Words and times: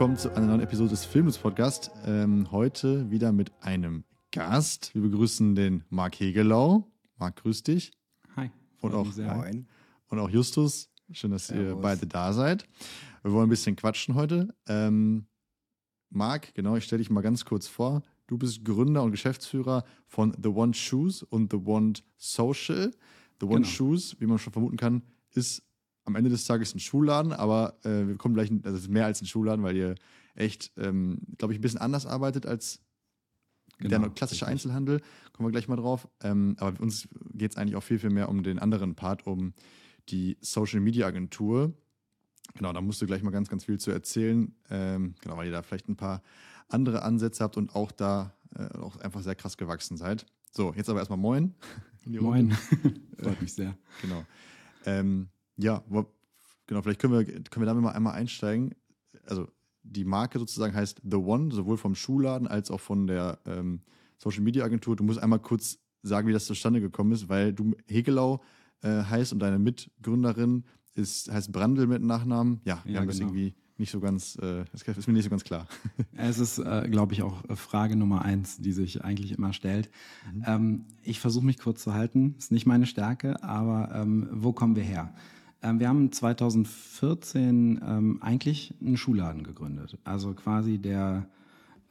willkommen 0.00 0.16
zu 0.16 0.34
einer 0.34 0.46
neuen 0.46 0.60
Episode 0.62 0.88
des 0.88 1.04
Filmes 1.04 1.36
Podcast. 1.36 1.90
Ähm, 2.06 2.50
heute 2.50 3.10
wieder 3.10 3.32
mit 3.32 3.52
einem 3.60 4.04
Gast. 4.32 4.94
Wir 4.94 5.02
begrüßen 5.02 5.54
den 5.54 5.84
Marc 5.90 6.20
Hegelau. 6.20 6.90
Marc, 7.18 7.42
grüß 7.42 7.64
dich. 7.64 7.92
Hi. 8.34 8.50
Und 8.80 8.94
auch, 8.94 9.14
Moin. 9.14 9.68
und 10.08 10.18
auch 10.18 10.30
Justus. 10.30 10.88
Schön, 11.12 11.32
dass 11.32 11.48
Servus. 11.48 11.64
ihr 11.66 11.76
beide 11.82 12.06
da 12.06 12.32
seid. 12.32 12.66
Wir 13.22 13.32
wollen 13.32 13.48
ein 13.48 13.50
bisschen 13.50 13.76
quatschen 13.76 14.14
heute. 14.14 14.54
Ähm, 14.66 15.26
Marc, 16.08 16.54
genau, 16.54 16.76
ich 16.76 16.84
stelle 16.84 17.00
dich 17.00 17.10
mal 17.10 17.20
ganz 17.20 17.44
kurz 17.44 17.68
vor. 17.68 18.00
Du 18.26 18.38
bist 18.38 18.64
Gründer 18.64 19.02
und 19.02 19.10
Geschäftsführer 19.10 19.84
von 20.06 20.34
The 20.42 20.48
One 20.48 20.72
Shoes 20.72 21.22
und 21.22 21.52
The 21.52 21.58
One 21.58 21.92
Social. 22.16 22.90
The 23.38 23.44
One 23.44 23.56
genau. 23.56 23.68
Shoes, 23.68 24.16
wie 24.18 24.24
man 24.24 24.38
schon 24.38 24.54
vermuten 24.54 24.78
kann, 24.78 25.02
ist 25.34 25.62
am 26.10 26.16
Ende 26.16 26.30
des 26.30 26.44
Tages 26.44 26.74
ein 26.74 26.80
Schuhladen, 26.80 27.32
aber 27.32 27.74
äh, 27.84 28.06
wir 28.06 28.16
kommen 28.16 28.34
gleich, 28.34 28.50
also 28.50 28.76
es 28.76 28.84
ist 28.84 28.90
mehr 28.90 29.06
als 29.06 29.20
ein 29.22 29.26
Schuhladen, 29.26 29.64
weil 29.64 29.76
ihr 29.76 29.94
echt, 30.34 30.72
ähm, 30.76 31.20
glaube 31.38 31.54
ich, 31.54 31.58
ein 31.58 31.62
bisschen 31.62 31.80
anders 31.80 32.06
arbeitet 32.06 32.46
als 32.46 32.80
genau, 33.78 33.98
der 33.98 34.10
klassische 34.10 34.46
richtig. 34.46 34.52
Einzelhandel. 34.52 35.00
Kommen 35.32 35.48
wir 35.48 35.52
gleich 35.52 35.68
mal 35.68 35.76
drauf. 35.76 36.08
Ähm, 36.22 36.56
aber 36.58 36.80
uns 36.80 37.08
geht 37.32 37.52
es 37.52 37.56
eigentlich 37.56 37.76
auch 37.76 37.82
viel, 37.82 37.98
viel 37.98 38.10
mehr 38.10 38.28
um 38.28 38.42
den 38.42 38.58
anderen 38.58 38.94
Part, 38.94 39.26
um 39.26 39.54
die 40.08 40.36
Social 40.40 40.80
Media 40.80 41.06
Agentur. 41.06 41.74
Genau, 42.54 42.72
da 42.72 42.80
musst 42.80 43.00
du 43.00 43.06
gleich 43.06 43.22
mal 43.22 43.30
ganz, 43.30 43.48
ganz 43.48 43.64
viel 43.64 43.78
zu 43.78 43.90
erzählen. 43.90 44.54
Ähm, 44.70 45.14
genau, 45.20 45.36
weil 45.36 45.46
ihr 45.46 45.52
da 45.52 45.62
vielleicht 45.62 45.88
ein 45.88 45.96
paar 45.96 46.22
andere 46.68 47.02
Ansätze 47.02 47.44
habt 47.44 47.56
und 47.56 47.74
auch 47.74 47.92
da 47.92 48.34
äh, 48.56 48.78
auch 48.78 48.96
einfach 48.96 49.22
sehr 49.22 49.34
krass 49.34 49.56
gewachsen 49.56 49.96
seid. 49.96 50.26
So, 50.52 50.72
jetzt 50.74 50.88
aber 50.88 50.98
erstmal 50.98 51.18
Moin. 51.18 51.54
Moin. 52.06 52.50
Freut 53.22 53.40
mich 53.40 53.52
sehr. 53.52 53.76
Genau. 54.02 54.24
Ähm, 54.84 55.28
ja, 55.62 55.84
genau, 56.66 56.82
vielleicht 56.82 57.00
können 57.00 57.12
wir, 57.12 57.24
können 57.24 57.62
wir 57.62 57.66
damit 57.66 57.82
mal 57.82 57.92
einmal 57.92 58.14
einsteigen. 58.14 58.74
Also 59.26 59.48
die 59.82 60.04
Marke 60.04 60.38
sozusagen 60.38 60.74
heißt 60.74 61.02
The 61.08 61.16
One, 61.16 61.52
sowohl 61.52 61.76
vom 61.76 61.94
Schuhladen 61.94 62.46
als 62.46 62.70
auch 62.70 62.80
von 62.80 63.06
der 63.06 63.38
ähm, 63.46 63.80
Social 64.18 64.42
Media 64.42 64.64
Agentur. 64.64 64.96
Du 64.96 65.04
musst 65.04 65.18
einmal 65.18 65.40
kurz 65.40 65.78
sagen, 66.02 66.28
wie 66.28 66.32
das 66.32 66.46
zustande 66.46 66.80
gekommen 66.80 67.12
ist, 67.12 67.28
weil 67.28 67.52
du 67.52 67.74
Hegelau 67.86 68.42
äh, 68.82 69.02
heißt 69.02 69.32
und 69.32 69.40
deine 69.40 69.58
Mitgründerin 69.58 70.64
ist, 70.94 71.30
heißt 71.30 71.52
Brandl 71.52 71.86
mit 71.86 72.02
Nachnamen. 72.02 72.60
Ja, 72.64 72.80
wir 72.84 72.92
ja, 72.92 73.00
haben 73.00 73.06
genau. 73.06 73.12
das 73.12 73.20
irgendwie 73.20 73.54
nicht 73.78 73.90
so 73.90 74.00
ganz, 74.00 74.38
äh, 74.40 74.64
ist 74.72 75.06
mir 75.06 75.14
nicht 75.14 75.24
so 75.24 75.30
ganz 75.30 75.42
klar. 75.42 75.66
Es 76.12 76.38
ist, 76.38 76.58
äh, 76.58 76.86
glaube 76.90 77.14
ich, 77.14 77.22
auch 77.22 77.42
Frage 77.56 77.96
Nummer 77.96 78.22
eins, 78.22 78.58
die 78.58 78.72
sich 78.72 79.02
eigentlich 79.02 79.32
immer 79.32 79.54
stellt. 79.54 79.90
Mhm. 80.32 80.44
Ähm, 80.46 80.84
ich 81.02 81.18
versuche 81.18 81.46
mich 81.46 81.58
kurz 81.58 81.82
zu 81.82 81.94
halten, 81.94 82.34
ist 82.38 82.52
nicht 82.52 82.66
meine 82.66 82.86
Stärke, 82.86 83.42
aber 83.42 83.90
ähm, 83.94 84.28
wo 84.32 84.52
kommen 84.52 84.76
wir 84.76 84.82
her? 84.82 85.14
Ähm, 85.62 85.80
wir 85.80 85.88
haben 85.88 86.10
2014 86.10 87.80
ähm, 87.86 88.18
eigentlich 88.22 88.74
einen 88.80 88.96
Schuhladen 88.96 89.42
gegründet. 89.42 89.98
Also 90.04 90.34
quasi 90.34 90.78
der 90.78 91.26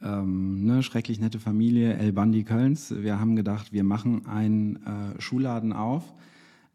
ähm, 0.02 0.64
ne, 0.64 0.82
schrecklich 0.82 1.20
nette 1.20 1.38
Familie 1.38 1.94
El 1.94 2.12
Bandi 2.12 2.44
Kölns. 2.44 2.94
Wir 2.96 3.20
haben 3.20 3.36
gedacht, 3.36 3.72
wir 3.72 3.84
machen 3.84 4.26
einen 4.26 4.76
äh, 4.76 5.20
Schuhladen 5.20 5.72
auf. 5.72 6.14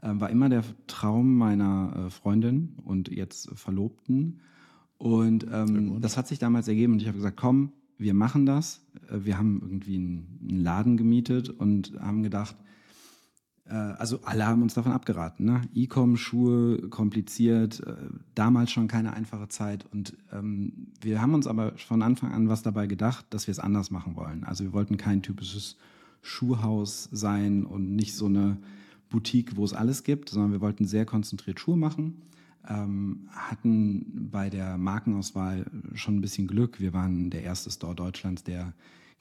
Äh, 0.02 0.12
war 0.14 0.30
immer 0.30 0.50
der 0.50 0.64
Traum 0.88 1.36
meiner 1.36 2.06
äh, 2.08 2.10
Freundin 2.10 2.76
und 2.84 3.10
jetzt 3.10 3.50
Verlobten. 3.56 4.42
Und 4.98 5.46
ähm, 5.52 6.00
das 6.02 6.18
hat 6.18 6.28
sich 6.28 6.40
damals 6.40 6.68
ergeben 6.68 6.94
und 6.94 7.02
ich 7.02 7.08
habe 7.08 7.18
gesagt, 7.18 7.38
komm, 7.38 7.74
wir 7.98 8.14
machen 8.14 8.46
das. 8.46 8.86
Äh, 9.10 9.26
wir 9.26 9.38
haben 9.38 9.60
irgendwie 9.62 9.96
einen, 9.96 10.40
einen 10.50 10.64
Laden 10.64 10.98
gemietet 10.98 11.50
und 11.50 11.94
haben 12.00 12.24
gedacht, 12.24 12.56
also 13.74 14.20
alle 14.24 14.46
haben 14.46 14.62
uns 14.62 14.76
davon 14.76 14.92
abgeraten. 14.92 15.46
Ne? 15.46 15.62
E-Com, 15.74 16.18
Schuhe, 16.18 16.90
kompliziert, 16.90 17.82
äh, 17.86 17.96
damals 18.36 18.72
schon 18.72 18.88
keine 18.88 19.14
einfache 19.14 19.48
Zeit. 19.48 19.86
Und 19.92 20.14
ähm, 20.32 20.88
wir 21.02 21.22
haben 21.22 21.34
uns 21.34 21.48
aber 21.48 21.74
von 21.78 22.04
Anfang 22.04 22.32
an 22.32 22.48
was 22.48 22.62
dabei 22.62 22.86
gedacht, 22.86 23.26
dass 23.32 23.48
wir 23.48 23.52
es 23.52 23.60
anders 23.60 23.90
machen 23.90 24.16
wollen. 24.16 24.44
Also 24.44 24.64
wir 24.64 24.74
wollten 24.74 24.98
kein 24.98 25.24
typisches 25.24 25.78
Schuhhaus 26.22 27.10
sein 27.12 27.66
und 27.66 27.96
nicht 27.96 28.16
so 28.16 28.28
eine 28.28 28.58
Boutique, 29.10 29.56
wo 29.56 29.64
es 29.64 29.74
alles 29.74 30.04
gibt, 30.04 30.30
sondern 30.30 30.52
wir 30.52 30.62
wollten 30.62 30.86
sehr 30.86 31.06
konzentriert 31.06 31.60
Schuhe 31.60 31.78
machen. 31.78 32.22
Ähm, 32.68 33.30
hatten 33.32 34.30
bei 34.32 34.50
der 34.50 34.78
Markenauswahl 34.78 35.66
schon 35.94 36.18
ein 36.18 36.22
bisschen 36.22 36.48
Glück. 36.48 36.80
Wir 36.80 36.94
waren 36.94 37.30
der 37.30 37.44
erste 37.44 37.72
Store 37.72 37.96
Deutschlands, 37.96 38.44
der 38.44 38.74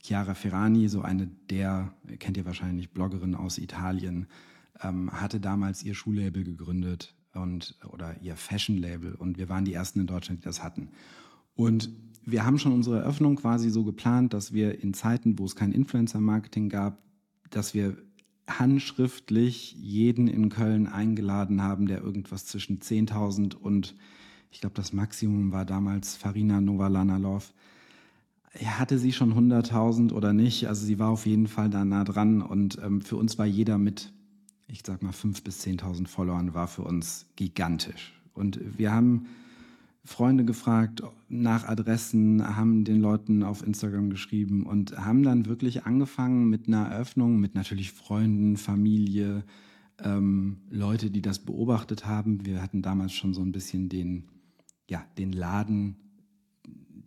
Chiara 0.05 0.35
Ferrani, 0.35 0.89
so 0.89 1.01
eine 1.01 1.29
der, 1.49 1.95
kennt 2.19 2.37
ihr 2.37 2.45
wahrscheinlich, 2.45 2.91
Bloggerin 2.91 3.35
aus 3.35 3.57
Italien, 3.57 4.27
ähm, 4.83 5.11
hatte 5.11 5.41
damals 5.41 5.83
ihr 5.83 5.95
Schuhlabel 5.95 6.45
gegründet 6.45 7.15
und 7.33 7.77
oder 7.91 8.21
ihr 8.21 8.37
Fashion-Label 8.37 9.15
und 9.15 9.39
wir 9.39 9.49
waren 9.49 9.65
die 9.65 9.73
ersten 9.73 10.01
in 10.01 10.07
Deutschland, 10.07 10.41
die 10.41 10.45
das 10.45 10.63
hatten. 10.63 10.91
Und 11.55 11.89
wir 12.27 12.45
haben 12.45 12.59
schon 12.59 12.73
unsere 12.73 12.99
Eröffnung 12.99 13.37
quasi 13.37 13.71
so 13.71 13.83
geplant, 13.83 14.35
dass 14.35 14.53
wir 14.53 14.83
in 14.83 14.93
Zeiten, 14.93 15.39
wo 15.39 15.47
es 15.47 15.57
kein 15.57 15.73
Influencer-Marketing 15.73 16.69
gab, 16.69 16.99
dass 17.49 17.73
wir 17.73 17.97
handschriftlich 18.47 19.73
jeden 19.73 20.29
in 20.29 20.51
Köln 20.51 20.87
eingeladen 20.87 21.63
haben, 21.63 21.87
der 21.87 22.03
irgendwas 22.03 22.45
zwischen 22.45 22.81
10.000 22.81 23.55
und 23.55 23.95
ich 24.51 24.61
glaube, 24.61 24.77
das 24.77 24.93
Maximum 24.93 25.51
war 25.51 25.65
damals 25.65 26.15
Farina 26.15 26.61
Novalanalov, 26.61 27.55
hatte 28.63 28.99
sie 28.99 29.13
schon 29.13 29.35
100.000 29.35 30.13
oder 30.13 30.33
nicht? 30.33 30.69
Also 30.69 30.87
sie 30.87 30.99
war 30.99 31.11
auf 31.11 31.27
jeden 31.27 31.47
Fall 31.47 31.71
da 31.71 31.85
nah 31.85 32.05
dran 32.05 32.43
und 32.43 32.79
ähm, 32.83 33.01
für 33.01 33.17
uns 33.17 33.39
war 33.39 33.47
jeder 33.47 33.79
mit, 33.79 34.13
ich 34.69 34.83
sag 34.87 35.03
mal, 35.03 35.13
5.000 35.13 35.45
bis 35.45 35.65
10.000 35.65 36.07
Followern 36.07 36.55
war 36.55 36.69
für 36.69 36.83
uns 36.83 37.27
gigantisch. 37.37 38.21
Und 38.33 38.61
wir 38.79 38.93
haben 38.93 39.27
Freunde 40.05 40.45
gefragt 40.45 41.03
nach 41.29 41.67
Adressen, 41.67 42.57
haben 42.57 42.85
den 42.85 43.01
Leuten 43.01 43.43
auf 43.43 43.67
Instagram 43.67 44.11
geschrieben 44.11 44.67
und 44.67 44.97
haben 44.99 45.23
dann 45.23 45.47
wirklich 45.47 45.85
angefangen 45.85 46.51
mit 46.51 46.69
einer 46.69 46.87
Eröffnung, 46.87 47.41
mit 47.41 47.55
natürlich 47.55 47.91
Freunden, 47.93 48.57
Familie, 48.57 49.45
ähm, 50.03 50.59
Leute, 50.71 51.11
die 51.11 51.23
das 51.23 51.39
beobachtet 51.39 52.07
haben. 52.07 52.45
Wir 52.45 52.61
hatten 52.61 52.83
damals 52.83 53.15
schon 53.15 53.33
so 53.33 53.41
ein 53.41 53.53
bisschen 53.53 53.89
den, 53.89 54.25
ja, 54.89 55.05
den 55.17 55.33
Laden 55.33 55.97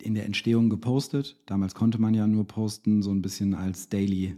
in 0.02 0.14
der 0.14 0.26
Entstehung 0.26 0.70
gepostet. 0.70 1.36
Damals 1.46 1.74
konnte 1.74 2.00
man 2.00 2.14
ja 2.14 2.26
nur 2.26 2.46
posten, 2.46 3.02
so 3.02 3.10
ein 3.10 3.22
bisschen 3.22 3.54
als 3.54 3.88
Daily. 3.88 4.36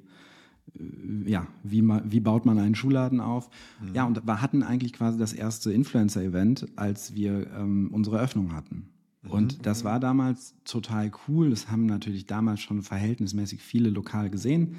Äh, 0.74 1.30
ja, 1.30 1.46
wie, 1.62 1.82
man, 1.82 2.10
wie 2.10 2.20
baut 2.20 2.46
man 2.46 2.58
einen 2.58 2.74
Schuhladen 2.74 3.20
auf? 3.20 3.50
Mhm. 3.80 3.94
Ja, 3.94 4.04
und 4.04 4.26
wir 4.26 4.40
hatten 4.40 4.62
eigentlich 4.62 4.92
quasi 4.92 5.18
das 5.18 5.32
erste 5.32 5.72
Influencer-Event, 5.72 6.66
als 6.76 7.14
wir 7.14 7.50
ähm, 7.56 7.90
unsere 7.92 8.18
Öffnung 8.18 8.54
hatten. 8.54 8.88
Mhm. 9.22 9.30
Und 9.30 9.66
das 9.66 9.84
war 9.84 10.00
damals 10.00 10.54
total 10.64 11.10
cool. 11.28 11.50
Das 11.50 11.70
haben 11.70 11.86
natürlich 11.86 12.26
damals 12.26 12.60
schon 12.60 12.82
verhältnismäßig 12.82 13.60
viele 13.60 13.90
lokal 13.90 14.30
gesehen. 14.30 14.76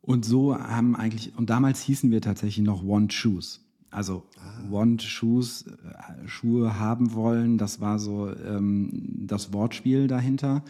Und 0.00 0.24
so 0.24 0.54
haben 0.54 0.96
eigentlich, 0.96 1.36
und 1.36 1.48
damals 1.48 1.80
hießen 1.80 2.10
wir 2.10 2.20
tatsächlich 2.20 2.64
noch 2.64 2.86
Want 2.86 3.12
Shoes. 3.12 3.63
Also 3.94 4.24
ah. 4.38 4.62
Want 4.68 5.02
Shoes, 5.02 5.66
äh, 5.66 6.28
Schuhe 6.28 6.78
haben 6.78 7.14
wollen, 7.14 7.58
das 7.58 7.80
war 7.80 7.98
so 7.98 8.34
ähm, 8.34 8.90
das 9.26 9.52
Wortspiel 9.52 10.08
dahinter. 10.08 10.64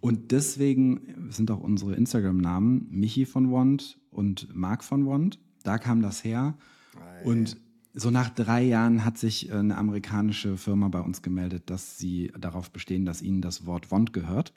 Und 0.00 0.32
deswegen 0.32 1.30
sind 1.30 1.50
auch 1.50 1.60
unsere 1.60 1.94
Instagram-Namen 1.94 2.88
Michi 2.90 3.26
von 3.26 3.52
Want 3.52 3.98
und 4.10 4.54
Marc 4.54 4.82
von 4.84 5.06
Want. 5.06 5.38
Da 5.62 5.78
kam 5.78 6.02
das 6.02 6.24
her. 6.24 6.54
Ei. 6.96 7.24
Und 7.24 7.56
so 7.94 8.10
nach 8.10 8.28
drei 8.28 8.62
Jahren 8.62 9.04
hat 9.04 9.18
sich 9.18 9.52
eine 9.52 9.76
amerikanische 9.76 10.56
Firma 10.56 10.88
bei 10.88 11.00
uns 11.00 11.22
gemeldet, 11.22 11.70
dass 11.70 11.96
sie 11.96 12.32
darauf 12.38 12.70
bestehen, 12.70 13.04
dass 13.04 13.22
ihnen 13.22 13.40
das 13.40 13.66
Wort 13.66 13.90
Want 13.90 14.12
gehört. 14.12 14.52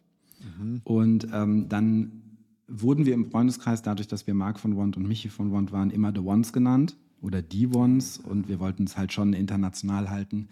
Mhm. 0.59 0.81
Und 0.83 1.27
ähm, 1.31 1.69
dann 1.69 2.23
wurden 2.67 3.05
wir 3.05 3.13
im 3.13 3.29
Freundeskreis, 3.31 3.81
dadurch, 3.81 4.07
dass 4.07 4.27
wir 4.27 4.33
Marc 4.33 4.59
von 4.59 4.75
Want 4.75 4.97
und 4.97 5.07
Michi 5.07 5.29
von 5.29 5.51
Want 5.51 5.71
waren, 5.71 5.91
immer 5.91 6.11
The 6.13 6.21
Ones 6.21 6.51
genannt 6.51 6.97
oder 7.21 7.41
die 7.41 7.67
Ones 7.67 8.17
und 8.17 8.47
wir 8.47 8.59
wollten 8.59 8.83
es 8.83 8.97
halt 8.97 9.13
schon 9.13 9.33
international 9.33 10.09
halten 10.09 10.49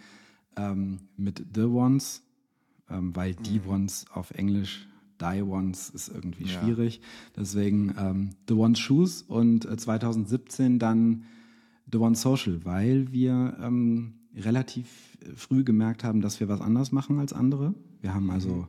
ähm, 0.57 0.99
mit 1.17 1.45
The 1.53 1.63
Ones, 1.63 2.23
ähm, 2.89 3.15
weil 3.15 3.35
die 3.35 3.59
mhm. 3.59 3.69
Ones 3.69 4.05
auf 4.13 4.31
Englisch 4.31 4.87
Die 5.21 5.41
Ones 5.41 5.89
ist 5.89 6.09
irgendwie 6.09 6.45
ja. 6.45 6.59
schwierig. 6.59 7.01
Deswegen 7.35 7.95
ähm, 7.97 8.29
The 8.47 8.55
Ones 8.55 8.79
Shoes 8.79 9.21
und 9.21 9.65
äh, 9.65 9.77
2017 9.77 10.79
dann 10.79 11.23
The 11.91 11.99
One 11.99 12.15
Social, 12.15 12.65
weil 12.65 13.11
wir 13.11 13.57
ähm, 13.61 14.15
relativ 14.35 15.17
früh 15.35 15.63
gemerkt 15.63 16.03
haben, 16.03 16.21
dass 16.21 16.39
wir 16.39 16.49
was 16.49 16.61
anders 16.61 16.91
machen 16.91 17.19
als 17.19 17.31
andere. 17.31 17.73
Wir 18.01 18.13
haben 18.13 18.29
also 18.29 18.49
mhm. 18.49 18.67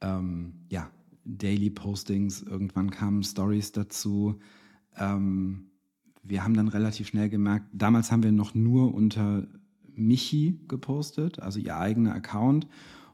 ähm, 0.00 0.52
ja 0.70 0.90
Daily 1.24 1.70
Postings, 1.70 2.42
irgendwann 2.42 2.90
kamen 2.90 3.22
Stories 3.22 3.72
dazu. 3.72 4.38
Ähm, 4.96 5.66
wir 6.24 6.42
haben 6.42 6.54
dann 6.54 6.68
relativ 6.68 7.08
schnell 7.08 7.28
gemerkt, 7.28 7.66
damals 7.72 8.10
haben 8.10 8.22
wir 8.22 8.32
noch 8.32 8.54
nur 8.54 8.94
unter 8.94 9.46
Michi 9.94 10.58
gepostet, 10.68 11.38
also 11.38 11.58
ihr 11.60 11.76
eigener 11.76 12.14
Account 12.14 12.66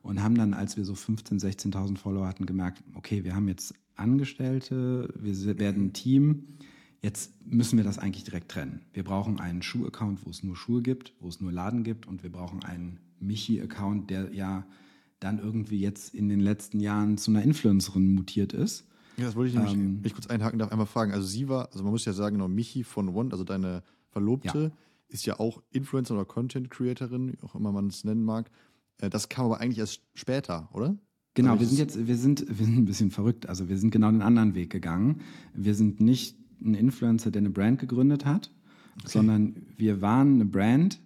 und 0.03 0.23
haben 0.23 0.37
dann, 0.37 0.55
als 0.55 0.77
wir 0.77 0.85
so 0.85 0.95
15.000, 0.95 1.73
16.000 1.73 1.99
Follower 1.99 2.27
hatten, 2.27 2.47
gemerkt, 2.47 2.83
okay, 2.95 3.25
wir 3.25 3.35
haben 3.35 3.49
jetzt 3.49 3.75
Angestellte, 3.97 5.13
wir 5.19 5.59
werden 5.59 5.87
ein 5.87 5.93
Team, 5.93 6.45
jetzt 7.03 7.33
müssen 7.47 7.77
wir 7.77 7.85
das 7.85 7.99
eigentlich 7.99 8.25
direkt 8.25 8.51
trennen. 8.51 8.81
Wir 8.93 9.05
brauchen 9.05 9.41
einen 9.41 9.63
Schuh-Account, 9.63 10.25
wo 10.25 10.31
es 10.31 10.43
nur 10.43 10.57
Schuhe 10.57 10.81
gibt, 10.81 11.13
wo 11.21 11.29
es 11.29 11.41
nur 11.41 11.53
Laden 11.53 11.85
gibt 11.85 12.07
und 12.07 12.23
wir 12.23 12.33
brauchen 12.33 12.65
einen 12.65 12.99
Michi-Account, 13.21 14.09
der 14.09 14.33
ja 14.33 14.65
dann 15.19 15.39
irgendwie 15.39 15.81
jetzt 15.81 16.15
in 16.15 16.29
den 16.29 16.41
letzten 16.41 16.81
Jahren 16.81 17.19
zu 17.19 17.31
einer 17.31 17.43
Influencerin 17.43 18.15
mutiert 18.15 18.55
ist. 18.55 18.87
Ja, 19.21 19.27
das 19.27 19.37
wollte 19.37 19.51
ich 19.51 19.55
nämlich, 19.55 19.75
ähm, 19.75 20.01
ich 20.03 20.15
kurz 20.15 20.27
einhaken 20.27 20.59
darf, 20.59 20.71
einmal 20.71 20.87
fragen. 20.87 21.13
Also 21.13 21.27
sie 21.27 21.49
war, 21.49 21.69
also 21.73 21.83
man 21.83 21.93
muss 21.93 22.05
ja 22.05 22.13
sagen, 22.13 22.37
genau, 22.37 22.49
Michi 22.49 22.85
von 22.85 23.09
One, 23.09 23.31
also 23.33 23.45
deine 23.45 23.83
Verlobte, 24.09 24.63
ja. 24.63 24.71
ist 25.09 25.27
ja 25.27 25.39
auch 25.39 25.63
Influencer 25.71 26.15
oder 26.15 26.25
Content 26.25 26.71
Creatorin, 26.71 27.33
wie 27.33 27.43
auch 27.43 27.55
immer 27.55 27.73
man 27.73 27.89
es 27.89 28.05
nennen 28.05 28.25
mag. 28.25 28.51
Äh, 28.99 29.11
das 29.11 29.29
kam 29.29 29.47
aber 29.47 29.61
eigentlich 29.61 29.79
erst 29.79 30.03
später, 30.15 30.69
oder? 30.73 30.97
Genau, 31.35 31.53
also 31.53 31.61
wir 31.61 31.69
sind 31.69 31.79
jetzt, 31.79 32.07
wir 32.07 32.17
sind, 32.17 32.47
wir 32.59 32.67
sind 32.67 32.79
ein 32.79 32.85
bisschen 32.85 33.11
verrückt. 33.11 33.49
Also 33.49 33.69
wir 33.69 33.79
sind 33.79 33.91
genau 33.91 34.11
den 34.11 34.23
anderen 34.23 34.55
Weg 34.55 34.71
gegangen. 34.71 35.21
Wir 35.55 35.75
sind 35.75 36.01
nicht 36.01 36.37
ein 36.63 36.75
Influencer, 36.75 37.31
der 37.31 37.41
eine 37.41 37.51
Brand 37.51 37.79
gegründet 37.79 38.25
hat, 38.25 38.51
okay. 38.99 39.09
sondern 39.09 39.57
wir 39.77 40.03
waren 40.03 40.35
eine 40.35 40.45
Brand 40.45 41.01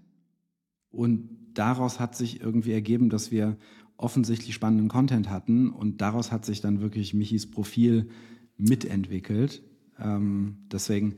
und 0.90 1.28
daraus 1.54 2.00
hat 2.00 2.16
sich 2.16 2.40
irgendwie 2.40 2.72
ergeben, 2.72 3.10
dass 3.10 3.30
wir 3.30 3.56
offensichtlich 4.04 4.54
spannenden 4.54 4.88
Content 4.88 5.30
hatten 5.30 5.70
und 5.70 6.02
daraus 6.02 6.30
hat 6.30 6.44
sich 6.44 6.60
dann 6.60 6.80
wirklich 6.80 7.14
Michis 7.14 7.50
Profil 7.50 8.10
mitentwickelt. 8.58 9.62
Ähm, 9.98 10.58
deswegen, 10.70 11.14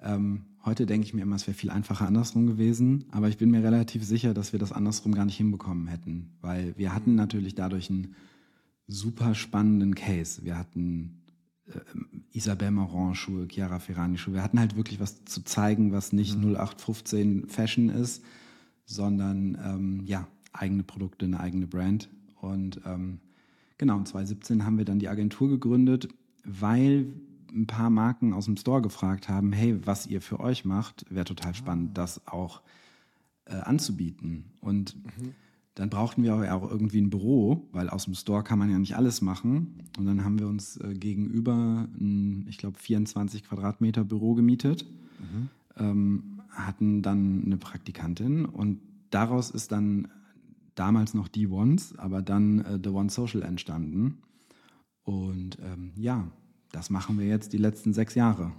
ähm, 0.00 0.46
heute 0.64 0.86
denke 0.86 1.06
ich 1.06 1.12
mir 1.12 1.22
immer, 1.22 1.36
es 1.36 1.46
wäre 1.46 1.56
viel 1.56 1.70
einfacher 1.70 2.06
andersrum 2.06 2.46
gewesen, 2.46 3.04
aber 3.10 3.28
ich 3.28 3.36
bin 3.36 3.50
mir 3.50 3.62
relativ 3.62 4.04
sicher, 4.04 4.32
dass 4.32 4.52
wir 4.52 4.58
das 4.58 4.72
andersrum 4.72 5.14
gar 5.14 5.26
nicht 5.26 5.36
hinbekommen 5.36 5.86
hätten, 5.86 6.32
weil 6.40 6.74
wir 6.78 6.94
hatten 6.94 7.14
natürlich 7.14 7.54
dadurch 7.54 7.90
einen 7.90 8.14
super 8.86 9.34
spannenden 9.34 9.94
Case. 9.94 10.42
Wir 10.42 10.56
hatten 10.56 11.22
äh, 11.66 11.78
Isabelle 12.32 12.70
Marant 12.70 13.18
Schuhe, 13.18 13.46
Chiara 13.48 13.78
Ferrani 13.80 14.16
Schuhe. 14.16 14.34
Wir 14.34 14.42
hatten 14.42 14.58
halt 14.58 14.76
wirklich 14.76 14.98
was 14.98 15.24
zu 15.26 15.44
zeigen, 15.44 15.92
was 15.92 16.14
nicht 16.14 16.38
mhm. 16.38 16.54
0815 16.56 17.48
Fashion 17.48 17.90
ist, 17.90 18.24
sondern 18.86 19.58
ähm, 19.62 20.02
ja, 20.06 20.26
eigene 20.52 20.82
Produkte, 20.82 21.26
eine 21.26 21.40
eigene 21.40 21.66
Brand. 21.66 22.08
Und 22.40 22.80
ähm, 22.84 23.18
genau, 23.78 23.98
in 23.98 24.06
2017 24.06 24.64
haben 24.64 24.78
wir 24.78 24.84
dann 24.84 24.98
die 24.98 25.08
Agentur 25.08 25.48
gegründet, 25.48 26.08
weil 26.44 27.12
ein 27.52 27.66
paar 27.66 27.90
Marken 27.90 28.32
aus 28.32 28.44
dem 28.46 28.56
Store 28.56 28.82
gefragt 28.82 29.28
haben, 29.28 29.52
hey, 29.52 29.78
was 29.84 30.06
ihr 30.06 30.20
für 30.20 30.40
euch 30.40 30.64
macht, 30.64 31.04
wäre 31.10 31.24
total 31.24 31.54
spannend, 31.54 31.90
ah. 31.90 31.94
das 31.94 32.26
auch 32.26 32.62
äh, 33.46 33.54
anzubieten. 33.54 34.44
Und 34.60 34.96
mhm. 34.96 35.34
dann 35.74 35.90
brauchten 35.90 36.22
wir 36.22 36.54
auch 36.54 36.70
irgendwie 36.70 37.00
ein 37.00 37.10
Büro, 37.10 37.68
weil 37.72 37.88
aus 37.88 38.04
dem 38.04 38.14
Store 38.14 38.42
kann 38.42 38.58
man 38.58 38.70
ja 38.70 38.78
nicht 38.78 38.96
alles 38.96 39.20
machen. 39.20 39.82
Und 39.98 40.06
dann 40.06 40.24
haben 40.24 40.38
wir 40.38 40.46
uns 40.46 40.76
äh, 40.76 40.94
gegenüber 40.94 41.88
ein, 41.98 42.46
ich 42.48 42.58
glaube, 42.58 42.78
24 42.78 43.44
Quadratmeter 43.44 44.04
Büro 44.04 44.34
gemietet, 44.34 44.86
mhm. 45.18 45.48
ähm, 45.76 46.22
hatten 46.50 47.02
dann 47.02 47.44
eine 47.44 47.56
Praktikantin 47.56 48.44
und 48.44 48.80
daraus 49.10 49.50
ist 49.50 49.72
dann 49.72 50.08
damals 50.74 51.14
noch 51.14 51.28
die 51.28 51.46
Ones, 51.46 51.96
aber 51.98 52.22
dann 52.22 52.60
äh, 52.60 52.78
The 52.82 52.90
One 52.90 53.10
Social 53.10 53.42
entstanden. 53.42 54.22
Und 55.02 55.58
ähm, 55.60 55.92
ja, 55.96 56.30
das 56.72 56.90
machen 56.90 57.18
wir 57.18 57.26
jetzt 57.26 57.52
die 57.52 57.58
letzten 57.58 57.92
sechs 57.92 58.14
Jahre. 58.14 58.52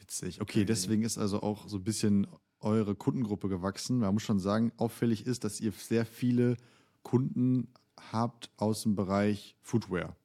Witzig. 0.00 0.40
Okay, 0.40 0.64
deswegen 0.64 1.02
ist 1.02 1.18
also 1.18 1.42
auch 1.42 1.68
so 1.68 1.78
ein 1.78 1.84
bisschen 1.84 2.26
eure 2.60 2.94
Kundengruppe 2.94 3.48
gewachsen. 3.48 3.98
Man 3.98 4.14
muss 4.14 4.22
schon 4.22 4.40
sagen, 4.40 4.72
auffällig 4.76 5.26
ist, 5.26 5.44
dass 5.44 5.60
ihr 5.60 5.72
sehr 5.72 6.04
viele 6.04 6.56
Kunden 7.02 7.68
habt 8.12 8.50
aus 8.56 8.82
dem 8.82 8.96
Bereich 8.96 9.56
Footwear. 9.60 10.16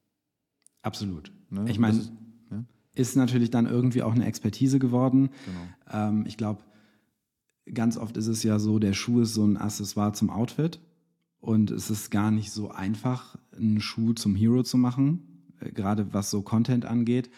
Absolut. 0.81 1.31
Ne? 1.49 1.65
Ich 1.69 1.79
meine, 1.79 1.99
ja? 2.51 2.63
ist 2.95 3.15
natürlich 3.15 3.51
dann 3.51 3.65
irgendwie 3.65 4.03
auch 4.03 4.13
eine 4.13 4.25
Expertise 4.25 4.79
geworden. 4.79 5.29
Genau. 5.45 6.07
Ähm, 6.09 6.25
ich 6.27 6.37
glaube, 6.37 6.63
ganz 7.71 7.97
oft 7.97 8.17
ist 8.17 8.27
es 8.27 8.43
ja 8.43 8.59
so, 8.59 8.79
der 8.79 8.93
Schuh 8.93 9.21
ist 9.21 9.33
so 9.33 9.45
ein 9.45 9.57
Accessoire 9.57 10.13
zum 10.13 10.29
Outfit. 10.29 10.79
Und 11.43 11.71
es 11.71 11.89
ist 11.89 12.09
gar 12.09 12.31
nicht 12.31 12.51
so 12.51 12.71
einfach, 12.71 13.35
einen 13.53 13.81
Schuh 13.81 14.13
zum 14.13 14.33
Hero 14.33 14.63
zu 14.63 14.77
machen, 14.77 15.43
äh, 15.59 15.73
gerade 15.73 16.13
was 16.13 16.31
so 16.31 16.41
Content 16.41 16.85
angeht. 16.85 17.29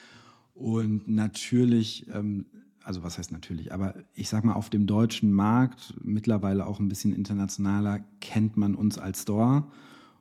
Und 0.53 1.07
natürlich, 1.07 2.05
ähm, 2.13 2.45
also 2.83 3.01
was 3.01 3.17
heißt 3.17 3.31
natürlich, 3.31 3.73
aber 3.73 3.95
ich 4.13 4.29
sag 4.29 4.43
mal, 4.43 4.53
auf 4.53 4.69
dem 4.69 4.85
deutschen 4.85 5.33
Markt, 5.33 5.95
mittlerweile 6.03 6.67
auch 6.67 6.79
ein 6.79 6.87
bisschen 6.87 7.15
internationaler, 7.15 8.05
kennt 8.21 8.57
man 8.57 8.75
uns 8.75 8.99
als 8.99 9.23
Store. 9.23 9.63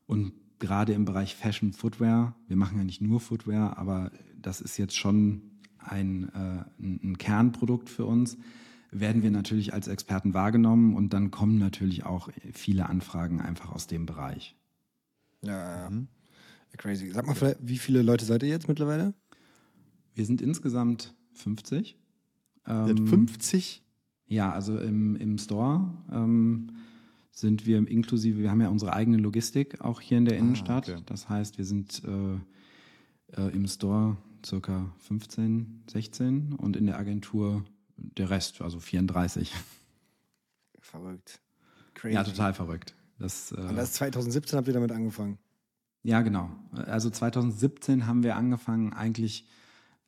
Und 0.07 0.33
gerade 0.61 0.95
im 0.95 1.05
Bereich 1.05 1.35
Fashion 1.35 1.75
Footwear, 1.75 2.35
wir 2.49 2.57
machen 2.57 2.79
ja 2.79 2.85
nicht 2.85 3.03
nur 3.03 3.21
Footwear, 3.21 3.77
aber 3.77 4.13
das 4.41 4.63
ist 4.63 4.79
jetzt 4.79 4.97
schon 4.97 5.43
ein, 5.79 6.31
äh, 6.31 6.65
ein 6.81 7.19
Kernprodukt 7.19 7.91
für 7.91 8.07
uns 8.07 8.39
werden 8.95 9.23
wir 9.23 9.31
natürlich 9.31 9.75
als 9.75 9.89
Experten 9.89 10.35
wahrgenommen 10.35 10.95
und 10.95 11.13
dann 11.13 11.31
kommen 11.31 11.59
natürlich 11.59 12.05
auch 12.05 12.29
viele 12.53 12.89
Anfragen 12.89 13.41
einfach 13.41 13.73
aus 13.73 13.87
dem 13.87 14.07
Bereich. 14.07 14.57
Ja, 15.43 15.91
mhm. 15.91 16.09
crazy. 16.77 17.11
Sag 17.11 17.27
mal, 17.27 17.57
wie 17.61 17.79
viele 17.79 18.03
Leute 18.03 18.25
seid 18.25 18.43
ihr 18.43 18.49
jetzt 18.49 18.69
mittlerweile? 18.69 19.15
Wir 20.15 20.25
sind 20.25 20.41
insgesamt 20.41 21.15
50. 21.33 21.99
Ähm, 22.67 23.07
50? 23.07 23.83
Ja, 24.27 24.53
also 24.53 24.79
im, 24.79 25.17
im 25.17 25.39
Store 25.39 25.93
ähm, 26.11 26.71
sind 27.31 27.67
wir 27.67 27.87
inklusive, 27.87 28.39
wir 28.39 28.51
haben 28.51 28.61
ja 28.61 28.69
unsere 28.69 28.95
eigene 28.95 29.19
Logistik 29.19 29.81
auch 29.81 30.01
hier 30.01 30.19
in 30.19 30.25
der 30.25 30.35
ah, 30.35 30.39
Innenstadt. 30.39 30.89
Okay. 30.89 31.03
Das 31.07 31.29
heißt, 31.29 31.59
wir 31.59 31.65
sind 31.65 32.03
äh, 32.05 33.41
äh, 33.41 33.51
im 33.53 33.67
Store 33.67 34.17
circa 34.45 34.93
15, 35.01 35.83
16 35.91 36.53
und 36.53 36.77
in 36.77 36.87
der 36.87 36.99
Agentur 36.99 37.65
der 37.97 38.31
Rest, 38.31 38.61
also 38.63 38.81
34. 38.81 39.53
Verrückt. 40.81 41.41
Crazy. 41.95 42.15
Ja, 42.15 42.25
total 42.25 42.55
verrückt. 42.55 42.95
Das, 43.19 43.53
äh, 43.53 43.57
Und 43.57 43.77
das 43.77 43.93
2017 43.95 44.57
habt 44.57 44.69
ihr 44.69 44.75
damit 44.75 44.93
angefangen? 44.93 45.39
Ja, 46.03 46.21
genau. 46.23 46.51
Also 46.73 47.09
2017 47.09 48.07
haben 48.07 48.23
wir 48.23 48.37
angefangen, 48.37 48.93
eigentlich 48.93 49.49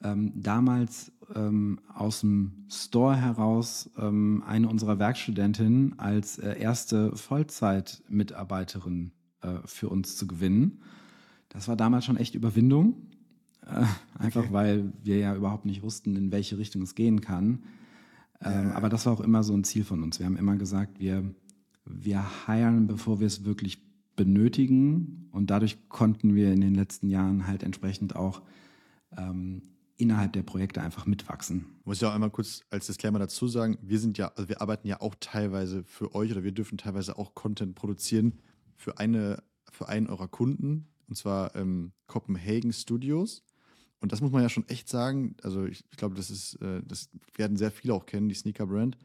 ähm, 0.02 0.32
damals 0.34 1.10
ähm, 1.34 1.80
aus 1.94 2.20
dem 2.20 2.66
Store 2.70 3.16
heraus 3.16 3.90
ähm, 3.96 4.44
eine 4.46 4.68
unserer 4.68 4.98
Werkstudentinnen 4.98 5.98
als 5.98 6.38
äh, 6.38 6.58
erste 6.58 7.16
Vollzeitmitarbeiterin 7.16 9.12
äh, 9.40 9.54
für 9.64 9.88
uns 9.88 10.16
zu 10.16 10.26
gewinnen. 10.26 10.82
Das 11.48 11.68
war 11.68 11.76
damals 11.76 12.04
schon 12.04 12.18
echt 12.18 12.34
Überwindung. 12.34 13.10
Äh, 13.66 13.84
einfach 14.18 14.44
okay. 14.44 14.52
weil 14.52 14.92
wir 15.02 15.18
ja 15.18 15.34
überhaupt 15.34 15.66
nicht 15.66 15.82
wussten, 15.82 16.16
in 16.16 16.32
welche 16.32 16.58
Richtung 16.58 16.82
es 16.82 16.94
gehen 16.94 17.20
kann. 17.20 17.64
Ähm, 18.40 18.72
aber 18.72 18.88
das 18.88 19.06
war 19.06 19.12
auch 19.12 19.20
immer 19.20 19.42
so 19.42 19.54
ein 19.54 19.64
Ziel 19.64 19.84
von 19.84 20.02
uns. 20.02 20.18
Wir 20.18 20.26
haben 20.26 20.36
immer 20.36 20.56
gesagt, 20.56 21.00
wir, 21.00 21.24
wir 21.84 22.46
heiern, 22.46 22.86
bevor 22.86 23.20
wir 23.20 23.26
es 23.26 23.44
wirklich 23.44 23.82
benötigen. 24.14 25.28
Und 25.32 25.50
dadurch 25.50 25.88
konnten 25.88 26.34
wir 26.34 26.52
in 26.52 26.60
den 26.60 26.74
letzten 26.74 27.08
Jahren 27.08 27.46
halt 27.46 27.62
entsprechend 27.62 28.16
auch 28.16 28.42
ähm, 29.16 29.62
innerhalb 29.96 30.32
der 30.32 30.42
Projekte 30.42 30.82
einfach 30.82 31.06
mitwachsen. 31.06 31.66
Muss 31.84 31.98
ich 31.98 32.04
auch 32.04 32.14
einmal 32.14 32.30
kurz 32.30 32.62
als 32.70 32.86
Disclaimer 32.86 33.18
dazu 33.18 33.48
sagen, 33.48 33.78
wir 33.82 33.98
sind 33.98 34.18
ja, 34.18 34.28
also 34.36 34.48
wir 34.48 34.60
arbeiten 34.60 34.86
ja 34.86 35.00
auch 35.00 35.14
teilweise 35.20 35.84
für 35.84 36.14
euch 36.14 36.30
oder 36.30 36.44
wir 36.44 36.52
dürfen 36.52 36.78
teilweise 36.78 37.18
auch 37.18 37.34
Content 37.34 37.74
produzieren 37.74 38.34
für 38.74 38.98
eine, 38.98 39.42
für 39.70 39.88
einen 39.88 40.06
eurer 40.08 40.28
Kunden, 40.28 40.86
und 41.08 41.16
zwar 41.16 41.54
ähm, 41.54 41.92
Copenhagen 42.06 42.72
Studios. 42.72 43.42
Und 44.00 44.12
das 44.12 44.20
muss 44.20 44.30
man 44.30 44.42
ja 44.42 44.48
schon 44.48 44.68
echt 44.68 44.88
sagen. 44.88 45.36
Also 45.42 45.64
ich, 45.64 45.84
ich 45.90 45.96
glaube, 45.96 46.14
das 46.14 46.30
ist, 46.30 46.60
äh, 46.60 46.82
das 46.84 47.08
werden 47.34 47.56
sehr 47.56 47.70
viele 47.70 47.94
auch 47.94 48.06
kennen, 48.06 48.28
die 48.28 48.34
Sneaker-Brand. 48.34 48.98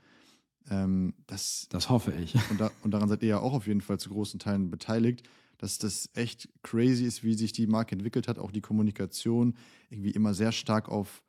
Ähm, 0.70 1.14
das, 1.28 1.68
das 1.70 1.90
hoffe 1.90 2.14
ich. 2.14 2.36
Und, 2.50 2.60
da, 2.60 2.72
und 2.84 2.92
daran 2.92 3.10
seid 3.10 3.24
ihr 3.24 3.30
ja 3.30 3.40
auch 3.40 3.54
auf 3.54 3.68
jeden 3.68 3.82
Fall 3.82 4.00
zu 4.00 4.10
großen 4.10 4.40
Teilen 4.40 4.70
beteiligt, 4.70 5.28
dass 5.58 5.78
das 5.78 6.10
echt 6.14 6.50
crazy 6.64 7.06
ist, 7.06 7.24
wie 7.24 7.36
sich 7.36 7.54
die 7.54 7.68
Marke 7.68 7.94
entwickelt 7.94 8.28
hat, 8.28 8.40
auch 8.40 8.52
die 8.52 8.62
Kommunikation 8.62 9.56
irgendwie 9.90 10.12
immer 10.12 10.34
sehr 10.34 10.52
stark 10.52 10.90
auf 10.90 11.24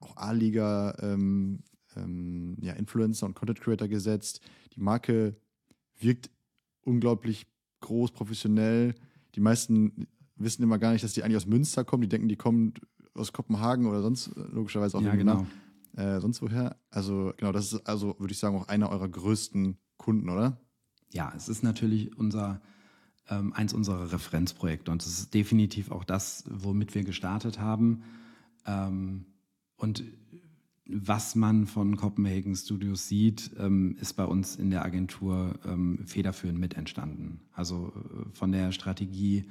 auch 0.00 0.16
A-Liga, 0.16 0.96
ähm, 1.00 1.60
ähm, 1.96 2.56
ja, 2.60 2.72
Influencer 2.74 3.26
und 3.26 3.34
Content 3.34 3.60
Creator 3.60 3.88
gesetzt. 3.88 4.40
Die 4.74 4.80
Marke 4.80 5.36
wirkt 5.98 6.30
unglaublich 6.82 7.46
groß, 7.80 8.12
professionell. 8.12 8.94
Die 9.34 9.40
meisten 9.40 10.06
wissen 10.36 10.62
immer 10.62 10.78
gar 10.78 10.92
nicht, 10.92 11.04
dass 11.04 11.12
die 11.12 11.22
eigentlich 11.22 11.36
aus 11.36 11.46
Münster 11.46 11.84
kommen. 11.84 12.02
Die 12.02 12.08
denken, 12.08 12.28
die 12.28 12.36
kommen 12.36 12.74
aus 13.14 13.32
Kopenhagen 13.32 13.86
oder 13.86 14.02
sonst 14.02 14.30
logischerweise 14.36 14.98
auch 14.98 15.02
ja, 15.02 15.14
genau. 15.14 15.46
Äh, 15.96 16.20
sonst 16.20 16.40
woher. 16.40 16.76
Also 16.90 17.32
genau, 17.36 17.52
das 17.52 17.72
ist 17.72 17.86
also, 17.86 18.16
würde 18.18 18.32
ich 18.32 18.38
sagen, 18.38 18.56
auch 18.56 18.68
einer 18.68 18.90
eurer 18.90 19.08
größten 19.08 19.76
Kunden, 19.98 20.28
oder? 20.28 20.60
Ja, 21.12 21.32
es 21.36 21.48
ist 21.48 21.62
natürlich 21.62 22.16
unser 22.16 22.60
ähm, 23.28 23.52
eins 23.52 23.72
unserer 23.72 24.12
Referenzprojekte 24.12 24.90
und 24.90 25.02
es 25.02 25.18
ist 25.18 25.34
definitiv 25.34 25.90
auch 25.90 26.04
das, 26.04 26.44
womit 26.48 26.94
wir 26.94 27.04
gestartet 27.04 27.60
haben. 27.60 28.02
Ähm, 28.66 29.26
und 29.76 30.04
was 30.86 31.34
man 31.34 31.66
von 31.66 31.96
Copenhagen 31.96 32.56
Studios 32.56 33.08
sieht, 33.08 33.52
ähm, 33.58 33.96
ist 34.00 34.14
bei 34.14 34.24
uns 34.24 34.56
in 34.56 34.70
der 34.70 34.84
Agentur 34.84 35.58
ähm, 35.64 36.00
federführend 36.04 36.58
mit 36.58 36.74
entstanden. 36.74 37.40
Also 37.52 37.92
äh, 37.94 38.30
von 38.32 38.52
der 38.52 38.72
Strategie 38.72 39.44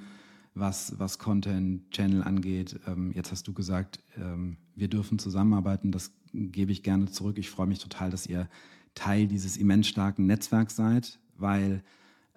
was, 0.53 0.97
was 0.99 1.17
Content, 1.17 1.89
Channel 1.91 2.23
angeht. 2.23 2.79
Ähm, 2.87 3.11
jetzt 3.13 3.31
hast 3.31 3.47
du 3.47 3.53
gesagt, 3.53 3.99
ähm, 4.17 4.57
wir 4.75 4.87
dürfen 4.87 5.19
zusammenarbeiten. 5.19 5.91
Das 5.91 6.11
gebe 6.33 6.71
ich 6.71 6.83
gerne 6.83 7.05
zurück. 7.07 7.37
Ich 7.37 7.49
freue 7.49 7.67
mich 7.67 7.79
total, 7.79 8.09
dass 8.09 8.27
ihr 8.27 8.49
Teil 8.95 9.27
dieses 9.27 9.57
immens 9.57 9.87
starken 9.87 10.25
Netzwerks 10.25 10.75
seid, 10.75 11.19
weil 11.37 11.83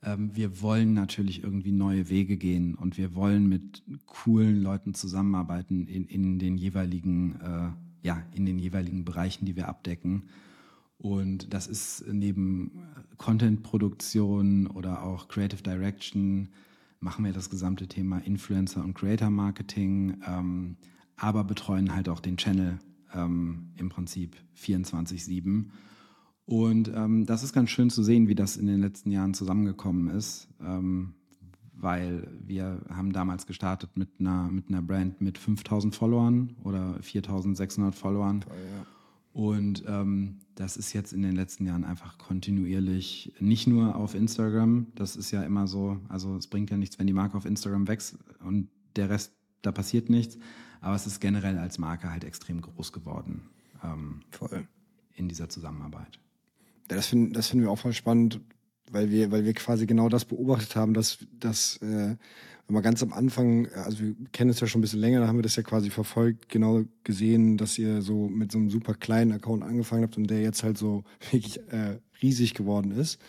ähm, 0.03 0.31
wir 0.35 0.61
wollen 0.61 0.95
natürlich 0.95 1.43
irgendwie 1.43 1.73
neue 1.73 2.09
Wege 2.09 2.37
gehen 2.37 2.75
und 2.75 2.99
wir 2.99 3.15
wollen 3.15 3.49
mit 3.49 3.83
coolen 4.07 4.63
Leuten 4.63 4.95
zusammenarbeiten 4.95 5.87
in, 5.87 6.05
in 6.05 6.39
den 6.39 6.57
jeweiligen, 6.57 7.41
äh, 7.41 8.07
ja, 8.07 8.23
in 8.33 8.47
den 8.47 8.59
jeweiligen 8.59 9.05
Bereichen, 9.05 9.47
die 9.47 9.57
wir 9.57 9.69
abdecken. 9.69 10.25
Und 10.99 11.53
das 11.53 11.67
ist 11.67 12.05
neben 12.11 12.71
Content-Produktion 13.19 14.69
oder 14.69 15.03
auch 15.03 15.29
Creative 15.29 15.63
Direction 15.63 16.49
machen 17.05 17.25
wir 17.25 17.33
das 17.33 17.51
gesamte 17.51 17.87
Thema 17.87 18.19
Influencer 18.19 18.83
und 18.83 18.95
Creator 18.95 19.31
Marketing, 19.31 20.17
ähm, 20.27 20.77
aber 21.17 21.45
betreuen 21.45 21.95
halt 21.95 22.09
auch 22.09 22.19
den 22.19 22.39
Channel 22.39 22.79
ähm, 23.15 23.71
im 23.77 23.91
Prinzip 23.91 24.37
24-7. 24.59 25.67
Und 26.47 26.93
ähm, 26.95 27.27
das 27.27 27.43
ist 27.43 27.53
ganz 27.53 27.71
schön 27.71 27.91
zu 27.91 28.03
sehen, 28.03 28.27
wie 28.29 28.35
das 28.35 28.57
in 28.57 28.67
den 28.67 28.81
letzten 28.81 29.11
Jahren 29.11 29.35
zusammengekommen 29.35 30.09
ist, 30.09 30.49
ähm, 30.61 31.15
weil 31.75 32.27
wir 32.41 32.81
haben 32.89 33.13
damals 33.13 33.47
gestartet 33.47 33.97
mit 33.97 34.09
einer, 34.19 34.49
mit 34.51 34.69
einer 34.69 34.83
Brand 34.83 35.21
mit 35.21 35.37
5000 35.37 35.95
Followern 35.95 36.57
oder 36.63 37.03
4600 37.03 37.95
Followern. 37.95 38.41
Toll, 38.41 38.57
ja. 38.57 38.87
Und 39.35 39.83
ähm, 39.89 40.37
das 40.55 40.77
ist 40.77 40.93
jetzt 40.93 41.13
in 41.13 41.23
den 41.23 41.35
letzten 41.35 41.67
Jahren 41.67 41.85
einfach 41.85 42.19
kontinuierlich, 42.19 43.35
nicht 43.41 43.67
nur 43.67 43.97
auf 43.97 44.15
Instagram, 44.15 44.87
das 44.95 45.17
ist 45.17 45.33
ja 45.33 45.43
immer 45.43 45.67
so, 45.67 45.99
also 46.09 46.37
es 46.37 46.47
bringt 46.47 46.71
ja 46.71 46.77
nichts, 46.77 47.01
wenn 47.01 47.09
die 47.09 47.13
Marke 47.13 47.37
auf 47.37 47.45
Instagram 47.45 47.89
wächst 47.89 48.17
und 48.45 48.69
der 48.95 49.11
Rest, 49.11 49.33
da 49.63 49.73
passiert 49.73 50.09
nichts, 50.09 50.39
aber 50.81 50.95
es 50.95 51.09
ist 51.09 51.19
generell 51.19 51.59
als 51.59 51.79
Marke 51.79 52.13
halt 52.13 52.23
extrem 52.23 52.61
groß 52.61 52.93
geworden. 52.93 53.43
Ähm, 53.83 54.21
Voll. 54.31 54.69
In 55.17 55.29
dieser 55.29 55.49
Zusammenarbeit. 55.49 56.21
Ja, 56.89 56.97
das 56.97 57.09
finden 57.09 57.33
das 57.33 57.49
finden 57.49 57.65
wir 57.65 57.73
auch 57.73 57.79
voll 57.79 57.93
spannend, 57.93 58.41
weil 58.91 59.11
wir, 59.11 59.31
weil 59.31 59.45
wir 59.45 59.55
quasi 59.55 59.87
genau 59.87 60.09
das 60.09 60.25
beobachtet 60.25 60.77
haben, 60.77 60.95
dass, 60.95 61.19
dass 61.39 61.79
äh, 61.79 62.17
wenn 62.67 62.75
man 62.75 62.83
ganz 62.83 63.03
am 63.03 63.13
Anfang, 63.13 63.69
also 63.75 64.01
wir 64.01 64.15
kennen 64.33 64.51
es 64.51 64.61
ja 64.61 64.67
schon 64.67 64.79
ein 64.79 64.83
bisschen 64.83 65.01
länger, 65.01 65.21
da 65.21 65.27
haben 65.27 65.37
wir 65.37 65.43
das 65.43 65.57
ja 65.57 65.63
quasi 65.63 65.91
verfolgt, 65.91 66.49
genau 66.49 66.85
gesehen, 67.03 67.59
dass 67.59 67.79
ihr 67.79 68.01
so 68.01 68.29
mit 68.29 68.53
so 68.53 68.59
einem 68.59 68.71
super 68.71 68.95
kleinen 68.95 69.33
Account 69.33 69.63
angefangen 69.63 70.03
habt 70.03 70.17
und 70.17 70.29
der 70.29 70.41
jetzt 70.41 70.63
halt 70.63 70.79
so 70.79 71.05
wirklich 71.31 71.59
äh, 71.71 71.99
riesig 72.23 72.55
geworden 72.55 72.91
ist. 72.91 73.21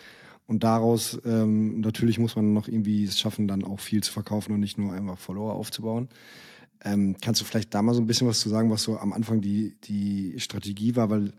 Und 0.46 0.62
daraus 0.62 1.20
ähm, 1.24 1.80
natürlich 1.80 2.18
muss 2.18 2.36
man 2.36 2.52
noch 2.52 2.68
irgendwie 2.68 3.04
es 3.04 3.18
schaffen, 3.18 3.48
dann 3.48 3.64
auch 3.64 3.80
viel 3.80 4.02
zu 4.02 4.12
verkaufen 4.12 4.52
und 4.52 4.60
nicht 4.60 4.78
nur 4.78 4.92
einfach 4.92 5.18
Follower 5.18 5.54
aufzubauen. 5.54 6.08
Ähm, 6.84 7.16
kannst 7.20 7.40
du 7.40 7.44
vielleicht 7.44 7.74
da 7.74 7.82
mal 7.82 7.94
so 7.94 8.00
ein 8.00 8.06
bisschen 8.06 8.28
was 8.28 8.40
zu 8.40 8.48
sagen, 8.48 8.70
was 8.70 8.84
so 8.84 8.96
am 8.98 9.12
Anfang 9.12 9.40
die, 9.40 9.76
die 9.84 10.34
Strategie 10.38 10.94
war? 10.94 11.10
Weil 11.10 11.32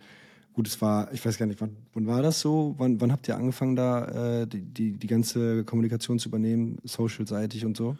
gut, 0.57 0.67
es 0.67 0.81
war, 0.81 1.13
ich 1.13 1.23
weiß 1.23 1.37
gar 1.37 1.45
nicht, 1.45 1.61
wann, 1.61 1.77
wann 1.93 2.07
war 2.07 2.23
das 2.23 2.39
so? 2.39 2.73
Wann, 2.79 2.99
wann 2.99 3.11
habt 3.11 3.27
ihr 3.27 3.37
angefangen, 3.37 3.75
da 3.75 4.41
äh, 4.41 4.47
die, 4.47 4.61
die, 4.61 4.93
die 4.93 5.05
ganze 5.05 5.63
Kommunikation 5.63 6.17
zu 6.17 6.29
übernehmen, 6.29 6.79
social-seitig 6.83 7.63
und 7.63 7.77
so? 7.77 7.95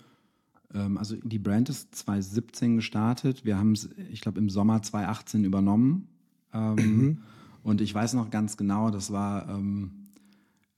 Ähm, 0.73 0.97
also 0.97 1.15
die 1.21 1.37
Brand 1.37 1.69
ist 1.69 1.93
2017 1.93 2.77
gestartet. 2.77 3.45
Wir 3.45 3.59
haben 3.59 3.73
es, 3.73 3.89
ich 4.11 4.21
glaube, 4.21 4.39
im 4.39 4.49
Sommer 4.49 4.81
2018 4.81 5.43
übernommen. 5.43 6.07
Ähm, 6.51 6.75
mhm. 6.75 7.17
Und 7.61 7.79
ich 7.79 7.93
weiß 7.93 8.15
noch 8.15 8.31
ganz 8.31 8.57
genau, 8.57 8.89
das 8.89 9.11
war, 9.11 9.47
ähm, 9.49 9.91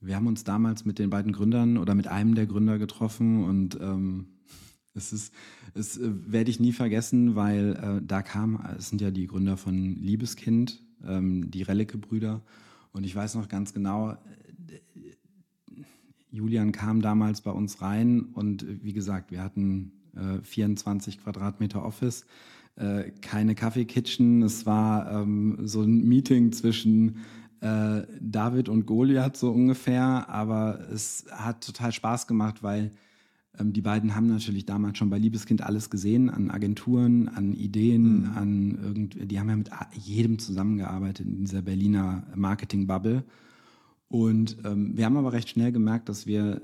wir 0.02 0.16
haben 0.16 0.26
uns 0.26 0.44
damals 0.44 0.84
mit 0.84 0.98
den 0.98 1.08
beiden 1.08 1.32
Gründern 1.32 1.78
oder 1.78 1.94
mit 1.94 2.08
einem 2.08 2.34
der 2.34 2.44
Gründer 2.44 2.76
getroffen 2.76 3.42
und 3.44 3.78
ähm, 3.80 4.26
es 4.94 5.14
ist, 5.14 5.32
es 5.72 5.96
äh, 5.96 6.10
werde 6.26 6.50
ich 6.50 6.60
nie 6.60 6.74
vergessen, 6.74 7.36
weil 7.36 7.72
äh, 8.02 8.04
da 8.06 8.20
kam, 8.20 8.62
es 8.76 8.90
sind 8.90 9.00
ja 9.00 9.10
die 9.10 9.26
Gründer 9.26 9.56
von 9.56 9.96
Liebeskind, 9.96 10.82
ähm, 11.06 11.50
die 11.50 11.62
Relicke-Brüder. 11.62 12.42
Und 12.92 13.04
ich 13.04 13.14
weiß 13.14 13.34
noch 13.36 13.48
ganz 13.48 13.72
genau, 13.72 14.12
äh, 14.12 14.16
Julian 16.30 16.72
kam 16.72 17.02
damals 17.02 17.40
bei 17.40 17.50
uns 17.50 17.82
rein 17.82 18.22
und 18.34 18.62
äh, 18.62 18.82
wie 18.82 18.92
gesagt, 18.92 19.30
wir 19.30 19.42
hatten 19.42 19.92
äh, 20.14 20.42
24 20.42 21.22
Quadratmeter 21.22 21.84
Office, 21.84 22.24
äh, 22.76 23.10
keine 23.20 23.54
Kaffeekitchen. 23.54 24.42
Es 24.42 24.66
war 24.66 25.10
ähm, 25.10 25.58
so 25.62 25.82
ein 25.82 26.06
Meeting 26.06 26.52
zwischen 26.52 27.16
äh, 27.60 28.02
David 28.20 28.68
und 28.68 28.86
Goliath 28.86 29.36
so 29.36 29.50
ungefähr, 29.50 30.28
aber 30.28 30.80
es 30.92 31.26
hat 31.30 31.64
total 31.64 31.92
Spaß 31.92 32.26
gemacht, 32.26 32.62
weil 32.62 32.90
die 33.58 33.82
beiden 33.82 34.14
haben 34.14 34.28
natürlich 34.28 34.64
damals 34.64 34.98
schon 34.98 35.10
bei 35.10 35.18
Liebeskind 35.18 35.62
alles 35.62 35.90
gesehen, 35.90 36.30
an 36.30 36.50
Agenturen, 36.50 37.28
an 37.28 37.52
Ideen, 37.52 38.20
mhm. 38.20 38.30
an 38.36 38.78
irgend, 38.82 39.30
die 39.30 39.40
haben 39.40 39.48
ja 39.48 39.56
mit 39.56 39.70
jedem 39.94 40.38
zusammengearbeitet 40.38 41.26
in 41.26 41.44
dieser 41.44 41.62
Berliner 41.62 42.24
Marketing-Bubble. 42.34 43.24
Und 44.08 44.58
ähm, 44.64 44.96
wir 44.96 45.04
haben 45.04 45.16
aber 45.16 45.32
recht 45.32 45.48
schnell 45.48 45.72
gemerkt, 45.72 46.08
dass 46.08 46.26
wir, 46.26 46.60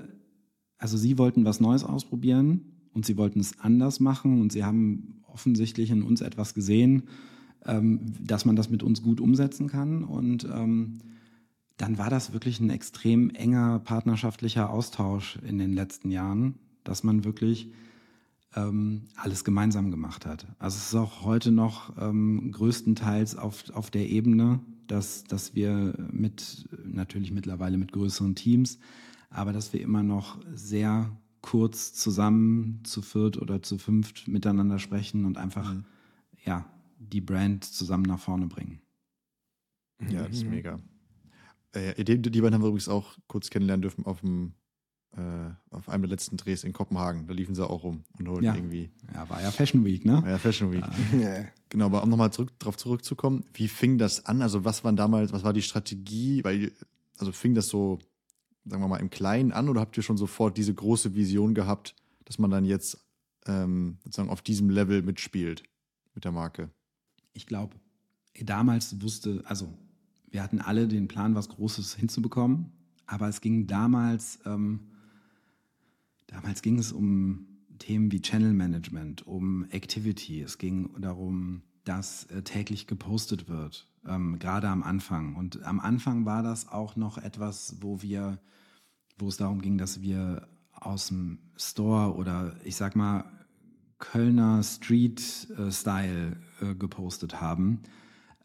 also 0.77 0.97
sie 0.97 1.17
wollten 1.17 1.45
was 1.45 1.59
Neues 1.59 1.83
ausprobieren 1.83 2.61
und 2.93 3.05
sie 3.05 3.17
wollten 3.17 3.39
es 3.39 3.59
anders 3.59 3.99
machen 3.99 4.41
und 4.41 4.51
sie 4.51 4.63
haben 4.63 5.21
offensichtlich 5.27 5.91
in 5.91 6.03
uns 6.03 6.21
etwas 6.21 6.53
gesehen, 6.53 7.03
ähm, 7.65 7.99
dass 8.21 8.45
man 8.45 8.55
das 8.55 8.69
mit 8.69 8.81
uns 8.81 9.03
gut 9.03 9.19
umsetzen 9.19 9.67
kann. 9.67 10.03
Und 10.03 10.45
ähm, 10.45 10.99
dann 11.75 11.97
war 11.97 12.09
das 12.09 12.33
wirklich 12.33 12.59
ein 12.59 12.69
extrem 12.69 13.29
enger 13.29 13.79
partnerschaftlicher 13.79 14.69
Austausch 14.69 15.37
in 15.47 15.57
den 15.57 15.73
letzten 15.73 16.11
Jahren 16.11 16.55
dass 16.87 17.03
man 17.03 17.23
wirklich 17.23 17.71
ähm, 18.55 19.03
alles 19.15 19.43
gemeinsam 19.43 19.91
gemacht 19.91 20.25
hat. 20.25 20.47
Also 20.59 20.77
es 20.77 20.87
ist 20.87 20.95
auch 20.95 21.23
heute 21.23 21.51
noch 21.51 21.95
ähm, 21.99 22.51
größtenteils 22.51 23.35
auf, 23.35 23.69
auf 23.73 23.91
der 23.91 24.09
Ebene, 24.09 24.59
dass, 24.87 25.23
dass 25.25 25.53
wir 25.53 25.93
mit, 26.11 26.67
natürlich 26.85 27.31
mittlerweile 27.31 27.77
mit 27.77 27.91
größeren 27.91 28.35
Teams, 28.35 28.79
aber 29.29 29.53
dass 29.53 29.73
wir 29.73 29.81
immer 29.81 30.03
noch 30.03 30.39
sehr 30.53 31.11
kurz 31.41 31.93
zusammen 31.93 32.81
zu 32.83 33.01
viert 33.01 33.37
oder 33.41 33.61
zu 33.61 33.77
fünft 33.77 34.27
miteinander 34.27 34.79
sprechen 34.79 35.25
und 35.25 35.37
einfach, 35.37 35.73
mhm. 35.73 35.85
ja, 36.45 36.65
die 36.99 37.21
Brand 37.21 37.63
zusammen 37.63 38.03
nach 38.03 38.19
vorne 38.19 38.47
bringen. 38.47 38.81
Ja, 40.09 40.23
das 40.27 40.37
ist 40.37 40.43
mhm. 40.45 40.49
mega. 40.51 40.79
Äh, 41.73 42.03
die, 42.03 42.21
die 42.21 42.41
beiden 42.41 42.55
haben 42.55 42.61
wir 42.61 42.67
übrigens 42.67 42.89
auch 42.89 43.17
kurz 43.27 43.49
kennenlernen 43.49 43.81
dürfen 43.81 44.05
auf 44.05 44.21
dem 44.21 44.53
auf 45.71 45.89
einem 45.89 46.03
der 46.03 46.11
letzten 46.11 46.37
Drehs 46.37 46.63
in 46.63 46.73
Kopenhagen. 46.73 47.25
Da 47.27 47.33
liefen 47.33 47.55
sie 47.55 47.67
auch 47.67 47.83
rum 47.83 48.03
und 48.19 48.27
holten 48.27 48.43
ja. 48.43 48.55
irgendwie. 48.55 48.91
Ja, 49.13 49.27
war 49.29 49.41
ja 49.41 49.49
Fashion 49.49 49.83
Week, 49.83 50.05
ne? 50.05 50.21
War 50.21 50.29
ja 50.29 50.37
Fashion 50.37 50.71
Week. 50.71 50.83
Ja. 51.19 51.45
genau, 51.69 51.85
aber 51.85 52.03
um 52.03 52.09
nochmal 52.09 52.31
zurück, 52.31 52.51
darauf 52.59 52.77
zurückzukommen, 52.77 53.43
wie 53.53 53.67
fing 53.67 53.97
das 53.97 54.25
an? 54.25 54.41
Also, 54.41 54.63
was 54.63 54.83
waren 54.83 54.95
damals, 54.95 55.33
was 55.33 55.43
war 55.43 55.53
die 55.53 55.63
Strategie? 55.63 56.43
Weil, 56.43 56.71
also 57.17 57.31
fing 57.31 57.55
das 57.55 57.67
so, 57.67 57.97
sagen 58.65 58.83
wir 58.83 58.87
mal, 58.87 58.97
im 58.97 59.09
Kleinen 59.09 59.51
an 59.51 59.69
oder 59.69 59.81
habt 59.81 59.97
ihr 59.97 60.03
schon 60.03 60.17
sofort 60.17 60.55
diese 60.57 60.73
große 60.73 61.15
Vision 61.15 61.55
gehabt, 61.55 61.95
dass 62.25 62.37
man 62.37 62.51
dann 62.51 62.65
jetzt 62.65 62.99
ähm, 63.47 63.97
sozusagen 64.03 64.29
auf 64.29 64.41
diesem 64.41 64.69
Level 64.69 65.01
mitspielt 65.01 65.63
mit 66.13 66.25
der 66.25 66.31
Marke? 66.31 66.69
Ich 67.33 67.47
glaube, 67.47 67.75
damals 68.39 69.01
wusste, 69.01 69.41
also 69.45 69.73
wir 70.29 70.43
hatten 70.43 70.59
alle 70.59 70.87
den 70.87 71.07
Plan, 71.07 71.35
was 71.35 71.49
Großes 71.49 71.95
hinzubekommen, 71.95 72.71
aber 73.05 73.29
es 73.29 73.41
ging 73.41 73.67
damals 73.67 74.39
ähm, 74.45 74.91
Damals 76.27 76.61
ging 76.61 76.77
es 76.77 76.91
um 76.91 77.47
Themen 77.79 78.11
wie 78.11 78.21
Channel 78.21 78.53
Management, 78.53 79.25
um 79.25 79.65
Activity. 79.71 80.41
Es 80.41 80.57
ging 80.57 80.89
darum, 80.99 81.61
dass 81.83 82.25
äh, 82.25 82.41
täglich 82.41 82.87
gepostet 82.87 83.47
wird, 83.47 83.87
ähm, 84.05 84.39
gerade 84.39 84.67
am 84.67 84.83
Anfang. 84.83 85.35
Und 85.35 85.63
am 85.63 85.79
Anfang 85.79 86.25
war 86.25 86.43
das 86.43 86.67
auch 86.67 86.95
noch 86.95 87.17
etwas, 87.17 87.77
wo 87.81 88.01
wir, 88.01 88.39
wo 89.17 89.27
es 89.27 89.37
darum 89.37 89.61
ging, 89.61 89.77
dass 89.77 90.01
wir 90.01 90.47
aus 90.73 91.07
dem 91.07 91.39
Store 91.55 92.15
oder 92.15 92.55
ich 92.63 92.75
sag 92.75 92.95
mal 92.95 93.25
Kölner 93.99 94.61
Street-Style 94.61 96.37
äh, 96.61 96.75
gepostet 96.75 97.41
haben, 97.41 97.81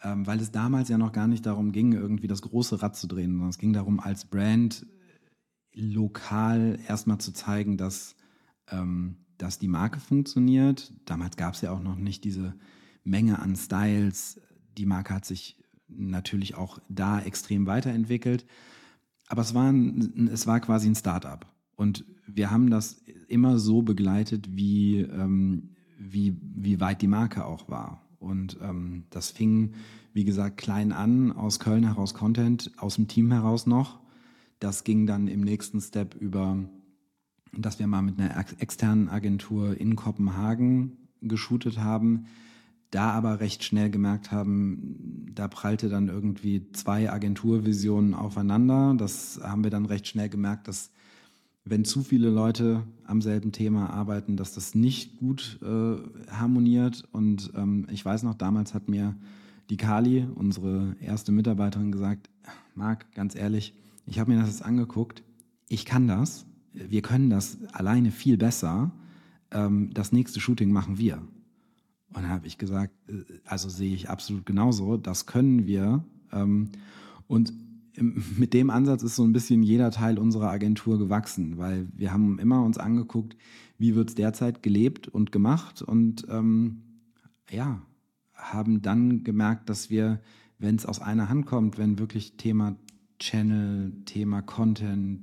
ähm, 0.02 0.26
weil 0.26 0.40
es 0.40 0.50
damals 0.50 0.88
ja 0.88 0.98
noch 0.98 1.12
gar 1.12 1.26
nicht 1.26 1.44
darum 1.44 1.72
ging, 1.72 1.92
irgendwie 1.92 2.26
das 2.28 2.42
große 2.42 2.80
Rad 2.80 2.96
zu 2.96 3.06
drehen, 3.06 3.32
sondern 3.32 3.50
es 3.50 3.58
ging 3.58 3.72
darum, 3.72 4.00
als 4.00 4.24
Brand 4.24 4.86
lokal 5.74 6.78
erstmal 6.86 7.18
zu 7.18 7.32
zeigen, 7.32 7.76
dass, 7.76 8.16
ähm, 8.70 9.16
dass 9.38 9.58
die 9.58 9.68
Marke 9.68 10.00
funktioniert. 10.00 10.92
Damals 11.04 11.36
gab 11.36 11.54
es 11.54 11.60
ja 11.60 11.72
auch 11.72 11.82
noch 11.82 11.96
nicht 11.96 12.24
diese 12.24 12.54
Menge 13.04 13.38
an 13.38 13.56
Styles. 13.56 14.40
Die 14.76 14.86
Marke 14.86 15.14
hat 15.14 15.24
sich 15.24 15.58
natürlich 15.88 16.54
auch 16.54 16.78
da 16.88 17.20
extrem 17.20 17.66
weiterentwickelt. 17.66 18.46
Aber 19.28 19.42
es 19.42 19.54
war, 19.54 19.70
ein, 19.70 20.28
es 20.32 20.46
war 20.46 20.60
quasi 20.60 20.88
ein 20.88 20.94
Start-up. 20.94 21.46
Und 21.74 22.04
wir 22.26 22.50
haben 22.50 22.70
das 22.70 23.02
immer 23.28 23.58
so 23.58 23.82
begleitet, 23.82 24.56
wie, 24.56 25.00
ähm, 25.00 25.70
wie, 25.98 26.36
wie 26.40 26.80
weit 26.80 27.02
die 27.02 27.08
Marke 27.08 27.44
auch 27.44 27.68
war. 27.68 28.06
Und 28.18 28.58
ähm, 28.62 29.04
das 29.10 29.30
fing, 29.30 29.72
wie 30.12 30.24
gesagt, 30.24 30.58
klein 30.58 30.92
an, 30.92 31.32
aus 31.32 31.58
Köln 31.58 31.84
heraus 31.84 32.14
Content, 32.14 32.70
aus 32.76 32.96
dem 32.96 33.08
Team 33.08 33.32
heraus 33.32 33.66
noch. 33.66 34.01
Das 34.62 34.84
ging 34.84 35.08
dann 35.08 35.26
im 35.26 35.40
nächsten 35.40 35.80
Step 35.80 36.14
über, 36.14 36.56
dass 37.52 37.80
wir 37.80 37.88
mal 37.88 38.00
mit 38.00 38.20
einer 38.20 38.38
externen 38.60 39.08
Agentur 39.08 39.76
in 39.76 39.96
Kopenhagen 39.96 41.08
geshootet 41.20 41.78
haben, 41.78 42.26
da 42.92 43.10
aber 43.10 43.40
recht 43.40 43.64
schnell 43.64 43.90
gemerkt 43.90 44.30
haben, 44.30 45.26
da 45.34 45.48
prallte 45.48 45.88
dann 45.88 46.06
irgendwie 46.06 46.70
zwei 46.74 47.10
Agenturvisionen 47.10 48.14
aufeinander. 48.14 48.94
Das 48.96 49.40
haben 49.42 49.64
wir 49.64 49.70
dann 49.72 49.84
recht 49.84 50.06
schnell 50.06 50.28
gemerkt, 50.28 50.68
dass 50.68 50.92
wenn 51.64 51.84
zu 51.84 52.02
viele 52.02 52.30
Leute 52.30 52.84
am 53.04 53.20
selben 53.20 53.50
Thema 53.50 53.90
arbeiten, 53.90 54.36
dass 54.36 54.54
das 54.54 54.76
nicht 54.76 55.16
gut 55.18 55.58
äh, 55.62 55.96
harmoniert. 56.30 57.02
Und 57.10 57.50
ähm, 57.56 57.88
ich 57.90 58.04
weiß 58.04 58.22
noch, 58.22 58.34
damals 58.34 58.74
hat 58.74 58.88
mir 58.88 59.16
die 59.70 59.76
Kali, 59.76 60.24
unsere 60.32 60.94
erste 61.00 61.32
Mitarbeiterin, 61.32 61.90
gesagt, 61.90 62.30
Marc, 62.76 63.12
ganz 63.14 63.34
ehrlich, 63.34 63.74
ich 64.06 64.18
habe 64.18 64.32
mir 64.32 64.40
das 64.40 64.48
jetzt 64.48 64.64
angeguckt, 64.64 65.22
ich 65.68 65.84
kann 65.84 66.08
das, 66.08 66.46
wir 66.72 67.02
können 67.02 67.30
das 67.30 67.58
alleine 67.72 68.10
viel 68.10 68.36
besser, 68.36 68.92
ähm, 69.50 69.90
das 69.94 70.12
nächste 70.12 70.40
Shooting 70.40 70.70
machen 70.72 70.98
wir. 70.98 71.18
Und 72.08 72.22
dann 72.22 72.28
habe 72.28 72.46
ich 72.46 72.58
gesagt, 72.58 72.92
äh, 73.08 73.24
also 73.44 73.68
sehe 73.68 73.94
ich 73.94 74.10
absolut 74.10 74.46
genauso, 74.46 74.96
das 74.96 75.26
können 75.26 75.66
wir. 75.66 76.04
Ähm, 76.32 76.70
und 77.26 77.52
mit 78.00 78.54
dem 78.54 78.70
Ansatz 78.70 79.02
ist 79.02 79.16
so 79.16 79.24
ein 79.24 79.32
bisschen 79.32 79.62
jeder 79.62 79.90
Teil 79.90 80.18
unserer 80.18 80.50
Agentur 80.50 80.98
gewachsen, 80.98 81.58
weil 81.58 81.88
wir 81.94 82.12
haben 82.12 82.38
immer 82.38 82.62
uns 82.64 82.78
angeguckt, 82.78 83.36
wie 83.78 83.94
wird 83.94 84.10
es 84.10 84.14
derzeit 84.14 84.62
gelebt 84.62 85.08
und 85.08 85.32
gemacht. 85.32 85.82
Und 85.82 86.26
ähm, 86.30 86.82
ja, 87.50 87.82
haben 88.34 88.82
dann 88.82 89.24
gemerkt, 89.24 89.68
dass 89.68 89.90
wir, 89.90 90.20
wenn 90.58 90.76
es 90.76 90.86
aus 90.86 91.00
einer 91.00 91.28
Hand 91.28 91.46
kommt, 91.46 91.78
wenn 91.78 91.98
wirklich 91.98 92.36
Thema 92.36 92.76
Channel, 93.22 93.92
Thema 94.04 94.42
Content, 94.42 95.20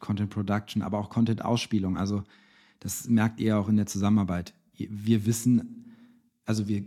Content 0.00 0.30
Production, 0.30 0.82
aber 0.82 0.98
auch 0.98 1.10
Content 1.10 1.44
Ausspielung, 1.44 1.96
also 1.96 2.24
das 2.80 3.08
merkt 3.08 3.40
ihr 3.40 3.58
auch 3.58 3.68
in 3.68 3.76
der 3.76 3.86
Zusammenarbeit. 3.86 4.52
Wir 4.76 5.24
wissen, 5.26 5.84
also 6.44 6.68
wir 6.68 6.84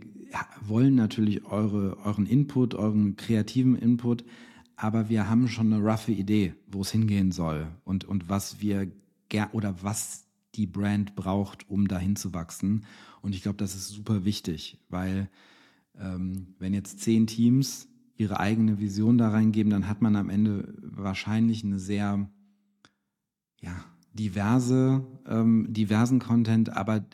wollen 0.60 0.94
natürlich 0.94 1.44
eure, 1.44 1.96
euren 2.04 2.26
Input, 2.26 2.74
euren 2.74 3.16
kreativen 3.16 3.76
Input, 3.76 4.24
aber 4.76 5.08
wir 5.08 5.28
haben 5.28 5.48
schon 5.48 5.72
eine 5.72 5.82
roughe 5.82 6.12
Idee, 6.12 6.54
wo 6.66 6.82
es 6.82 6.92
hingehen 6.92 7.32
soll 7.32 7.66
und, 7.84 8.04
und 8.04 8.28
was 8.28 8.60
wir 8.60 8.90
oder 9.52 9.82
was 9.82 10.26
die 10.56 10.66
Brand 10.66 11.14
braucht, 11.14 11.70
um 11.70 11.86
dahin 11.86 12.16
zu 12.16 12.34
wachsen. 12.34 12.84
Und 13.22 13.34
ich 13.34 13.42
glaube, 13.42 13.58
das 13.58 13.74
ist 13.74 13.88
super 13.88 14.24
wichtig, 14.24 14.78
weil 14.88 15.28
ähm, 15.98 16.48
wenn 16.58 16.74
jetzt 16.74 17.00
zehn 17.00 17.26
Teams 17.26 17.86
ihre 18.20 18.38
eigene 18.38 18.78
Vision 18.78 19.16
da 19.16 19.30
reingeben, 19.30 19.70
dann 19.70 19.88
hat 19.88 20.02
man 20.02 20.14
am 20.14 20.28
Ende 20.28 20.74
wahrscheinlich 20.82 21.64
eine 21.64 21.78
sehr 21.78 22.28
ja, 23.60 23.84
diverse, 24.12 25.06
ähm, 25.26 25.66
diversen 25.72 26.18
Content, 26.18 26.76
aber 26.76 27.04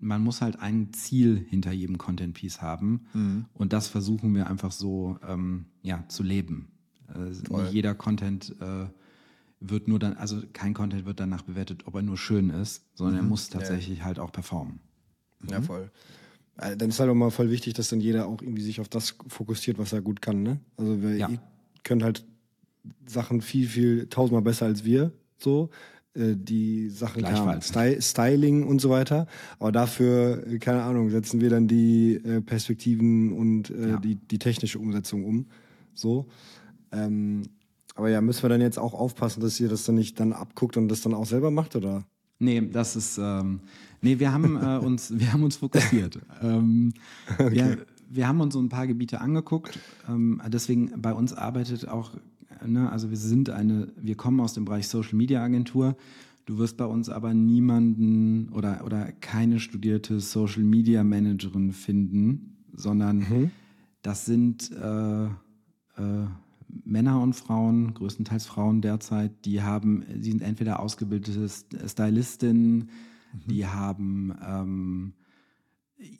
man 0.00 0.22
muss 0.22 0.42
halt 0.42 0.58
ein 0.58 0.92
Ziel 0.92 1.46
hinter 1.48 1.72
jedem 1.72 1.98
Content 1.98 2.34
Piece 2.34 2.60
haben. 2.60 3.06
Mhm. 3.14 3.44
Und 3.54 3.72
das 3.72 3.86
versuchen 3.86 4.34
wir 4.34 4.48
einfach 4.48 4.72
so 4.72 5.18
ähm, 5.26 5.66
ja, 5.82 6.04
zu 6.08 6.24
leben. 6.24 6.72
Äh, 7.14 7.30
nicht 7.30 7.72
jeder 7.72 7.94
Content 7.94 8.54
äh, 8.60 8.86
wird 9.60 9.86
nur 9.86 10.00
dann, 10.00 10.14
also 10.14 10.42
kein 10.52 10.74
Content 10.74 11.06
wird 11.06 11.20
danach 11.20 11.42
bewertet, 11.42 11.86
ob 11.86 11.94
er 11.94 12.02
nur 12.02 12.18
schön 12.18 12.50
ist, 12.50 12.84
sondern 12.94 13.14
mhm. 13.14 13.20
er 13.20 13.28
muss 13.28 13.48
tatsächlich 13.50 14.00
ja. 14.00 14.04
halt 14.04 14.18
auch 14.18 14.32
performen. 14.32 14.80
Ja, 15.48 15.60
mhm. 15.60 15.64
voll. 15.64 15.90
Äh, 16.58 16.76
dann 16.76 16.90
ist 16.90 17.00
halt 17.00 17.10
auch 17.10 17.14
mal 17.14 17.30
voll 17.30 17.50
wichtig, 17.50 17.74
dass 17.74 17.88
dann 17.88 18.00
jeder 18.00 18.26
auch 18.26 18.40
irgendwie 18.40 18.62
sich 18.62 18.80
auf 18.80 18.88
das 18.88 19.16
fokussiert, 19.28 19.78
was 19.78 19.92
er 19.92 20.02
gut 20.02 20.22
kann. 20.22 20.42
Ne? 20.42 20.60
Also 20.76 21.02
wir 21.02 21.16
ja. 21.16 21.28
können 21.82 22.04
halt 22.04 22.24
Sachen 23.06 23.40
viel, 23.40 23.68
viel 23.68 24.08
tausendmal 24.08 24.42
besser 24.42 24.66
als 24.66 24.84
wir. 24.84 25.12
So 25.38 25.70
äh, 26.14 26.34
die 26.36 26.88
Sachen 26.90 27.24
Sty 27.60 28.00
Styling 28.00 28.64
und 28.64 28.80
so 28.80 28.90
weiter. 28.90 29.26
Aber 29.58 29.72
dafür, 29.72 30.44
keine 30.60 30.82
Ahnung, 30.82 31.10
setzen 31.10 31.40
wir 31.40 31.50
dann 31.50 31.66
die 31.66 32.14
äh, 32.14 32.40
Perspektiven 32.40 33.32
und 33.32 33.70
äh, 33.70 33.90
ja. 33.90 33.96
die, 33.98 34.16
die 34.16 34.38
technische 34.38 34.78
Umsetzung 34.78 35.24
um. 35.24 35.46
So. 35.92 36.26
Ähm, 36.92 37.42
aber 37.96 38.10
ja, 38.10 38.20
müssen 38.20 38.42
wir 38.42 38.48
dann 38.48 38.60
jetzt 38.60 38.78
auch 38.78 38.94
aufpassen, 38.94 39.40
dass 39.40 39.58
ihr 39.60 39.68
das 39.68 39.84
dann 39.84 39.94
nicht 39.94 40.18
dann 40.18 40.32
abguckt 40.32 40.76
und 40.76 40.88
das 40.88 41.00
dann 41.02 41.14
auch 41.14 41.26
selber 41.26 41.50
macht, 41.50 41.76
oder? 41.76 42.04
Nee, 42.40 42.60
das 42.60 42.96
ist, 42.96 43.18
ähm, 43.18 43.60
nee, 44.04 44.18
wir 44.18 44.32
haben 44.32 44.56
äh, 44.56 44.78
uns, 44.78 45.18
wir 45.18 45.32
haben 45.32 45.42
uns 45.42 45.56
fokussiert. 45.56 46.18
ähm, 46.42 46.92
okay. 47.38 47.54
wir, 47.54 47.86
wir 48.08 48.28
haben 48.28 48.40
uns 48.40 48.54
so 48.54 48.60
ein 48.60 48.68
paar 48.68 48.86
Gebiete 48.86 49.20
angeguckt. 49.20 49.78
Ähm, 50.08 50.40
deswegen 50.48 50.92
bei 51.00 51.12
uns 51.12 51.32
arbeitet 51.32 51.88
auch, 51.88 52.12
ne, 52.64 52.90
also 52.90 53.10
wir 53.10 53.16
sind 53.16 53.50
eine, 53.50 53.88
wir 53.96 54.16
kommen 54.16 54.40
aus 54.40 54.54
dem 54.54 54.64
Bereich 54.64 54.88
Social 54.88 55.16
Media 55.16 55.42
Agentur. 55.42 55.96
Du 56.46 56.58
wirst 56.58 56.76
bei 56.76 56.84
uns 56.84 57.08
aber 57.08 57.32
niemanden 57.32 58.50
oder, 58.50 58.84
oder 58.84 59.10
keine 59.12 59.58
studierte 59.58 60.20
Social 60.20 60.62
Media 60.62 61.02
Managerin 61.02 61.72
finden, 61.72 62.56
sondern 62.74 63.18
mhm. 63.18 63.50
das 64.02 64.26
sind 64.26 64.70
äh, 64.70 65.24
äh, 65.24 65.30
Männer 66.84 67.20
und 67.22 67.34
Frauen, 67.34 67.94
größtenteils 67.94 68.46
Frauen 68.46 68.80
derzeit, 68.80 69.32
die 69.44 69.62
haben, 69.62 70.04
sie 70.20 70.32
sind 70.32 70.42
entweder 70.42 70.80
ausgebildete 70.80 71.48
Stylistinnen, 71.86 72.90
mhm. 73.34 73.48
die 73.48 73.66
haben 73.66 74.34
ähm, 74.46 75.12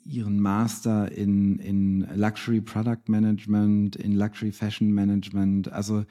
ihren 0.03 0.39
Master 0.39 1.11
in, 1.11 1.59
in 1.59 2.07
Luxury 2.15 2.61
Product 2.61 3.07
Management, 3.07 3.95
in 3.95 4.13
Luxury 4.13 4.51
Fashion 4.51 4.91
Management. 4.91 5.71
Also 5.71 6.05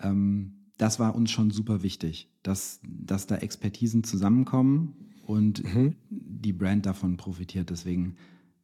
ähm, 0.00 0.52
das 0.78 0.98
war 0.98 1.14
uns 1.14 1.30
schon 1.30 1.50
super 1.50 1.82
wichtig, 1.82 2.30
dass, 2.42 2.80
dass 2.82 3.26
da 3.26 3.36
Expertisen 3.36 4.04
zusammenkommen 4.04 4.94
und 5.24 5.64
mhm. 5.64 5.94
die 6.10 6.52
Brand 6.52 6.84
davon 6.86 7.16
profitiert. 7.16 7.70
Deswegen 7.70 8.16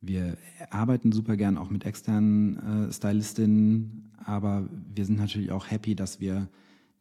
wir 0.03 0.37
arbeiten 0.71 1.13
super 1.13 1.37
gern 1.37 1.57
auch 1.57 1.71
mit 1.71 1.87
externen 1.87 2.89
äh, 2.89 2.93
Stylistinnen, 2.93 4.11
aber 4.25 4.69
wir 4.93 5.07
sind 5.07 5.17
natürlich 5.17 5.53
auch 5.53 5.71
happy, 5.71 5.95
dass 5.95 6.21
wir 6.21 6.49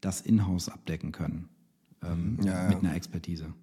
das 0.02 0.22
in-house 0.22 0.70
abdecken 0.70 1.12
können 1.12 1.50
ähm, 2.04 2.38
ja, 2.44 2.70
mit 2.70 2.78
einer 2.78 2.96
Expertise. 2.96 3.54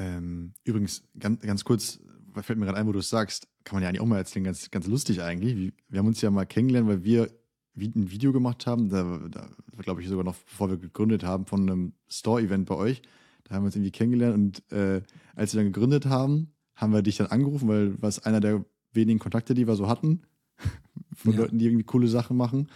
Ähm, 0.00 0.54
übrigens, 0.64 1.02
ganz, 1.18 1.42
ganz 1.42 1.62
kurz, 1.62 2.00
fällt 2.40 2.58
mir 2.58 2.64
gerade 2.64 2.78
ein, 2.78 2.86
wo 2.86 2.92
du 2.92 3.00
es 3.00 3.10
sagst, 3.10 3.48
kann 3.64 3.76
man 3.76 3.82
ja 3.82 3.90
eigentlich 3.90 4.00
auch 4.00 4.06
mal 4.06 4.16
erzählen, 4.16 4.44
ganz, 4.44 4.70
ganz 4.70 4.86
lustig 4.86 5.20
eigentlich. 5.20 5.74
Wir 5.90 5.98
haben 5.98 6.06
uns 6.06 6.22
ja 6.22 6.30
mal 6.30 6.46
kennengelernt, 6.46 6.88
weil 6.88 7.04
wir 7.04 7.30
ein 7.76 8.10
Video 8.10 8.32
gemacht 8.32 8.66
haben, 8.66 8.88
da, 8.88 9.20
da 9.30 9.48
glaube 9.78 10.00
ich 10.00 10.08
sogar 10.08 10.24
noch, 10.24 10.36
bevor 10.36 10.70
wir 10.70 10.78
gegründet 10.78 11.22
haben, 11.22 11.44
von 11.44 11.68
einem 11.68 11.92
Store-Event 12.08 12.66
bei 12.66 12.76
euch. 12.76 13.02
Da 13.44 13.54
haben 13.54 13.62
wir 13.62 13.66
uns 13.66 13.76
irgendwie 13.76 13.90
kennengelernt 13.90 14.34
und 14.34 14.72
äh, 14.72 15.02
als 15.34 15.52
wir 15.52 15.62
dann 15.62 15.72
gegründet 15.72 16.06
haben, 16.06 16.52
haben 16.74 16.94
wir 16.94 17.02
dich 17.02 17.18
dann 17.18 17.26
angerufen, 17.26 17.68
weil 17.68 18.00
was 18.00 18.24
einer 18.24 18.40
der 18.40 18.64
wenigen 18.92 19.18
Kontakte, 19.18 19.52
die 19.52 19.66
wir 19.66 19.76
so 19.76 19.86
hatten, 19.86 20.22
von 21.14 21.34
ja. 21.34 21.40
Leuten, 21.40 21.58
die 21.58 21.66
irgendwie 21.66 21.84
coole 21.84 22.08
Sachen 22.08 22.38
machen. 22.38 22.68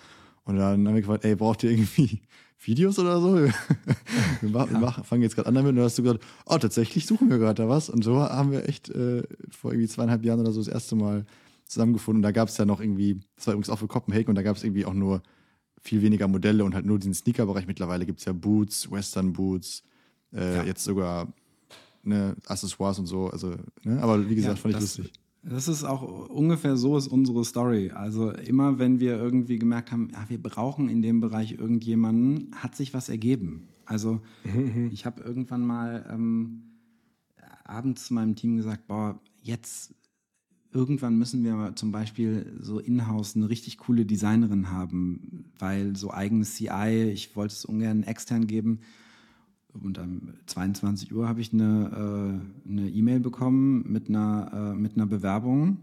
Und 0.44 0.56
dann 0.56 0.86
haben 0.86 0.94
wir 0.94 1.00
gefragt, 1.00 1.24
ey, 1.24 1.36
braucht 1.36 1.62
ihr 1.62 1.70
irgendwie 1.70 2.20
Videos 2.66 2.98
oder 2.98 3.20
so? 3.20 3.34
wir, 4.40 4.50
machen, 4.50 4.80
ja. 4.80 4.90
fangen 5.02 5.22
jetzt 5.22 5.36
gerade 5.36 5.48
an 5.48 5.54
damit. 5.54 5.70
Und 5.70 5.76
dann 5.76 5.84
hast 5.84 5.98
du 5.98 6.02
gesagt, 6.02 6.24
oh, 6.46 6.58
tatsächlich 6.58 7.06
suchen 7.06 7.30
wir 7.30 7.38
gerade 7.38 7.62
da 7.62 7.68
was. 7.68 7.88
Und 7.88 8.04
so 8.04 8.20
haben 8.20 8.50
wir 8.50 8.68
echt 8.68 8.88
äh, 8.90 9.22
vor 9.50 9.72
irgendwie 9.72 9.88
zweieinhalb 9.88 10.24
Jahren 10.24 10.40
oder 10.40 10.52
so 10.52 10.60
das 10.60 10.68
erste 10.68 10.96
Mal 10.96 11.24
zusammengefunden. 11.66 12.18
Und 12.18 12.22
da 12.22 12.32
gab 12.32 12.48
es 12.48 12.56
ja 12.56 12.64
noch 12.64 12.80
irgendwie, 12.80 13.20
das 13.36 13.46
war 13.46 13.54
übrigens 13.54 13.70
auch 13.70 13.78
für 13.78 13.88
Kopenhagen, 13.88 14.28
und 14.28 14.34
da 14.34 14.42
gab 14.42 14.56
es 14.56 14.64
irgendwie 14.64 14.84
auch 14.84 14.94
nur 14.94 15.22
viel 15.80 16.02
weniger 16.02 16.28
Modelle 16.28 16.64
und 16.64 16.74
halt 16.74 16.86
nur 16.86 16.98
diesen 16.98 17.14
Sneaker-Bereich. 17.14 17.66
Mittlerweile 17.66 18.06
gibt 18.06 18.20
es 18.20 18.24
ja 18.24 18.32
Boots, 18.32 18.90
Western 18.90 19.32
Boots, 19.32 19.82
äh, 20.32 20.56
ja. 20.56 20.64
jetzt 20.64 20.84
sogar 20.84 21.32
ne, 22.02 22.36
Accessoires 22.46 22.98
und 22.98 23.06
so. 23.06 23.28
Also, 23.28 23.54
ne? 23.82 24.02
Aber 24.02 24.28
wie 24.28 24.34
gesagt, 24.34 24.56
ja, 24.58 24.62
fand 24.62 24.74
ich 24.74 24.80
das, 24.80 24.98
lustig. 24.98 25.23
Das 25.46 25.68
ist 25.68 25.84
auch 25.84 26.30
ungefähr 26.30 26.76
so 26.76 26.96
ist 26.96 27.08
unsere 27.08 27.44
Story. 27.44 27.90
Also 27.90 28.30
immer 28.30 28.78
wenn 28.78 28.98
wir 28.98 29.16
irgendwie 29.16 29.58
gemerkt 29.58 29.92
haben, 29.92 30.08
ja, 30.12 30.24
wir 30.28 30.42
brauchen 30.42 30.88
in 30.88 31.02
dem 31.02 31.20
Bereich 31.20 31.52
irgendjemanden, 31.52 32.50
hat 32.54 32.74
sich 32.74 32.94
was 32.94 33.08
ergeben. 33.08 33.68
Also 33.84 34.20
mhm. 34.44 34.90
ich 34.92 35.04
habe 35.04 35.22
irgendwann 35.22 35.66
mal 35.66 36.06
ähm, 36.10 36.62
abends 37.64 38.06
zu 38.06 38.14
meinem 38.14 38.36
Team 38.36 38.56
gesagt, 38.56 38.86
boah, 38.86 39.20
jetzt 39.42 39.94
irgendwann 40.72 41.18
müssen 41.18 41.44
wir 41.44 41.76
zum 41.76 41.92
Beispiel 41.92 42.56
so 42.58 42.78
in-house 42.78 43.36
eine 43.36 43.48
richtig 43.48 43.78
coole 43.78 44.06
Designerin 44.06 44.70
haben, 44.70 45.52
weil 45.58 45.94
so 45.94 46.10
eigenes 46.10 46.54
CI, 46.54 47.10
ich 47.12 47.36
wollte 47.36 47.52
es 47.52 47.64
ungern 47.64 48.02
extern 48.02 48.46
geben 48.46 48.80
und 49.82 49.98
um 49.98 50.28
22 50.46 51.14
Uhr 51.14 51.28
habe 51.28 51.40
ich 51.40 51.52
eine 51.52 52.40
äh, 52.66 52.70
eine 52.70 52.88
E-Mail 52.90 53.20
bekommen 53.20 53.84
mit 53.90 54.08
einer 54.08 54.72
äh, 54.74 54.78
mit 54.78 54.96
einer 54.96 55.06
Bewerbung 55.06 55.78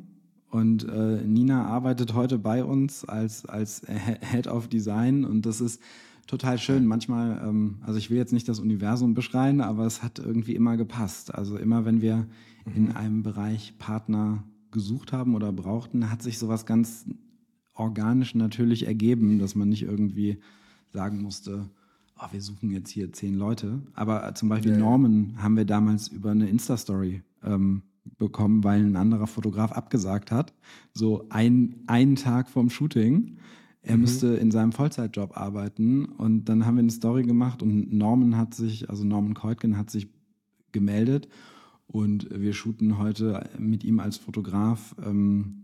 und 0.49 0.87
äh, 0.87 1.23
Nina 1.23 1.65
arbeitet 1.65 2.13
heute 2.13 2.37
bei 2.37 2.63
uns 2.63 3.05
als 3.05 3.45
als 3.45 3.81
Head 3.87 4.47
of 4.47 4.67
Design 4.67 5.25
und 5.25 5.45
das 5.45 5.61
ist 5.61 5.81
total 6.31 6.57
schön. 6.57 6.85
Manchmal, 6.85 7.41
ähm, 7.43 7.77
also 7.81 7.99
ich 7.99 8.09
will 8.09 8.17
jetzt 8.17 8.33
nicht 8.33 8.47
das 8.47 8.59
Universum 8.59 9.13
beschreien, 9.13 9.61
aber 9.61 9.85
es 9.85 10.01
hat 10.01 10.19
irgendwie 10.19 10.55
immer 10.55 10.77
gepasst. 10.77 11.35
Also 11.35 11.57
immer, 11.57 11.85
wenn 11.85 12.01
wir 12.01 12.27
mhm. 12.65 12.75
in 12.75 12.91
einem 12.93 13.23
Bereich 13.23 13.77
Partner 13.77 14.43
gesucht 14.71 15.11
haben 15.11 15.35
oder 15.35 15.51
brauchten, 15.51 16.09
hat 16.09 16.21
sich 16.23 16.39
sowas 16.39 16.65
ganz 16.65 17.05
organisch 17.73 18.35
natürlich 18.35 18.87
ergeben, 18.87 19.39
dass 19.39 19.55
man 19.55 19.69
nicht 19.69 19.83
irgendwie 19.83 20.39
sagen 20.89 21.21
musste, 21.21 21.69
oh, 22.21 22.27
wir 22.31 22.41
suchen 22.41 22.71
jetzt 22.71 22.89
hier 22.89 23.11
zehn 23.11 23.35
Leute. 23.35 23.81
Aber 23.93 24.27
äh, 24.27 24.33
zum 24.33 24.49
Beispiel 24.49 24.71
ja, 24.71 24.77
Norman 24.77 25.35
haben 25.37 25.57
wir 25.57 25.65
damals 25.65 26.07
über 26.07 26.31
eine 26.31 26.47
Insta-Story 26.49 27.23
ähm, 27.43 27.81
bekommen, 28.17 28.63
weil 28.63 28.81
ein 28.81 28.95
anderer 28.95 29.27
Fotograf 29.27 29.71
abgesagt 29.71 30.31
hat. 30.31 30.53
So 30.93 31.25
ein, 31.29 31.83
einen 31.87 32.15
Tag 32.15 32.49
vorm 32.49 32.69
Shooting. 32.69 33.37
er 33.81 33.95
mhm. 33.95 34.01
müsste 34.01 34.27
in 34.27 34.51
seinem 34.51 34.71
Vollzeitjob 34.71 35.37
arbeiten. 35.37 36.05
Und 36.05 36.45
dann 36.45 36.65
haben 36.65 36.75
wir 36.75 36.81
eine 36.81 36.91
Story 36.91 37.23
gemacht 37.23 37.61
und 37.61 37.93
Norman 37.93 38.37
hat 38.37 38.53
sich, 38.53 38.89
also 38.89 39.03
Norman 39.03 39.33
Keutgen 39.33 39.77
hat 39.77 39.89
sich 39.89 40.07
gemeldet 40.71 41.27
und 41.87 42.29
wir 42.31 42.53
shooten 42.53 42.97
heute 42.97 43.49
mit 43.59 43.83
ihm 43.83 43.99
als 43.99 44.15
Fotograf 44.17 44.95
ähm, 45.05 45.63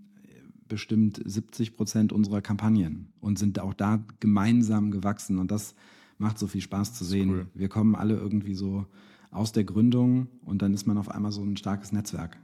bestimmt 0.68 1.22
70 1.24 1.78
Prozent 1.78 2.12
unserer 2.12 2.42
Kampagnen 2.42 3.14
und 3.22 3.40
sind 3.40 3.60
auch 3.60 3.74
da 3.74 4.04
gemeinsam 4.20 4.92
gewachsen. 4.92 5.40
Und 5.40 5.52
das 5.52 5.74
macht 6.18 6.40
so 6.40 6.48
viel 6.48 6.62
Spaß 6.62 6.94
zu 6.94 7.06
sehen. 7.06 7.30
Cool. 7.30 7.48
Wir 7.54 7.70
kommen 7.70 7.96
alle 7.96 8.16
irgendwie 8.16 8.56
so 8.56 8.86
aus 9.32 9.52
der 9.52 9.64
Gründung 9.64 10.28
und 10.46 10.62
dann 10.62 10.74
ist 10.74 10.88
man 10.88 10.98
auf 10.98 11.10
einmal 11.10 11.32
so 11.32 11.42
ein 11.44 11.58
starkes 11.58 11.92
Netzwerk. 11.92 12.38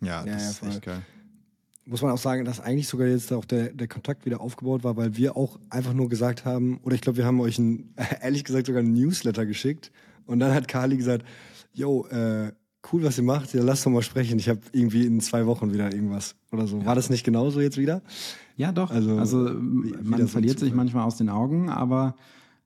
Ja, 0.00 0.24
das 0.24 0.60
ja, 0.60 0.68
ist 0.68 0.74
echt 0.74 0.82
geil. 0.82 1.02
Muss 1.86 2.02
man 2.02 2.10
auch 2.12 2.18
sagen, 2.18 2.44
dass 2.44 2.60
eigentlich 2.60 2.88
sogar 2.88 3.06
jetzt 3.06 3.32
auch 3.32 3.44
der, 3.44 3.70
der 3.70 3.88
Kontakt 3.88 4.24
wieder 4.26 4.40
aufgebaut 4.40 4.84
war, 4.84 4.96
weil 4.96 5.16
wir 5.16 5.36
auch 5.36 5.58
einfach 5.70 5.92
nur 5.92 6.08
gesagt 6.08 6.44
haben, 6.44 6.78
oder 6.82 6.94
ich 6.94 7.00
glaube, 7.00 7.18
wir 7.18 7.24
haben 7.24 7.40
euch 7.40 7.58
ein, 7.58 7.94
ehrlich 8.20 8.44
gesagt 8.44 8.66
sogar 8.66 8.82
ein 8.82 8.92
Newsletter 8.92 9.46
geschickt 9.46 9.90
und 10.26 10.40
dann 10.40 10.54
hat 10.54 10.68
Kali 10.68 10.96
gesagt, 10.96 11.24
yo, 11.72 12.06
äh, 12.06 12.52
cool, 12.92 13.02
was 13.02 13.18
ihr 13.18 13.24
macht, 13.24 13.52
ja, 13.54 13.62
lasst 13.62 13.84
doch 13.84 13.90
mal 13.90 14.02
sprechen. 14.02 14.38
Ich 14.38 14.48
habe 14.48 14.60
irgendwie 14.72 15.06
in 15.06 15.20
zwei 15.20 15.46
Wochen 15.46 15.72
wieder 15.72 15.92
irgendwas 15.92 16.34
oder 16.52 16.66
so. 16.66 16.78
Ja. 16.78 16.86
War 16.86 16.94
das 16.94 17.10
nicht 17.10 17.24
genauso 17.24 17.60
jetzt 17.60 17.76
wieder? 17.76 18.02
Ja, 18.56 18.72
doch. 18.72 18.90
Also, 18.90 19.16
also 19.16 19.36
man 19.36 20.28
verliert 20.28 20.58
sich 20.58 20.72
manchmal 20.74 21.04
aus 21.04 21.16
den 21.16 21.28
Augen, 21.28 21.68
aber 21.68 22.14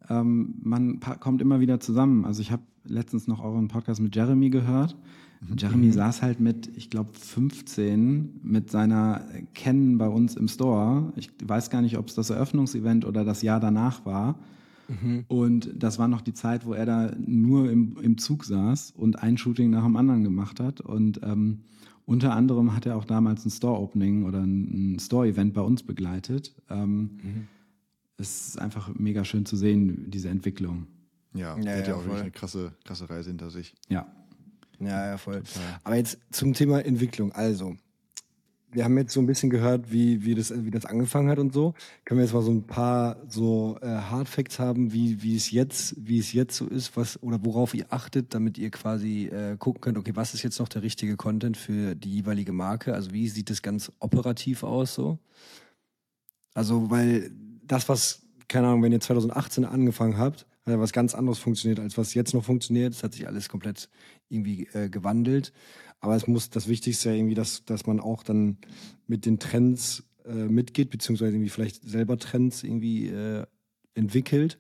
ähm, 0.08 0.54
man 0.62 1.00
kommt 1.20 1.40
immer 1.42 1.60
wieder 1.60 1.80
zusammen. 1.80 2.24
Also 2.24 2.40
ich 2.42 2.50
habe 2.50 2.62
letztens 2.84 3.26
noch 3.26 3.42
euren 3.42 3.68
Podcast 3.68 4.00
mit 4.00 4.14
Jeremy 4.14 4.50
gehört. 4.50 4.96
Mhm. 5.40 5.56
Jeremy 5.56 5.86
mhm. 5.86 5.92
saß 5.92 6.22
halt 6.22 6.40
mit, 6.40 6.70
ich 6.76 6.90
glaube, 6.90 7.10
15 7.12 8.40
mit 8.42 8.70
seiner 8.70 9.22
Ken 9.54 9.98
bei 9.98 10.08
uns 10.08 10.36
im 10.36 10.48
Store. 10.48 11.12
Ich 11.16 11.30
weiß 11.44 11.70
gar 11.70 11.82
nicht, 11.82 11.98
ob 11.98 12.08
es 12.08 12.14
das 12.14 12.30
Eröffnungsevent 12.30 13.04
oder 13.04 13.24
das 13.24 13.42
Jahr 13.42 13.60
danach 13.60 14.04
war. 14.04 14.38
Mhm. 14.88 15.24
Und 15.28 15.70
das 15.76 15.98
war 15.98 16.08
noch 16.08 16.20
die 16.20 16.34
Zeit, 16.34 16.66
wo 16.66 16.74
er 16.74 16.86
da 16.86 17.12
nur 17.18 17.70
im, 17.70 17.96
im 18.02 18.18
Zug 18.18 18.44
saß 18.44 18.92
und 18.96 19.22
ein 19.22 19.38
Shooting 19.38 19.70
nach 19.70 19.84
dem 19.84 19.96
anderen 19.96 20.24
gemacht 20.24 20.60
hat. 20.60 20.80
Und 20.80 21.20
ähm, 21.22 21.60
unter 22.06 22.34
anderem 22.34 22.74
hat 22.76 22.84
er 22.84 22.96
auch 22.96 23.06
damals 23.06 23.46
ein 23.46 23.50
Store-Opening 23.50 24.24
oder 24.24 24.42
ein, 24.42 24.94
ein 24.94 24.98
Store-Event 24.98 25.54
bei 25.54 25.62
uns 25.62 25.82
begleitet. 25.82 26.54
Ähm, 26.68 27.00
mhm. 27.22 27.48
Es 28.16 28.48
ist 28.48 28.61
einfach 28.61 28.88
mega 28.94 29.24
schön 29.24 29.44
zu 29.44 29.57
sehen, 29.57 30.11
diese 30.11 30.29
Entwicklung. 30.29 30.87
Ja, 31.33 31.59
ja, 31.59 31.72
er 31.72 31.79
hat 31.79 31.87
ja, 31.87 31.94
ja 31.94 31.98
auch 31.98 32.05
wirklich 32.05 32.22
eine 32.22 32.31
krasse, 32.31 32.72
krasse 32.85 33.11
Reise 33.11 33.31
hinter 33.31 33.50
sich. 33.50 33.74
Ja. 33.88 34.07
Ja, 34.81 35.07
ja, 35.07 35.18
voll. 35.18 35.42
Aber 35.83 35.96
jetzt 35.96 36.18
zum 36.31 36.53
Thema 36.53 36.85
Entwicklung. 36.85 37.33
Also, 37.33 37.77
wir 38.74 38.85
haben 38.85 38.98
jetzt 38.98 39.12
so 39.12 39.20
ein 39.20 39.27
bisschen 39.27 39.50
gehört, 39.50 39.92
wie, 39.92 40.24
wie, 40.24 40.35
das, 40.35 40.53
wie 40.64 40.70
das 40.70 40.85
angefangen 40.85 41.29
hat 41.29 41.38
und 41.38 41.53
so. 41.53 41.74
Können 42.05 42.18
wir 42.18 42.24
jetzt 42.24 42.35
mal 42.35 42.42
so 42.42 42.50
ein 42.50 42.66
paar 42.66 43.16
so 43.29 43.79
äh, 43.81 43.87
Hard 43.87 44.29
Facts 44.29 44.59
haben, 44.59 44.92
wie, 44.92 45.22
wie 45.22 45.37
es 45.37 45.50
jetzt, 45.50 45.94
wie 45.96 46.18
es 46.18 46.33
jetzt 46.33 46.57
so 46.57 46.66
ist, 46.66 46.96
was 46.96 47.22
oder 47.22 47.44
worauf 47.44 47.72
ihr 47.74 47.87
achtet, 47.90 48.35
damit 48.35 48.59
ihr 48.59 48.70
quasi 48.70 49.27
äh, 49.27 49.57
gucken 49.57 49.81
könnt, 49.81 49.98
okay, 49.98 50.12
was 50.14 50.35
ist 50.35 50.42
jetzt 50.42 50.59
noch 50.59 50.68
der 50.68 50.83
richtige 50.83 51.16
Content 51.16 51.57
für 51.57 51.94
die 51.94 52.11
jeweilige 52.16 52.53
Marke? 52.53 52.94
Also 52.94 53.12
wie 53.12 53.29
sieht 53.29 53.48
das 53.48 53.62
ganz 53.62 53.92
operativ 54.00 54.64
aus 54.64 54.94
so? 54.94 55.18
Also, 56.53 56.90
weil 56.90 57.31
das, 57.66 57.88
was, 57.88 58.22
keine 58.48 58.68
Ahnung, 58.68 58.83
wenn 58.83 58.92
ihr 58.92 59.00
2018 59.00 59.64
angefangen 59.64 60.18
habt, 60.18 60.46
hat 60.66 60.72
ja 60.72 60.81
was 60.81 60.92
ganz 60.92 61.14
anderes 61.14 61.38
funktioniert, 61.38 61.81
als 61.81 61.98
was 61.98 62.14
jetzt 62.14 62.35
noch 62.35 62.44
funktioniert. 62.44 62.94
Es 62.94 63.03
hat 63.03 63.12
sich 63.14 63.27
alles 63.27 63.48
komplett 63.48 63.88
irgendwie 64.29 64.68
äh, 64.72 64.88
gewandelt. 64.88 65.53
Aber 66.00 66.16
es 66.16 66.27
muss 66.27 66.50
das 66.50 66.68
Wichtigste 66.68 67.11
ja 67.11 67.16
irgendwie, 67.16 67.35
dass, 67.35 67.64
dass 67.64 67.87
man 67.87 68.00
auch 68.00 68.22
dann 68.22 68.59
mit 69.07 69.27
den 69.27 69.38
Trends 69.38 70.05
äh, 70.27 70.33
mitgeht, 70.33 70.90
beziehungsweise 70.90 71.33
irgendwie 71.33 71.50
vielleicht 71.50 71.83
selber 71.83 72.18
Trends 72.18 72.62
irgendwie 72.62 73.09
äh, 73.09 73.44
entwickelt. 73.94 74.59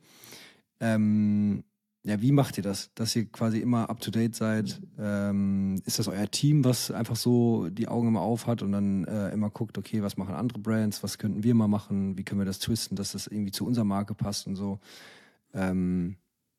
Ähm, 0.80 1.64
ja, 2.06 2.20
wie 2.20 2.32
macht 2.32 2.58
ihr 2.58 2.62
das, 2.62 2.90
dass 2.94 3.16
ihr 3.16 3.24
quasi 3.24 3.60
immer 3.60 3.88
up 3.88 3.98
to 4.00 4.10
date 4.10 4.36
seid? 4.36 4.82
Ähm, 4.98 5.80
ist 5.86 5.98
das 5.98 6.06
euer 6.06 6.30
Team, 6.30 6.62
was 6.62 6.90
einfach 6.90 7.16
so 7.16 7.70
die 7.70 7.88
Augen 7.88 8.08
immer 8.08 8.20
auf 8.20 8.46
hat 8.46 8.62
und 8.62 8.72
dann 8.72 9.04
äh, 9.04 9.30
immer 9.30 9.48
guckt, 9.48 9.78
okay, 9.78 10.02
was 10.02 10.18
machen 10.18 10.34
andere 10.34 10.58
Brands, 10.58 11.02
was 11.02 11.16
könnten 11.16 11.42
wir 11.44 11.54
mal 11.54 11.66
machen, 11.66 12.18
wie 12.18 12.22
können 12.22 12.42
wir 12.42 12.46
das 12.46 12.58
twisten, 12.58 12.94
dass 12.94 13.12
das 13.12 13.26
irgendwie 13.26 13.52
zu 13.52 13.66
unserer 13.66 13.86
Marke 13.86 14.14
passt 14.14 14.46
und 14.46 14.54
so? 14.54 14.80
Ähm, 15.54 16.16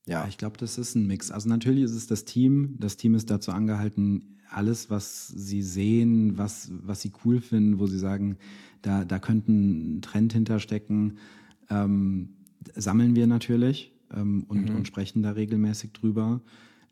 ja. 0.07 0.27
Ich 0.27 0.37
glaube, 0.37 0.57
das 0.57 0.79
ist 0.79 0.95
ein 0.95 1.05
Mix. 1.05 1.29
Also 1.29 1.47
natürlich 1.47 1.83
ist 1.83 1.93
es 1.93 2.07
das 2.07 2.25
Team. 2.25 2.75
Das 2.79 2.97
Team 2.97 3.13
ist 3.13 3.29
dazu 3.29 3.51
angehalten, 3.51 4.39
alles, 4.49 4.89
was 4.89 5.27
sie 5.27 5.61
sehen, 5.61 6.39
was, 6.39 6.71
was 6.71 7.01
sie 7.01 7.11
cool 7.23 7.39
finden, 7.39 7.77
wo 7.79 7.85
sie 7.85 7.99
sagen, 7.99 8.37
da, 8.81 9.05
da 9.05 9.19
könnte 9.19 9.51
ein 9.51 10.01
Trend 10.01 10.33
hinterstecken, 10.33 11.19
ähm, 11.69 12.29
sammeln 12.75 13.15
wir 13.15 13.27
natürlich 13.27 13.94
ähm, 14.13 14.45
und, 14.47 14.69
mhm. 14.69 14.75
und 14.77 14.87
sprechen 14.87 15.23
da 15.23 15.31
regelmäßig 15.31 15.93
drüber. 15.93 16.41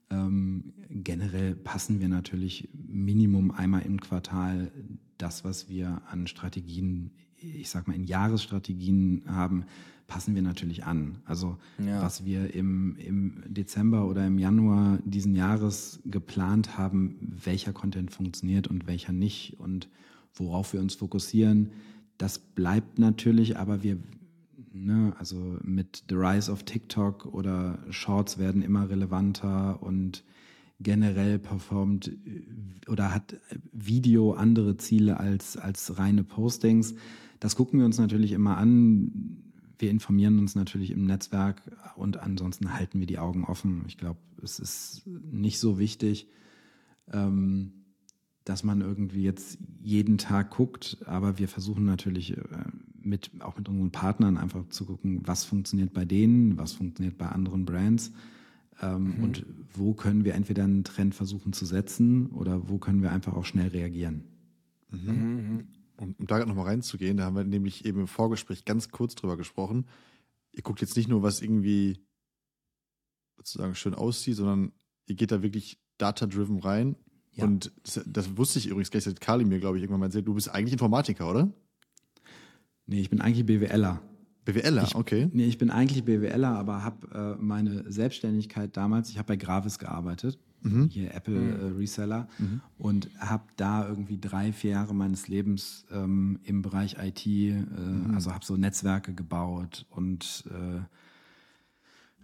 Ähm, 0.09 0.73
generell 0.89 1.55
passen 1.55 1.99
wir 1.99 2.09
natürlich 2.09 2.69
Minimum 2.73 3.51
einmal 3.51 3.81
im 3.83 3.99
Quartal 3.99 4.71
das, 5.17 5.43
was 5.43 5.69
wir 5.69 6.01
an 6.09 6.27
Strategien, 6.27 7.11
ich 7.37 7.69
sag 7.69 7.87
mal 7.87 7.95
in 7.95 8.03
Jahresstrategien 8.03 9.23
haben, 9.27 9.65
passen 10.07 10.35
wir 10.35 10.41
natürlich 10.41 10.83
an. 10.83 11.17
Also 11.25 11.57
ja. 11.83 12.01
was 12.01 12.25
wir 12.25 12.53
im, 12.53 12.95
im 12.97 13.43
Dezember 13.47 14.07
oder 14.07 14.27
im 14.27 14.37
Januar 14.37 14.99
diesen 15.05 15.33
Jahres 15.35 16.01
geplant 16.05 16.77
haben, 16.77 17.15
welcher 17.43 17.73
Content 17.73 18.11
funktioniert 18.11 18.67
und 18.67 18.85
welcher 18.85 19.13
nicht 19.13 19.59
und 19.59 19.89
worauf 20.33 20.73
wir 20.73 20.81
uns 20.81 20.95
fokussieren, 20.95 21.71
das 22.17 22.37
bleibt 22.39 22.99
natürlich, 22.99 23.57
aber 23.57 23.83
wir, 23.83 23.97
ne, 24.73 25.13
also 25.17 25.57
mit 25.63 26.03
The 26.09 26.15
Rise 26.15 26.51
of 26.51 26.63
TikTok 26.63 27.25
oder 27.25 27.79
Shorts 27.89 28.37
werden 28.37 28.61
immer 28.61 28.89
relevanter 28.89 29.81
und 29.81 30.23
generell 30.79 31.39
performt 31.39 32.11
oder 32.87 33.13
hat 33.13 33.37
Video 33.71 34.33
andere 34.33 34.77
Ziele 34.77 35.19
als, 35.19 35.55
als 35.55 35.97
reine 35.97 36.23
Postings. 36.23 36.95
Das 37.39 37.55
gucken 37.55 37.79
wir 37.79 37.85
uns 37.85 37.97
natürlich 37.97 38.31
immer 38.31 38.57
an 38.57 39.43
wir 39.83 39.91
informieren 39.91 40.39
uns 40.39 40.55
natürlich 40.55 40.91
im 40.91 41.05
Netzwerk 41.05 41.61
und 41.97 42.17
ansonsten 42.17 42.73
halten 42.73 43.01
wir 43.01 43.05
die 43.05 43.19
Augen 43.19 43.43
offen. 43.43 43.83
Ich 43.87 43.97
glaube, 43.97 44.19
es 44.41 44.57
ist 44.59 45.05
nicht 45.05 45.59
so 45.59 45.77
wichtig, 45.77 46.29
ähm, 47.11 47.73
dass 48.45 48.63
man 48.63 48.79
irgendwie 48.79 49.23
jetzt 49.23 49.57
jeden 49.81 50.17
Tag 50.17 50.51
guckt, 50.51 50.97
aber 51.05 51.37
wir 51.37 51.49
versuchen 51.49 51.83
natürlich 51.83 52.37
äh, 52.37 52.43
mit, 53.05 53.31
auch 53.39 53.57
mit 53.57 53.67
unseren 53.69 53.91
Partnern 53.91 54.37
einfach 54.37 54.67
zu 54.69 54.85
gucken, 54.85 55.21
was 55.25 55.43
funktioniert 55.43 55.93
bei 55.93 56.05
denen, 56.05 56.57
was 56.57 56.73
funktioniert 56.73 57.17
bei 57.17 57.27
anderen 57.27 57.65
Brands 57.65 58.11
ähm, 58.81 59.17
mhm. 59.17 59.23
und 59.23 59.45
wo 59.73 59.93
können 59.93 60.25
wir 60.25 60.35
entweder 60.35 60.63
einen 60.63 60.83
Trend 60.83 61.15
versuchen 61.15 61.53
zu 61.53 61.65
setzen 61.65 62.27
oder 62.27 62.69
wo 62.69 62.77
können 62.77 63.01
wir 63.01 63.11
einfach 63.11 63.33
auch 63.33 63.45
schnell 63.45 63.69
reagieren. 63.69 64.23
Mhm. 64.91 65.11
Mhm 65.11 65.67
um, 65.97 66.15
um 66.17 66.27
da 66.27 66.37
gerade 66.37 66.49
nochmal 66.49 66.67
reinzugehen, 66.67 67.17
da 67.17 67.25
haben 67.25 67.35
wir 67.35 67.43
nämlich 67.43 67.85
eben 67.85 68.01
im 68.01 68.07
Vorgespräch 68.07 68.65
ganz 68.65 68.89
kurz 68.89 69.15
drüber 69.15 69.37
gesprochen. 69.37 69.85
Ihr 70.51 70.63
guckt 70.63 70.81
jetzt 70.81 70.95
nicht 70.97 71.09
nur, 71.09 71.23
was 71.23 71.41
irgendwie 71.41 71.99
sozusagen 73.37 73.75
schön 73.75 73.93
aussieht, 73.93 74.35
sondern 74.35 74.71
ihr 75.05 75.15
geht 75.15 75.31
da 75.31 75.41
wirklich 75.41 75.79
data-driven 75.97 76.59
rein. 76.59 76.95
Ja. 77.33 77.45
Und 77.45 77.71
das, 77.83 78.01
das, 78.05 78.37
wusste 78.37 78.59
ich 78.59 78.67
übrigens 78.67 78.91
gleich, 78.91 79.07
hat 79.07 79.19
Kali 79.19 79.45
mir, 79.45 79.59
glaube 79.59 79.77
ich, 79.77 79.83
irgendwann 79.83 80.01
mal 80.01 80.05
erzählt. 80.07 80.27
Du 80.27 80.35
bist 80.35 80.49
eigentlich 80.49 80.73
Informatiker, 80.73 81.29
oder? 81.29 81.51
Nee, 82.85 83.01
ich 83.01 83.09
bin 83.09 83.21
eigentlich 83.21 83.45
BWLer. 83.45 84.01
BWLer, 84.45 84.83
ich, 84.83 84.95
okay. 84.95 85.29
Nee, 85.31 85.45
ich 85.45 85.57
bin 85.57 85.69
eigentlich 85.69 86.03
BWLer, 86.03 86.49
aber 86.49 86.83
habe 86.83 87.37
äh, 87.39 87.41
meine 87.41 87.89
Selbstständigkeit 87.91 88.75
damals, 88.75 89.09
ich 89.09 89.17
habe 89.17 89.27
bei 89.27 89.35
Gravis 89.37 89.79
gearbeitet 89.79 90.37
mhm. 90.63 90.89
hier 90.89 91.13
Apple 91.13 91.39
mhm. 91.39 91.59
äh, 91.59 91.77
Reseller 91.77 92.27
mhm. 92.39 92.61
und 92.77 93.09
habe 93.19 93.43
da 93.55 93.87
irgendwie 93.87 94.17
drei, 94.19 94.51
vier 94.51 94.71
Jahre 94.71 94.95
meines 94.95 95.27
Lebens 95.27 95.85
ähm, 95.91 96.39
im 96.43 96.61
Bereich 96.61 96.97
IT, 96.99 97.25
äh, 97.25 97.53
mhm. 97.53 98.13
also 98.15 98.33
habe 98.33 98.45
so 98.45 98.57
Netzwerke 98.57 99.13
gebaut 99.13 99.85
und 99.89 100.45
äh, 100.49 100.81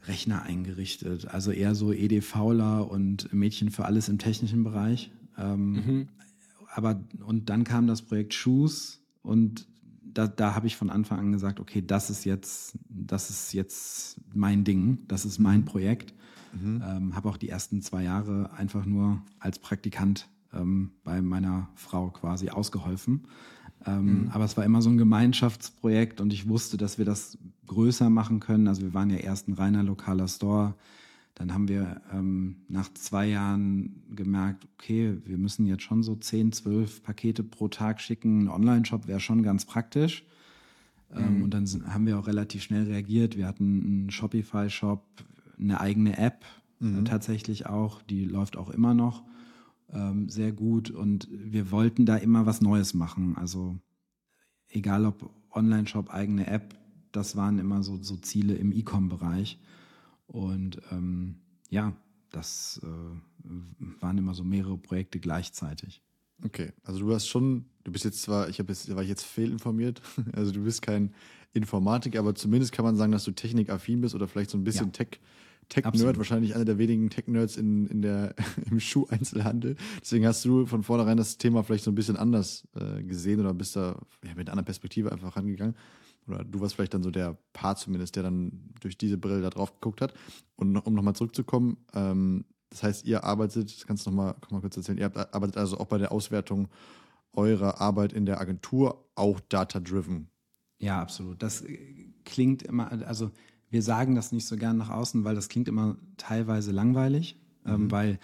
Rechner 0.08 0.44
eingerichtet, 0.44 1.28
also 1.28 1.52
eher 1.52 1.76
so 1.76 1.92
EDVler 1.92 2.90
und 2.90 3.32
Mädchen 3.34 3.70
für 3.70 3.86
alles 3.86 4.08
im 4.08 4.18
technischen 4.18 4.64
Bereich. 4.64 5.12
Ähm, 5.38 5.72
mhm. 5.72 6.08
aber 6.74 7.02
und 7.26 7.50
dann 7.50 7.64
kam 7.64 7.88
das 7.88 8.02
Projekt 8.02 8.34
Shoes 8.34 9.02
und 9.22 9.68
da, 10.14 10.28
da 10.28 10.56
habe 10.56 10.68
ich 10.68 10.76
von 10.76 10.90
Anfang 10.90 11.20
an 11.20 11.32
gesagt, 11.32 11.60
okay, 11.60 11.84
das 11.86 12.10
ist 12.10 12.26
jetzt, 12.26 12.78
das 12.90 13.30
ist 13.30 13.54
jetzt 13.54 14.20
mein 14.34 14.64
Ding, 14.64 15.00
das 15.08 15.26
ist 15.26 15.40
mein. 15.40 15.66
Projekt. 15.66 16.14
Mhm. 16.54 16.84
Ähm, 16.86 17.16
habe 17.16 17.30
auch 17.30 17.38
die 17.38 17.50
ersten 17.50 17.82
zwei 17.82 18.04
Jahre 18.04 18.52
einfach 18.58 18.86
nur 18.86 19.22
als 19.40 19.60
Praktikant 19.60 20.28
ähm, 20.54 20.92
bei 21.04 21.22
meiner 21.22 21.70
Frau 21.76 22.10
quasi 22.10 22.50
ausgeholfen. 22.50 23.28
Ähm, 23.86 24.24
mhm. 24.24 24.30
Aber 24.32 24.46
es 24.46 24.58
war 24.58 24.66
immer 24.66 24.82
so 24.82 24.90
ein 24.90 24.98
Gemeinschaftsprojekt 24.98 26.22
und 26.22 26.34
ich 26.34 26.50
wusste, 26.50 26.78
dass 26.78 26.98
wir 26.98 27.06
das 27.06 27.38
größer 27.68 28.10
machen 28.10 28.40
können. 28.40 28.68
Also 28.68 28.82
wir 28.82 28.94
waren 28.94 29.10
ja 29.10 29.18
erst 29.18 29.48
ein 29.48 29.54
reiner 29.54 29.84
lokaler 29.84 30.28
Store. 30.28 30.74
Dann 31.40 31.54
haben 31.54 31.68
wir 31.70 32.02
ähm, 32.14 32.58
nach 32.68 32.94
zwei 32.94 33.28
Jahren 33.28 34.04
gemerkt, 34.14 34.68
okay, 34.74 35.18
wir 35.26 35.38
müssen 35.38 35.66
jetzt 35.66 35.84
schon 35.84 36.04
so 36.04 36.16
10, 36.16 36.52
12 36.52 37.02
Pakete 37.02 37.44
pro 37.44 37.70
Tag 37.70 38.02
schicken. 38.02 38.44
Ein 38.44 38.48
Online-Shop 38.50 39.08
wäre 39.08 39.22
schon 39.22 39.42
ganz 39.42 39.66
praktisch. 39.66 40.26
Ähm, 41.16 41.38
mhm. 41.38 41.44
Und 41.44 41.54
dann 41.54 41.66
sind, 41.66 41.92
haben 41.94 42.06
wir 42.06 42.20
auch 42.20 42.28
relativ 42.28 42.62
schnell 42.62 42.84
reagiert. 42.84 43.38
Wir 43.38 43.48
hatten 43.48 43.84
einen 43.84 44.12
Shopify-Shop, 44.12 45.04
eine 45.58 45.80
eigene 45.80 46.18
App 46.18 46.46
mhm. 46.80 47.06
tatsächlich 47.06 47.66
auch, 47.68 48.02
die 48.04 48.26
läuft 48.26 48.58
auch 48.58 48.70
immer 48.70 48.94
noch 48.94 49.24
ähm, 49.94 50.30
sehr 50.30 50.52
gut. 50.52 50.92
Und 50.92 51.28
wir 51.32 51.72
wollten 51.72 52.06
da 52.06 52.18
immer 52.18 52.46
was 52.46 52.62
Neues 52.62 52.94
machen. 52.94 53.36
Also 53.38 53.78
egal 54.70 55.06
ob 55.06 55.30
Online-Shop, 55.52 56.10
eigene 56.10 56.48
App, 56.48 56.76
das 57.12 57.36
waren 57.36 57.60
immer 57.60 57.82
so, 57.82 57.98
so 58.02 58.18
Ziele 58.18 58.56
im 58.56 58.72
E-Com-Bereich. 58.72 59.60
Und 60.30 60.80
ähm, 60.92 61.36
ja, 61.70 61.94
das 62.30 62.80
äh, 62.84 64.02
waren 64.02 64.18
immer 64.18 64.34
so 64.34 64.44
mehrere 64.44 64.78
Projekte 64.78 65.20
gleichzeitig. 65.20 66.02
Okay, 66.46 66.72
also 66.84 67.00
du 67.00 67.14
hast 67.14 67.28
schon, 67.28 67.66
du 67.84 67.92
bist 67.92 68.06
jetzt 68.06 68.22
zwar, 68.22 68.48
ich 68.48 68.60
habe 68.60 68.72
jetzt, 68.72 68.94
war 68.96 69.04
ich 69.04 69.10
jetzt 69.10 69.26
fehlinformiert, 69.26 70.02
also 70.34 70.52
du 70.52 70.64
bist 70.64 70.82
kein 70.82 71.14
Informatiker, 71.54 72.20
aber 72.20 72.36
zumindest 72.36 72.72
kann 72.72 72.86
man 72.86 72.96
sagen, 72.96 73.12
dass 73.12 73.24
du 73.26 73.32
technikaffin 73.32 74.02
bist 74.02 74.16
oder 74.16 74.28
vielleicht 74.28 74.52
so 74.52 74.58
ein 74.58 74.64
bisschen 74.64 74.88
ja. 74.88 74.92
Tech, 74.92 75.20
Tech-Nerd, 75.68 76.18
wahrscheinlich 76.18 76.56
einer 76.56 76.66
der 76.66 76.78
wenigen 76.78 77.10
Tech-Nerds 77.10 77.58
in, 77.58 77.88
in 77.88 78.02
der, 78.02 78.36
im 78.70 78.80
Schuheinzelhandel. 78.80 79.76
Deswegen 80.02 80.26
hast 80.26 80.46
du 80.46 80.66
von 80.66 80.84
vornherein 80.84 81.18
das 81.18 81.38
Thema 81.38 81.64
vielleicht 81.64 81.84
so 81.84 81.92
ein 81.92 81.96
bisschen 81.96 82.18
anders 82.18 82.68
äh, 82.76 83.04
gesehen 83.04 83.40
oder 83.40 83.54
bist 83.54 83.76
da 83.76 84.00
ja, 84.24 84.30
mit 84.36 84.48
einer 84.48 84.54
anderen 84.54 84.66
Perspektive 84.66 85.12
einfach 85.12 85.36
rangegangen. 85.36 85.76
Oder 86.30 86.44
du 86.44 86.62
warst 86.62 86.76
vielleicht 86.76 86.94
dann 86.94 87.04
so 87.04 87.12
der 87.12 87.38
Part 87.54 87.80
zumindest, 87.80 88.16
der 88.16 88.24
dann 88.24 88.72
durch 88.82 88.98
diese 88.98 89.18
Brille 89.18 89.42
da 89.42 89.50
drauf 89.50 89.74
geguckt 89.74 90.02
hat. 90.02 90.14
Und 90.56 90.78
um 90.78 90.94
nochmal 90.94 91.16
zurückzukommen, 91.16 91.78
ähm, 91.94 92.46
das 92.70 92.84
heißt, 92.84 93.06
ihr 93.06 93.24
arbeitet, 93.24 93.74
das 93.76 93.88
kannst 93.88 94.06
du 94.06 94.12
nochmal 94.12 94.36
mal 94.52 94.62
kurz 94.62 94.78
erzählen, 94.78 94.98
ihr 94.98 95.16
arbeitet 95.34 95.58
also 95.58 95.80
auch 95.80 95.88
bei 95.88 95.98
der 95.98 96.12
Auswertung 96.12 96.68
eurer 97.34 97.82
Arbeit 97.82 98.14
in 98.14 98.26
der 98.26 98.40
Agentur 98.40 99.06
auch 99.16 99.40
data-driven. 99.40 100.30
Ja, 100.78 101.02
absolut. 101.02 101.42
Das 101.42 101.64
klingt 102.26 102.64
immer, 102.64 102.92
also 103.06 103.32
wir 103.70 103.84
sagen 103.84 104.16
das 104.16 104.32
nicht 104.32 104.46
so 104.46 104.56
gern 104.56 104.78
nach 104.78 104.90
außen, 104.90 105.24
weil 105.24 105.36
das 105.36 105.50
klingt 105.50 105.68
immer 105.68 105.98
teilweise 106.18 106.72
langweilig, 106.72 107.40
ähm, 107.66 107.72
mhm. 107.72 107.82
ähm, 107.84 107.92
weil 107.92 108.20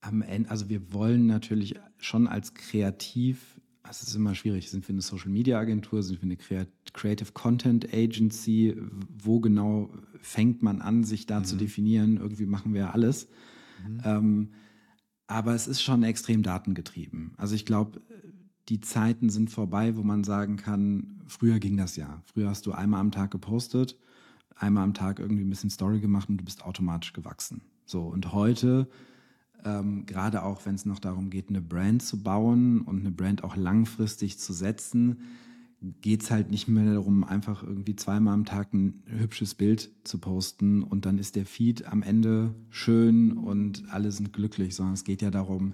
am 0.00 0.22
Ende, 0.22 0.50
also 0.50 0.68
wir 0.68 0.92
wollen 0.92 1.26
natürlich 1.26 1.76
schon 1.98 2.28
als 2.28 2.54
kreativ, 2.54 3.53
es 3.90 4.02
ist 4.02 4.14
immer 4.14 4.34
schwierig, 4.34 4.70
sind 4.70 4.86
wir 4.88 4.94
eine 4.94 5.02
Social 5.02 5.30
Media 5.30 5.58
Agentur, 5.58 6.02
sind 6.02 6.20
wir 6.20 6.24
eine 6.24 6.66
Creative 6.92 7.32
Content 7.32 7.92
Agency, 7.92 8.76
wo 9.22 9.40
genau 9.40 9.90
fängt 10.20 10.62
man 10.62 10.80
an, 10.80 11.04
sich 11.04 11.26
da 11.26 11.40
mhm. 11.40 11.44
zu 11.44 11.56
definieren, 11.56 12.16
irgendwie 12.16 12.46
machen 12.46 12.74
wir 12.74 12.94
alles. 12.94 13.28
Mhm. 13.86 14.00
Ähm, 14.04 14.48
aber 15.26 15.54
es 15.54 15.66
ist 15.66 15.82
schon 15.82 16.02
extrem 16.02 16.42
datengetrieben. 16.42 17.32
Also 17.36 17.54
ich 17.54 17.66
glaube, 17.66 18.00
die 18.68 18.80
Zeiten 18.80 19.30
sind 19.30 19.50
vorbei, 19.50 19.96
wo 19.96 20.02
man 20.02 20.24
sagen 20.24 20.56
kann, 20.56 21.22
früher 21.26 21.58
ging 21.58 21.76
das 21.76 21.96
ja. 21.96 22.22
Früher 22.26 22.48
hast 22.48 22.66
du 22.66 22.72
einmal 22.72 23.00
am 23.00 23.10
Tag 23.10 23.30
gepostet 23.30 23.98
einmal 24.56 24.84
am 24.84 24.94
Tag 24.94 25.18
irgendwie 25.18 25.44
ein 25.44 25.50
bisschen 25.50 25.70
Story 25.70 26.00
gemacht 26.00 26.28
und 26.28 26.38
du 26.38 26.44
bist 26.44 26.64
automatisch 26.64 27.12
gewachsen. 27.12 27.62
So, 27.84 28.02
und 28.02 28.32
heute, 28.32 28.88
ähm, 29.64 30.06
gerade 30.06 30.42
auch 30.42 30.66
wenn 30.66 30.74
es 30.74 30.84
noch 30.84 30.98
darum 30.98 31.30
geht, 31.30 31.48
eine 31.48 31.60
Brand 31.60 32.02
zu 32.02 32.22
bauen 32.22 32.80
und 32.82 33.00
eine 33.00 33.10
Brand 33.10 33.44
auch 33.44 33.56
langfristig 33.56 34.38
zu 34.38 34.52
setzen, 34.52 35.18
geht 36.00 36.22
es 36.22 36.30
halt 36.30 36.50
nicht 36.50 36.68
mehr 36.68 36.94
darum, 36.94 37.24
einfach 37.24 37.62
irgendwie 37.62 37.96
zweimal 37.96 38.34
am 38.34 38.44
Tag 38.44 38.72
ein 38.72 39.02
hübsches 39.06 39.54
Bild 39.54 39.90
zu 40.04 40.18
posten 40.18 40.82
und 40.82 41.04
dann 41.04 41.18
ist 41.18 41.36
der 41.36 41.46
Feed 41.46 41.86
am 41.86 42.02
Ende 42.02 42.54
schön 42.70 43.32
und 43.32 43.84
alle 43.90 44.10
sind 44.10 44.32
glücklich, 44.32 44.74
sondern 44.74 44.94
es 44.94 45.04
geht 45.04 45.20
ja 45.20 45.30
darum, 45.30 45.72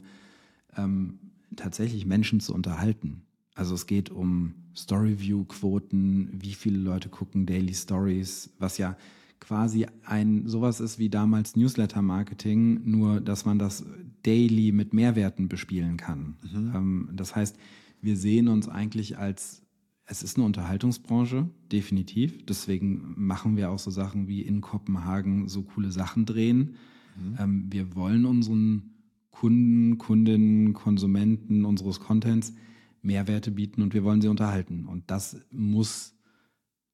ähm, 0.76 1.18
tatsächlich 1.56 2.06
Menschen 2.06 2.40
zu 2.40 2.54
unterhalten. 2.54 3.22
Also 3.54 3.74
es 3.74 3.86
geht 3.86 4.10
um 4.10 4.54
Storyview-Quoten, 4.74 6.30
wie 6.32 6.54
viele 6.54 6.78
Leute 6.78 7.08
gucken 7.08 7.46
Daily 7.46 7.74
Stories, 7.74 8.50
was 8.58 8.78
ja 8.78 8.96
quasi 9.40 9.86
ein 10.04 10.46
sowas 10.46 10.80
ist 10.80 10.98
wie 10.98 11.08
damals 11.08 11.56
Newsletter-Marketing, 11.56 12.82
nur 12.84 13.20
dass 13.20 13.44
man 13.44 13.58
das 13.58 13.84
daily 14.22 14.72
mit 14.72 14.92
Mehrwerten 14.92 15.48
bespielen 15.48 15.96
kann. 15.96 16.36
Mhm. 16.42 16.72
Ähm, 16.74 17.08
das 17.14 17.34
heißt, 17.34 17.56
wir 18.02 18.16
sehen 18.16 18.48
uns 18.48 18.68
eigentlich 18.68 19.18
als, 19.18 19.62
es 20.04 20.22
ist 20.22 20.36
eine 20.36 20.46
Unterhaltungsbranche, 20.46 21.48
definitiv. 21.72 22.44
Deswegen 22.46 23.14
machen 23.16 23.56
wir 23.56 23.70
auch 23.70 23.78
so 23.78 23.90
Sachen 23.90 24.28
wie 24.28 24.42
in 24.42 24.60
Kopenhagen 24.60 25.48
so 25.48 25.62
coole 25.62 25.90
Sachen 25.90 26.26
drehen. 26.26 26.76
Mhm. 27.16 27.36
Ähm, 27.38 27.66
wir 27.70 27.94
wollen 27.94 28.26
unseren 28.26 28.94
Kunden, 29.30 29.96
Kundinnen, 29.98 30.74
Konsumenten 30.74 31.64
unseres 31.64 32.00
Contents 32.00 32.52
Mehrwerte 33.02 33.50
bieten 33.50 33.80
und 33.80 33.94
wir 33.94 34.04
wollen 34.04 34.20
sie 34.20 34.28
unterhalten. 34.28 34.86
Und 34.86 35.10
das 35.10 35.40
muss, 35.50 36.14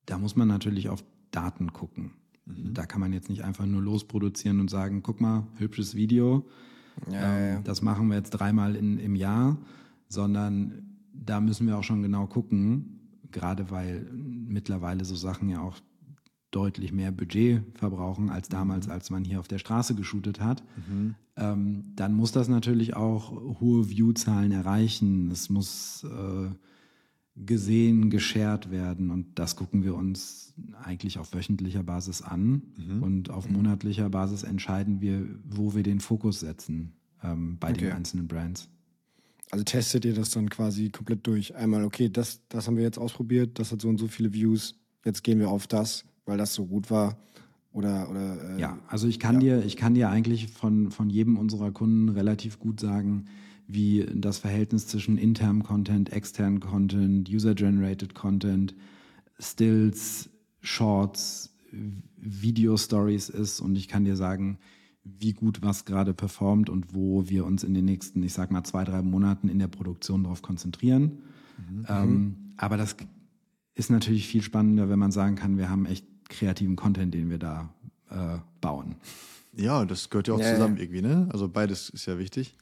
da 0.04 0.18
muss 0.18 0.37
man 0.37 0.46
natürlich 0.46 0.88
auf 0.88 1.04
Daten 1.32 1.72
gucken. 1.72 2.12
Mhm. 2.46 2.74
Da 2.74 2.87
kann 2.87 3.00
man 3.00 3.12
jetzt 3.12 3.28
nicht 3.28 3.44
einfach 3.44 3.66
nur 3.66 3.82
losproduzieren 3.82 4.61
und 4.61 4.70
sagen, 4.70 5.02
guck 5.02 5.20
mal, 5.20 5.46
hübsches 5.59 5.94
Video. 5.94 6.46
Ja, 7.11 7.37
ähm, 7.37 7.54
ja. 7.54 7.61
Das 7.62 7.82
machen 7.82 8.09
wir 8.09 8.16
jetzt 8.16 8.30
dreimal 8.30 8.76
in, 8.76 8.98
im 8.98 9.14
Jahr, 9.14 9.59
sondern 10.09 10.96
da 11.12 11.40
müssen 11.40 11.66
wir 11.66 11.76
auch 11.76 11.85
schon 11.85 12.02
genau 12.02 12.26
gucken, 12.26 13.20
gerade 13.30 13.70
weil 13.70 14.11
mittlerweile 14.12 15.04
so 15.04 15.14
Sachen 15.14 15.48
ja 15.48 15.61
auch 15.61 15.76
deutlich 16.50 16.92
mehr 16.92 17.12
Budget 17.12 17.62
verbrauchen 17.74 18.30
als 18.30 18.48
damals, 18.48 18.87
mhm. 18.87 18.92
als 18.92 19.11
man 19.11 19.24
hier 19.24 19.40
auf 19.40 19.48
der 19.48 19.59
Straße 19.59 19.94
geshootet 19.94 20.40
hat, 20.40 20.62
mhm. 20.88 21.14
ähm, 21.37 21.85
dann 21.96 22.14
muss 22.14 22.32
das 22.32 22.48
natürlich 22.48 22.96
auch 22.96 23.30
hohe 23.61 23.90
View-Zahlen 23.90 24.52
erreichen. 24.52 25.30
Es 25.30 25.50
muss 25.50 26.04
äh, 26.04 26.50
gesehen, 27.37 28.09
geshared 28.09 28.70
werden 28.70 29.11
und 29.11 29.38
das 29.38 29.57
gucken 29.57 29.85
wir 29.85 29.94
uns 29.94 30.55
eigentlich 30.83 31.18
auf 31.18 31.35
wöchentlicher 31.35 31.83
Basis 31.83 32.22
an 32.22 32.62
mhm. 32.77 33.03
und 33.03 33.31
auf 33.31 33.49
mhm. 33.49 33.57
monatlicher 33.57 34.09
Basis 34.09 34.42
entscheiden 34.42 35.01
wir, 35.01 35.27
wo 35.44 35.75
wir 35.75 35.83
den 35.83 36.01
Fokus 36.01 36.40
setzen 36.40 36.92
ähm, 37.22 37.59
bei 37.61 37.70
okay. 37.70 37.87
den 37.87 37.92
einzelnen 37.92 38.27
Brands. 38.29 38.68
Also 39.51 39.64
testet 39.64 40.05
ihr 40.05 40.14
das 40.14 40.31
dann 40.31 40.49
quasi 40.49 40.88
komplett 40.88 41.27
durch? 41.27 41.55
Einmal, 41.55 41.85
okay, 41.85 42.09
das, 42.09 42.40
das 42.49 42.66
haben 42.66 42.77
wir 42.77 42.83
jetzt 42.83 42.99
ausprobiert, 42.99 43.59
das 43.59 43.70
hat 43.70 43.81
so 43.81 43.88
und 43.88 43.99
so 43.99 44.09
viele 44.09 44.33
Views, 44.33 44.75
jetzt 45.05 45.22
gehen 45.22 45.38
wir 45.38 45.51
auf 45.51 45.66
das 45.66 46.05
weil 46.27 46.37
das 46.37 46.53
so 46.53 46.66
gut 46.66 46.90
war? 46.90 47.16
Oder, 47.72 48.11
oder 48.11 48.57
äh, 48.57 48.61
ja, 48.61 48.79
also 48.88 49.07
ich 49.07 49.18
kann 49.18 49.40
ja. 49.40 49.59
dir, 49.59 49.64
ich 49.64 49.77
kann 49.77 49.94
dir 49.94 50.11
eigentlich 50.11 50.49
von, 50.49 50.90
von 50.90 51.09
jedem 51.09 51.38
unserer 51.38 51.70
Kunden 51.70 52.09
relativ 52.09 52.59
gut 52.59 52.81
sagen, 52.81 53.27
wie 53.66 54.07
das 54.14 54.38
Verhältnis 54.38 54.87
zwischen 54.87 55.18
internem 55.18 55.62
Content, 55.62 56.12
externem 56.12 56.61
Content, 56.61 57.29
User-Generated 57.29 58.14
Content, 58.14 58.74
Stills, 59.38 60.31
Shorts, 60.61 61.55
Video-Stories 62.16 63.29
ist 63.29 63.61
und 63.61 63.76
ich 63.76 63.88
kann 63.88 64.05
dir 64.05 64.16
sagen, 64.16 64.59
wie 65.05 65.33
gut 65.33 65.62
was 65.62 65.85
gerade 65.85 66.14
performt 66.14 66.68
und 66.68 66.94
wo 66.94 67.29
wir 67.29 67.44
uns 67.44 67.62
in 67.62 67.74
den 67.74 67.85
nächsten, 67.85 68.22
ich 68.22 68.33
sag 68.33 68.50
mal, 68.50 68.64
zwei, 68.64 68.85
drei 68.85 69.02
Monaten 69.02 69.48
in 69.48 69.59
der 69.59 69.68
Produktion 69.68 70.24
darauf 70.24 70.42
konzentrieren. 70.42 71.18
Mhm. 71.59 71.87
Ähm, 71.88 72.37
aber 72.57 72.76
das 72.76 72.96
ist 73.74 73.90
natürlich 73.90 74.26
viel 74.26 74.42
spannender, 74.42 74.88
wenn 74.88 74.98
man 74.98 75.12
sagen 75.12 75.37
kann, 75.37 75.59
wir 75.59 75.68
haben 75.70 75.87
echt 75.87 76.07
kreativen 76.29 76.74
Content, 76.74 77.14
den 77.14 77.31
wir 77.31 77.38
da 77.38 77.72
äh, 78.11 78.38
bauen. 78.61 78.96
Ja, 79.55 79.85
das 79.85 80.11
gehört 80.11 80.29
ja 80.29 80.35
auch 80.35 80.40
ja, 80.40 80.55
zusammen 80.55 80.76
ja. 80.76 80.83
irgendwie, 80.83 81.02
ne? 81.02 81.29
Also 81.33 81.48
beides 81.48 81.88
ist 81.90 82.07
ja 82.07 82.18
wichtig. 82.18 82.57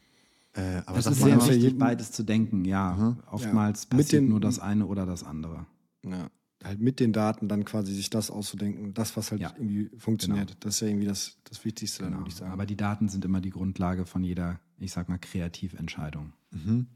Äh, 0.55 0.83
aber 0.87 0.97
das, 0.97 1.05
das 1.07 1.17
ist 1.19 1.25
sehr 1.25 1.37
wichtig, 1.49 1.79
beides 1.79 2.13
zu 2.13 2.23
denken, 2.23 2.65
ja. 2.65 2.95
Mhm. 2.95 3.17
Oftmals 3.31 3.85
ja. 3.85 3.97
passiert 3.97 4.23
den, 4.23 4.29
nur 4.29 4.41
das 4.41 4.59
eine 4.59 4.87
oder 4.87 5.05
das 5.05 5.25
andere. 5.25 5.67
Ja. 6.05 6.31
Halt 6.63 6.81
mit 6.81 7.01
den 7.01 7.13
Daten 7.13 7.49
dann 7.49 7.65
quasi 7.65 7.93
sich 7.93 8.09
das 8.09 8.31
auszudenken, 8.31 8.95
das, 8.95 9.17
was 9.17 9.33
halt 9.33 9.43
irgendwie 9.43 9.91
funktioniert. 9.99 10.49
Genau. 10.49 10.61
Das 10.61 10.77
ist 10.77 10.81
ja 10.81 10.89
irgendwie 10.89 11.07
das, 11.07 11.37
das 11.45 11.65
Wichtigste, 11.65 12.05
genau. 12.05 12.19
würde 12.19 12.31
ich 12.31 12.37
sagen. 12.37 12.53
Aber 12.53 12.67
die 12.67 12.77
Daten 12.77 13.09
sind 13.09 13.25
immer 13.25 13.41
die 13.41 13.51
Grundlage 13.51 14.07
von 14.07 14.25
jeder, 14.25 14.61
ich 14.79 14.93
sag 14.93 15.09
mal, 15.09 15.19
Kreativentscheidung. 15.19 16.33
Mhm. 16.53 16.87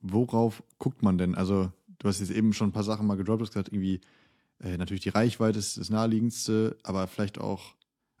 Worauf 0.00 0.62
guckt 0.78 1.02
man 1.02 1.18
denn? 1.18 1.34
Also, 1.34 1.70
du 1.98 2.08
hast 2.08 2.20
jetzt 2.20 2.30
eben 2.30 2.52
schon 2.52 2.68
ein 2.68 2.72
paar 2.72 2.84
Sachen 2.84 3.06
mal 3.06 3.16
gedroppt, 3.16 3.40
du 3.40 3.44
hast 3.44 3.52
gesagt, 3.52 3.68
irgendwie 3.68 4.00
äh, 4.60 4.76
natürlich 4.76 5.02
die 5.02 5.10
Reichweite 5.10 5.58
ist 5.58 5.76
das 5.76 5.90
naheliegendste, 5.90 6.76
aber 6.82 7.06
vielleicht 7.06 7.38
auch, 7.38 7.74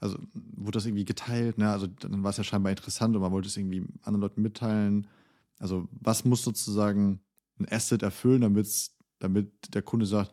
also 0.04 0.18
wurde 0.32 0.76
das 0.76 0.84
irgendwie 0.86 1.06
geteilt, 1.06 1.56
ne? 1.56 1.70
Also 1.70 1.86
dann 1.86 2.22
war 2.22 2.30
es 2.30 2.36
ja 2.36 2.44
scheinbar 2.44 2.70
interessant 2.70 3.16
und 3.16 3.22
man 3.22 3.32
wollte 3.32 3.48
es 3.48 3.56
irgendwie 3.56 3.86
anderen 4.02 4.20
Leuten 4.20 4.42
mitteilen. 4.42 5.06
Also 5.58 5.88
was 5.90 6.24
muss 6.24 6.42
sozusagen 6.42 7.20
ein 7.58 7.66
Asset 7.70 8.02
erfüllen, 8.02 8.42
damit 9.18 9.74
der 9.74 9.82
Kunde 9.82 10.04
sagt, 10.04 10.32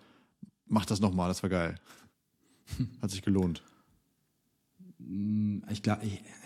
mach 0.66 0.86
das 0.86 1.00
nochmal, 1.00 1.30
das 1.30 1.42
war 1.42 1.50
geil. 1.50 1.76
Hat 3.02 3.12
sich 3.12 3.22
gelohnt. 3.22 3.64
Ich 5.70 5.82
glaube, 5.84 6.02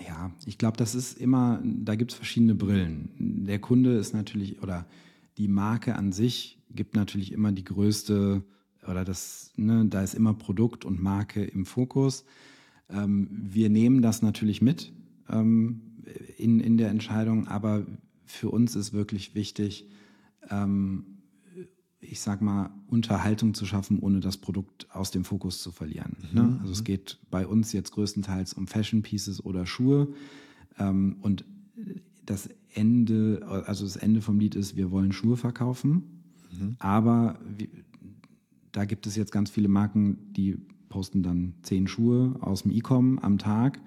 ja, 0.07 0.31
ich 0.45 0.57
glaube, 0.57 0.77
das 0.77 0.93
ist 0.93 1.17
immer, 1.17 1.61
da 1.63 1.95
gibt 1.95 2.11
es 2.11 2.17
verschiedene 2.17 2.53
Brillen. 2.55 3.09
Der 3.45 3.59
Kunde 3.59 3.97
ist 3.97 4.13
natürlich, 4.13 4.61
oder 4.61 4.85
die 5.37 5.47
Marke 5.47 5.95
an 5.95 6.11
sich 6.11 6.59
gibt 6.69 6.95
natürlich 6.95 7.31
immer 7.31 7.51
die 7.51 7.63
größte 7.63 8.43
oder 8.87 9.03
das, 9.03 9.51
ne, 9.55 9.85
da 9.87 10.03
ist 10.03 10.13
immer 10.13 10.33
Produkt 10.35 10.85
und 10.85 11.01
Marke 11.01 11.43
im 11.43 11.65
Fokus. 11.65 12.23
Ähm, 12.89 13.27
wir 13.31 13.69
nehmen 13.69 14.01
das 14.01 14.21
natürlich 14.21 14.61
mit 14.61 14.93
ähm, 15.29 15.81
in, 16.37 16.59
in 16.59 16.77
der 16.77 16.89
Entscheidung, 16.89 17.47
aber 17.47 17.85
für 18.25 18.49
uns 18.49 18.75
ist 18.75 18.93
wirklich 18.93 19.35
wichtig, 19.35 19.87
ähm, 20.49 21.05
ich 21.99 22.19
sag 22.19 22.41
mal, 22.41 22.69
Unterhaltung 22.87 23.53
zu 23.53 23.65
schaffen, 23.65 23.99
ohne 23.99 24.19
das 24.19 24.37
Produkt 24.37 24.87
aus 24.91 25.11
dem 25.11 25.23
Fokus 25.23 25.61
zu 25.61 25.71
verlieren. 25.71 26.17
Mhm. 26.31 26.39
Ne? 26.39 26.59
Also 26.61 26.73
es 26.73 26.81
mhm. 26.81 26.85
geht 26.85 27.19
bei 27.31 27.47
uns 27.47 27.71
jetzt 27.73 27.91
größtenteils 27.91 28.53
um 28.53 28.67
Fashion 28.67 29.01
Pieces 29.01 29.43
oder 29.43 29.65
Schuhe. 29.65 30.09
Ähm, 30.77 31.17
und 31.21 31.45
das 32.25 32.49
Ende, 32.73 33.45
also 33.65 33.85
das 33.85 33.95
Ende 33.95 34.21
vom 34.21 34.39
Lied 34.39 34.55
ist, 34.55 34.75
wir 34.75 34.91
wollen 34.91 35.11
Schuhe 35.11 35.37
verkaufen. 35.37 36.23
Mhm. 36.51 36.75
Aber 36.79 37.39
da 38.71 38.85
gibt 38.85 39.07
es 39.07 39.15
jetzt 39.15 39.31
ganz 39.31 39.49
viele 39.49 39.67
Marken, 39.67 40.33
die 40.33 40.57
posten 40.95 41.23
dann 41.23 41.55
zehn 41.61 41.87
Schuhe 41.87 42.37
aus 42.39 42.63
dem 42.63 42.71
E-Com 42.71 43.19
am 43.19 43.37
Tag. 43.37 43.81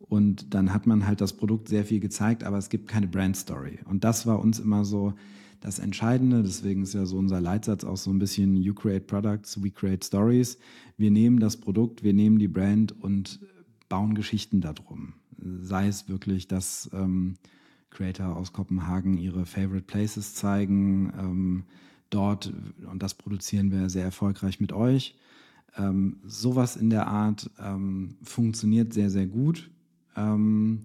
Und 0.00 0.52
dann 0.52 0.74
hat 0.74 0.84
man 0.84 1.06
halt 1.06 1.20
das 1.20 1.32
Produkt 1.32 1.68
sehr 1.68 1.84
viel 1.84 2.00
gezeigt, 2.00 2.42
aber 2.42 2.58
es 2.58 2.70
gibt 2.70 2.88
keine 2.88 3.06
Brand 3.06 3.36
Story. 3.36 3.78
Und 3.84 4.02
das 4.02 4.26
war 4.26 4.40
uns 4.40 4.58
immer 4.58 4.84
so, 4.84 5.14
das 5.60 5.78
Entscheidende, 5.78 6.42
deswegen 6.42 6.82
ist 6.82 6.94
ja 6.94 7.06
so 7.06 7.18
unser 7.18 7.40
Leitsatz 7.40 7.84
auch 7.84 7.98
so 7.98 8.10
ein 8.10 8.18
bisschen 8.18 8.56
You 8.56 8.74
create 8.74 9.06
products, 9.06 9.62
we 9.62 9.70
create 9.70 10.04
stories. 10.04 10.58
Wir 10.96 11.12
nehmen 11.12 11.38
das 11.38 11.56
Produkt, 11.56 12.02
wir 12.02 12.14
nehmen 12.14 12.40
die 12.40 12.48
Brand 12.48 13.00
und 13.00 13.38
bauen 13.88 14.14
Geschichten 14.14 14.60
darum. 14.60 15.12
Sei 15.62 15.86
es 15.86 16.08
wirklich, 16.08 16.48
dass 16.48 16.90
ähm, 16.92 17.36
Creator 17.90 18.36
aus 18.36 18.52
Kopenhagen 18.52 19.18
ihre 19.18 19.46
Favorite 19.46 19.84
Places 19.86 20.34
zeigen, 20.34 21.12
ähm, 21.16 21.64
dort, 22.08 22.52
und 22.90 23.02
das 23.04 23.14
produzieren 23.14 23.70
wir 23.70 23.88
sehr 23.88 24.04
erfolgreich 24.04 24.58
mit 24.58 24.72
euch. 24.72 25.14
Ähm, 25.76 26.16
sowas 26.24 26.76
in 26.76 26.90
der 26.90 27.06
Art 27.06 27.50
ähm, 27.58 28.16
funktioniert 28.22 28.92
sehr, 28.92 29.10
sehr 29.10 29.26
gut. 29.26 29.70
Ähm, 30.16 30.80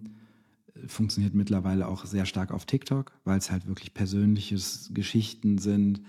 funktioniert 0.88 1.34
mittlerweile 1.34 1.88
auch 1.88 2.06
sehr 2.06 2.26
stark 2.26 2.52
auf 2.52 2.66
TikTok, 2.66 3.12
weil 3.24 3.38
es 3.38 3.52
halt 3.52 3.68
wirklich 3.68 3.94
persönliche 3.94 4.58
Geschichten 4.94 5.58
sind, 5.58 6.02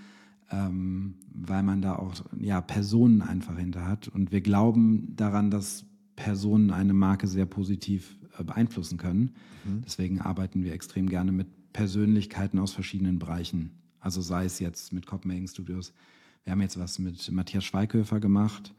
ähm, 0.51 1.15
weil 1.33 1.63
man 1.63 1.83
da 1.83 1.97
auch 1.97 2.15
ja, 2.39 2.61
Personen 2.61 3.23
einfach 3.23 3.57
hinter 3.59 3.87
hat. 3.87 4.09
Und 4.09 4.33
wir 4.33 4.41
glauben 4.41 5.15
daran, 5.17 5.51
dass 5.51 5.85
Personen 6.17 6.71
eine 6.71 6.95
Marke 6.95 7.27
sehr 7.27 7.47
positiv 7.47 8.17
äh, 8.39 8.45
beeinflussen 8.45 8.99
können. 8.99 9.35
Mhm. 9.65 9.83
Deswegen 9.85 10.21
arbeiten 10.21 10.65
wir 10.65 10.73
extrem 10.73 11.09
gerne 11.09 11.33
mit 11.33 11.73
Persönlichkeiten 11.73 12.59
aus 12.59 12.73
verschiedenen 12.73 13.19
Bereichen. 13.19 13.71
Also 14.01 14.21
sei 14.21 14.45
es 14.45 14.61
jetzt 14.61 14.93
mit 14.93 15.07
Copenhagen 15.07 15.49
Studios. 15.49 15.93
Wir 16.47 16.53
haben 16.53 16.61
jetzt 16.61 16.79
was 16.79 17.01
mit 17.01 17.33
Matthias 17.33 17.65
Schweighöfer 17.65 18.21
gemacht. 18.21 18.73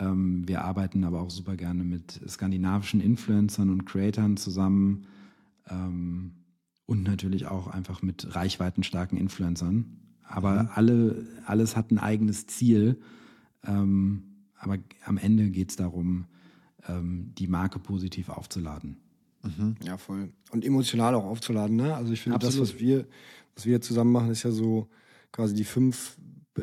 Ähm, 0.00 0.48
wir 0.48 0.64
arbeiten 0.64 1.04
aber 1.04 1.20
auch 1.20 1.28
super 1.28 1.56
gerne 1.56 1.84
mit 1.84 2.18
skandinavischen 2.26 3.02
Influencern 3.02 3.68
und 3.68 3.84
Creatoren 3.84 4.38
zusammen. 4.38 5.06
Ähm, 5.68 6.32
und 6.86 7.02
natürlich 7.02 7.46
auch 7.46 7.66
einfach 7.66 8.00
mit 8.00 8.34
reichweitenstarken 8.34 9.18
Influencern. 9.18 10.00
Aber 10.22 10.62
mhm. 10.62 10.68
alle, 10.74 11.26
alles 11.44 11.76
hat 11.76 11.90
ein 11.90 11.98
eigenes 11.98 12.46
Ziel. 12.46 12.98
Ähm, 13.62 14.22
aber 14.56 14.78
am 15.04 15.18
Ende 15.18 15.50
geht 15.50 15.68
es 15.68 15.76
darum, 15.76 16.24
ähm, 16.88 17.34
die 17.36 17.46
Marke 17.46 17.78
positiv 17.78 18.30
aufzuladen. 18.30 18.96
Mhm. 19.42 19.76
Ja, 19.84 19.98
voll. 19.98 20.32
Und 20.50 20.64
emotional 20.64 21.14
auch 21.14 21.26
aufzuladen. 21.26 21.76
Ne? 21.76 21.94
Also 21.94 22.14
ich 22.14 22.22
finde, 22.22 22.38
das, 22.38 22.58
was 22.58 22.78
wir, 22.80 23.06
was 23.54 23.66
wir 23.66 23.82
zusammen 23.82 24.12
machen, 24.12 24.30
ist 24.30 24.44
ja 24.44 24.50
so 24.50 24.88
quasi 25.30 25.54
die 25.54 25.64
fünf 25.64 26.16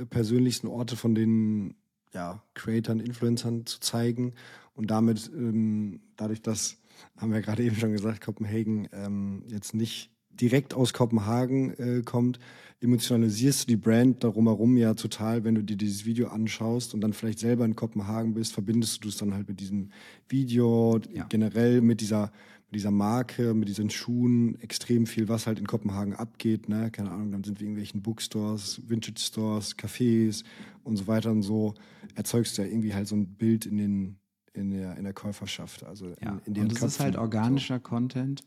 persönlichsten 0.09 0.67
Orte 0.67 0.95
von 0.95 1.15
den 1.15 1.75
ja, 2.13 2.41
Creatoren, 2.53 2.99
Influencern 2.99 3.65
zu 3.65 3.79
zeigen 3.79 4.33
und 4.73 4.91
damit 4.91 5.29
ähm, 5.33 6.01
dadurch, 6.15 6.41
dass 6.41 6.77
haben 7.17 7.31
wir 7.31 7.41
gerade 7.41 7.63
eben 7.65 7.75
schon 7.75 7.91
gesagt, 7.91 8.21
Kopenhagen 8.21 8.87
ähm, 8.91 9.43
jetzt 9.47 9.73
nicht 9.73 10.11
direkt 10.29 10.73
aus 10.73 10.93
Kopenhagen 10.93 11.73
äh, 11.77 12.01
kommt, 12.03 12.39
emotionalisierst 12.81 13.63
du 13.63 13.67
die 13.67 13.75
Brand 13.75 14.23
darum 14.23 14.47
herum 14.47 14.77
ja 14.77 14.93
total, 14.93 15.43
wenn 15.43 15.55
du 15.55 15.63
dir 15.63 15.75
dieses 15.75 16.05
Video 16.05 16.29
anschaust 16.29 16.93
und 16.93 17.01
dann 17.01 17.11
vielleicht 17.11 17.39
selber 17.39 17.65
in 17.65 17.75
Kopenhagen 17.75 18.33
bist, 18.33 18.53
verbindest 18.53 19.03
du 19.03 19.09
es 19.09 19.17
dann 19.17 19.33
halt 19.33 19.49
mit 19.49 19.59
diesem 19.59 19.91
Video, 20.29 20.99
ja. 21.13 21.25
generell 21.27 21.81
mit 21.81 21.99
dieser, 21.99 22.31
mit 22.69 22.75
dieser 22.75 22.91
Marke, 22.91 23.55
mit 23.55 23.67
diesen 23.67 23.89
Schuhen, 23.89 24.59
extrem 24.61 25.07
viel, 25.07 25.27
was 25.27 25.47
halt 25.47 25.57
in 25.57 25.65
Kopenhagen 25.65 26.13
abgeht, 26.13 26.69
ne? 26.69 26.91
Keine 26.91 27.09
Ahnung, 27.09 27.31
dann 27.31 27.43
sind 27.43 27.59
wir 27.59 27.65
irgendwelchen 27.65 28.03
Bookstores, 28.03 28.81
Vintage 28.87 29.19
Stores, 29.19 29.75
Cafés 29.75 30.43
und 30.83 30.95
so 30.95 31.07
weiter 31.07 31.31
und 31.31 31.41
so, 31.41 31.73
erzeugst 32.13 32.57
du 32.57 32.61
ja 32.61 32.67
irgendwie 32.67 32.93
halt 32.93 33.07
so 33.07 33.15
ein 33.15 33.25
Bild 33.25 33.65
in 33.65 33.77
den 33.77 34.19
in 34.53 34.71
der, 34.71 34.97
in 34.97 35.03
der 35.03 35.13
Käuferschaft. 35.13 35.83
Also 35.83 36.07
in, 36.07 36.15
ja. 36.21 36.41
in 36.45 36.57
und 36.57 36.71
es 36.71 36.81
ist 36.81 36.99
halt 36.99 37.15
organischer 37.15 37.75
so. 37.75 37.81
Content. 37.81 38.43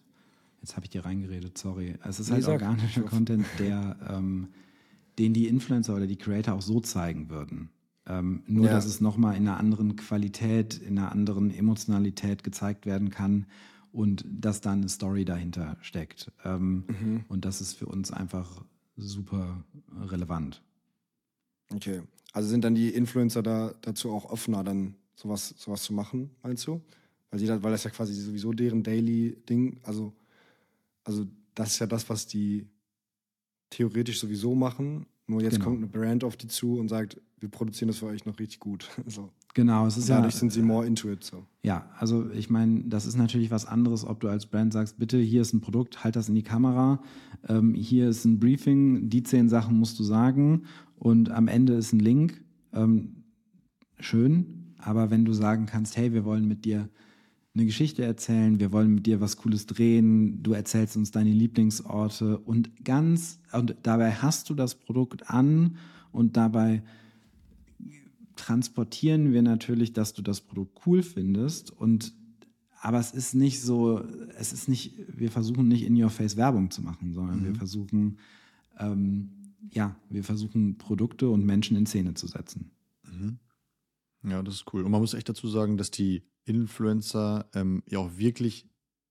Jetzt 0.60 0.76
habe 0.76 0.84
ich 0.84 0.90
dir 0.90 1.04
reingeredet, 1.04 1.58
sorry. 1.58 1.94
Es 2.04 2.20
ist 2.20 2.30
halt 2.30 2.46
organischer 2.46 3.02
Content, 3.02 3.46
der, 3.58 3.96
ähm, 4.08 4.48
den 5.18 5.34
die 5.34 5.48
Influencer 5.48 5.96
oder 5.96 6.06
die 6.06 6.16
Creator 6.16 6.54
auch 6.54 6.62
so 6.62 6.78
zeigen 6.80 7.28
würden. 7.28 7.70
Ähm, 8.06 8.42
nur, 8.46 8.66
ja. 8.66 8.72
dass 8.72 8.84
es 8.84 9.00
nochmal 9.00 9.36
in 9.36 9.48
einer 9.48 9.58
anderen 9.58 9.96
Qualität, 9.96 10.78
in 10.78 10.98
einer 10.98 11.10
anderen 11.10 11.50
Emotionalität 11.50 12.44
gezeigt 12.44 12.86
werden 12.86 13.10
kann 13.10 13.46
und 13.92 14.24
dass 14.28 14.60
da 14.60 14.72
eine 14.72 14.88
Story 14.88 15.24
dahinter 15.24 15.76
steckt. 15.82 16.32
Ähm, 16.44 16.84
mhm. 16.88 17.24
Und 17.28 17.44
das 17.44 17.60
ist 17.60 17.74
für 17.74 17.86
uns 17.86 18.10
einfach 18.10 18.64
super 18.96 19.64
relevant. 20.00 20.62
Okay. 21.74 22.02
Also 22.32 22.48
sind 22.48 22.64
dann 22.64 22.74
die 22.74 22.88
Influencer 22.88 23.42
da 23.42 23.74
dazu 23.82 24.10
auch 24.10 24.24
offener, 24.26 24.64
dann 24.64 24.94
sowas, 25.14 25.54
sowas 25.58 25.82
zu 25.82 25.92
machen, 25.92 26.30
meinst 26.42 26.66
du? 26.66 26.80
Weil, 27.30 27.40
sie, 27.40 27.48
weil 27.48 27.70
das 27.70 27.84
ja 27.84 27.90
quasi 27.90 28.14
sowieso 28.14 28.52
deren 28.52 28.82
Daily-Ding, 28.82 29.80
also, 29.84 30.12
also 31.04 31.26
das 31.54 31.72
ist 31.72 31.78
ja 31.78 31.86
das, 31.86 32.08
was 32.08 32.26
die 32.26 32.66
theoretisch 33.70 34.20
sowieso 34.20 34.54
machen. 34.54 35.06
Nur 35.26 35.42
jetzt 35.42 35.54
genau. 35.54 35.66
kommt 35.66 35.78
eine 35.78 35.86
Brand 35.86 36.24
auf 36.24 36.36
die 36.36 36.48
zu 36.48 36.78
und 36.78 36.88
sagt, 36.88 37.20
wir 37.38 37.48
produzieren 37.48 37.88
das 37.88 37.98
für 37.98 38.06
euch 38.06 38.24
noch 38.24 38.38
richtig 38.38 38.60
gut. 38.60 38.88
so. 39.06 39.30
Genau, 39.54 39.86
es 39.86 39.98
ist 39.98 40.08
dadurch 40.08 40.32
ja, 40.34 40.40
sind 40.40 40.52
sie 40.52 40.62
more 40.62 40.86
into 40.86 41.10
it. 41.10 41.22
So. 41.22 41.44
Ja, 41.62 41.90
also 41.98 42.30
ich 42.30 42.48
meine, 42.48 42.84
das 42.84 43.04
ist 43.04 43.16
natürlich 43.16 43.50
was 43.50 43.66
anderes, 43.66 44.06
ob 44.06 44.20
du 44.20 44.28
als 44.28 44.46
Brand 44.46 44.72
sagst, 44.72 44.98
bitte, 44.98 45.18
hier 45.18 45.42
ist 45.42 45.52
ein 45.52 45.60
Produkt, 45.60 46.04
halt 46.04 46.16
das 46.16 46.28
in 46.28 46.34
die 46.34 46.42
Kamera, 46.42 47.02
ähm, 47.48 47.74
hier 47.74 48.08
ist 48.08 48.24
ein 48.24 48.40
Briefing, 48.40 49.10
die 49.10 49.22
zehn 49.22 49.50
Sachen 49.50 49.78
musst 49.78 49.98
du 49.98 50.04
sagen 50.04 50.62
und 50.96 51.30
am 51.30 51.48
Ende 51.48 51.74
ist 51.74 51.92
ein 51.92 52.00
Link. 52.00 52.42
Ähm, 52.72 53.24
schön, 53.98 54.74
aber 54.78 55.10
wenn 55.10 55.26
du 55.26 55.34
sagen 55.34 55.66
kannst, 55.66 55.98
hey, 55.98 56.14
wir 56.14 56.24
wollen 56.24 56.48
mit 56.48 56.64
dir 56.64 56.88
eine 57.54 57.66
Geschichte 57.66 58.02
erzählen, 58.02 58.58
wir 58.58 58.72
wollen 58.72 58.94
mit 58.94 59.04
dir 59.04 59.20
was 59.20 59.36
Cooles 59.36 59.66
drehen, 59.66 60.42
du 60.42 60.54
erzählst 60.54 60.96
uns 60.96 61.10
deine 61.10 61.30
Lieblingsorte 61.30 62.38
und 62.38 62.84
ganz, 62.84 63.40
und 63.52 63.76
dabei 63.82 64.12
hast 64.12 64.48
du 64.48 64.54
das 64.54 64.74
Produkt 64.74 65.28
an 65.28 65.76
und 66.10 66.38
dabei 66.38 66.82
transportieren 68.42 69.32
wir 69.32 69.40
natürlich, 69.40 69.92
dass 69.92 70.14
du 70.14 70.20
das 70.20 70.40
Produkt 70.40 70.84
cool 70.84 71.04
findest 71.04 71.70
und 71.70 72.12
aber 72.80 72.98
es 72.98 73.12
ist 73.12 73.34
nicht 73.34 73.60
so, 73.60 74.02
es 74.36 74.52
ist 74.52 74.68
nicht, 74.68 74.96
wir 75.06 75.30
versuchen 75.30 75.68
nicht 75.68 75.84
in 75.84 76.02
your 76.02 76.10
face 76.10 76.36
Werbung 76.36 76.72
zu 76.72 76.82
machen, 76.82 77.12
sondern 77.12 77.40
mhm. 77.40 77.44
wir 77.44 77.54
versuchen, 77.54 78.18
ähm, 78.76 79.30
ja, 79.70 79.94
wir 80.10 80.24
versuchen 80.24 80.76
Produkte 80.78 81.28
und 81.28 81.46
Menschen 81.46 81.76
in 81.76 81.86
Szene 81.86 82.14
zu 82.14 82.26
setzen. 82.26 82.72
Mhm. 83.04 83.38
Ja, 84.28 84.42
das 84.42 84.54
ist 84.54 84.74
cool. 84.74 84.82
Und 84.82 84.90
man 84.90 85.00
muss 85.00 85.14
echt 85.14 85.28
dazu 85.28 85.46
sagen, 85.46 85.76
dass 85.76 85.92
die 85.92 86.24
Influencer 86.44 87.48
ähm, 87.54 87.84
ja 87.86 88.00
auch 88.00 88.16
wirklich 88.16 88.66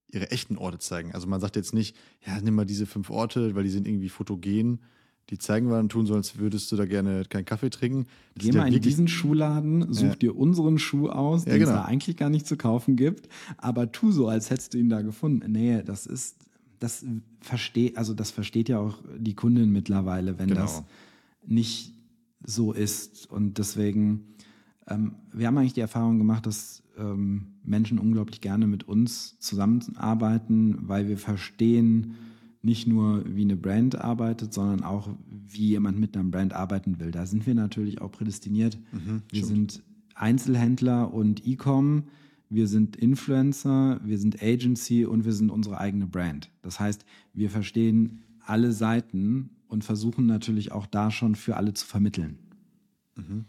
ihre 0.07 0.31
echten 0.31 0.57
Orte 0.57 0.79
zeigen. 0.79 1.13
Also 1.13 1.27
man 1.27 1.39
sagt 1.39 1.55
jetzt 1.55 1.73
nicht, 1.73 1.95
ja, 2.27 2.41
nimm 2.41 2.55
mal 2.55 2.65
diese 2.65 2.85
fünf 2.85 3.09
Orte, 3.09 3.55
weil 3.55 3.63
die 3.63 3.69
sind 3.69 3.87
irgendwie 3.87 4.09
fotogen. 4.09 4.81
Die 5.29 5.37
zeigen 5.37 5.69
wir 5.69 5.77
dann 5.77 5.87
tun, 5.87 6.05
so 6.05 6.15
als 6.15 6.37
würdest 6.37 6.71
du 6.71 6.75
da 6.75 6.85
gerne 6.85 7.23
keinen 7.29 7.45
Kaffee 7.45 7.69
trinken. 7.69 8.05
Das 8.35 8.45
Geh 8.45 8.51
mal 8.51 8.73
in 8.73 8.81
diesen 8.81 9.07
Schuhladen, 9.07 9.93
such 9.93 10.03
ja. 10.03 10.15
dir 10.15 10.35
unseren 10.35 10.77
Schuh 10.77 11.07
aus, 11.07 11.45
den 11.45 11.53
ja, 11.53 11.59
genau. 11.59 11.69
es 11.71 11.75
da 11.77 11.85
eigentlich 11.85 12.17
gar 12.17 12.29
nicht 12.29 12.45
zu 12.45 12.57
kaufen 12.57 12.97
gibt, 12.97 13.29
aber 13.57 13.91
tu 13.91 14.11
so, 14.11 14.27
als 14.27 14.49
hättest 14.49 14.73
du 14.73 14.77
ihn 14.77 14.89
da 14.89 15.01
gefunden. 15.01 15.49
Nee, 15.51 15.83
das 15.83 16.05
ist, 16.05 16.35
das 16.79 17.05
versteht, 17.39 17.97
also 17.97 18.13
das 18.13 18.31
versteht 18.31 18.67
ja 18.67 18.79
auch 18.79 18.97
die 19.17 19.35
Kundin 19.35 19.71
mittlerweile, 19.71 20.37
wenn 20.37 20.49
genau. 20.49 20.61
das 20.61 20.83
nicht 21.45 21.93
so 22.43 22.73
ist. 22.73 23.29
Und 23.29 23.57
deswegen, 23.57 24.25
ähm, 24.87 25.15
wir 25.31 25.47
haben 25.47 25.57
eigentlich 25.57 25.73
die 25.73 25.81
Erfahrung 25.81 26.17
gemacht, 26.17 26.45
dass 26.45 26.83
ähm, 26.97 27.53
Menschen 27.63 27.99
unglaublich 27.99 28.41
gerne 28.41 28.67
mit 28.67 28.87
uns 28.87 29.37
zusammenarbeiten, 29.39 30.77
weil 30.81 31.07
wir 31.07 31.17
verstehen 31.17 32.15
nicht 32.63 32.87
nur, 32.87 33.23
wie 33.25 33.41
eine 33.41 33.55
Brand 33.55 33.99
arbeitet, 33.99 34.53
sondern 34.53 34.83
auch, 34.83 35.09
wie 35.29 35.69
jemand 35.69 35.99
mit 35.99 36.15
einer 36.15 36.29
Brand 36.29 36.53
arbeiten 36.53 36.99
will. 36.99 37.11
Da 37.11 37.25
sind 37.25 37.47
wir 37.47 37.55
natürlich 37.55 38.01
auch 38.01 38.11
prädestiniert. 38.11 38.77
Mhm, 38.91 39.23
wir 39.29 39.43
stimmt. 39.43 39.71
sind 39.71 39.83
Einzelhändler 40.15 41.13
und 41.13 41.47
E-Com, 41.47 42.03
wir 42.49 42.67
sind 42.67 42.95
Influencer, 42.95 43.99
wir 44.03 44.19
sind 44.19 44.43
Agency 44.43 45.05
und 45.05 45.25
wir 45.25 45.33
sind 45.33 45.49
unsere 45.49 45.79
eigene 45.79 46.05
Brand. 46.05 46.51
Das 46.61 46.79
heißt, 46.79 47.05
wir 47.33 47.49
verstehen 47.49 48.23
alle 48.45 48.71
Seiten 48.73 49.51
und 49.67 49.83
versuchen 49.83 50.25
natürlich 50.25 50.71
auch 50.71 50.85
da 50.85 51.11
schon 51.11 51.35
für 51.35 51.55
alle 51.55 51.73
zu 51.73 51.85
vermitteln. 51.85 52.37
Mhm. 53.15 53.45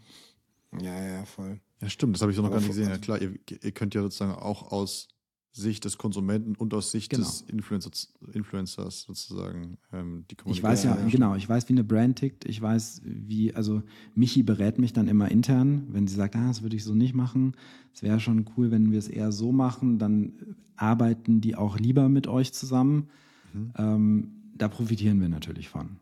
Ja, 0.81 1.03
ja, 1.03 1.25
voll. 1.25 1.59
Ja, 1.81 1.89
stimmt, 1.89 2.15
das 2.15 2.21
habe 2.21 2.31
ich 2.31 2.37
so 2.37 2.41
noch 2.41 2.49
Aber 2.49 2.59
gar 2.59 2.61
nicht 2.61 2.69
gesehen. 2.69 2.89
Ja, 2.89 2.97
klar, 2.97 3.21
ihr, 3.21 3.33
ihr, 3.61 3.71
könnt 3.71 3.93
ja 3.93 4.01
sozusagen 4.01 4.31
auch 4.31 4.71
aus 4.71 5.09
Sicht 5.55 5.85
des 5.85 5.99
Konsumenten 5.99 6.55
und 6.55 6.73
aus 6.73 6.91
Sicht 6.91 7.11
genau. 7.11 7.23
des 7.23 7.41
Influencer, 7.41 7.91
Influencers 8.33 9.03
sozusagen 9.03 9.77
ähm, 9.91 10.25
die 10.29 10.35
Kommunikation. 10.35 10.53
Ich 10.55 10.63
weiß 10.63 10.83
ja, 10.83 11.07
genau, 11.07 11.35
ich 11.35 11.47
weiß, 11.47 11.69
wie 11.69 11.73
eine 11.73 11.83
Brand 11.83 12.17
tickt. 12.17 12.45
Ich 12.45 12.59
weiß, 12.59 13.01
wie, 13.05 13.53
also 13.53 13.83
Michi 14.15 14.41
berät 14.41 14.79
mich 14.79 14.93
dann 14.93 15.07
immer 15.07 15.29
intern, 15.29 15.87
wenn 15.89 16.07
sie 16.07 16.15
sagt, 16.15 16.35
ah, 16.35 16.47
das 16.47 16.63
würde 16.63 16.75
ich 16.75 16.83
so 16.83 16.95
nicht 16.95 17.13
machen. 17.13 17.55
Es 17.93 18.01
wäre 18.01 18.19
schon 18.19 18.49
cool, 18.57 18.71
wenn 18.71 18.91
wir 18.91 18.97
es 18.97 19.07
eher 19.07 19.31
so 19.31 19.51
machen, 19.51 19.99
dann 19.99 20.33
arbeiten 20.75 21.39
die 21.39 21.55
auch 21.55 21.77
lieber 21.77 22.09
mit 22.09 22.25
euch 22.25 22.51
zusammen. 22.51 23.09
Mhm. 23.53 23.73
Ähm, 23.77 24.31
da 24.55 24.67
profitieren 24.67 25.21
wir 25.21 25.29
natürlich 25.29 25.69
von. 25.69 25.97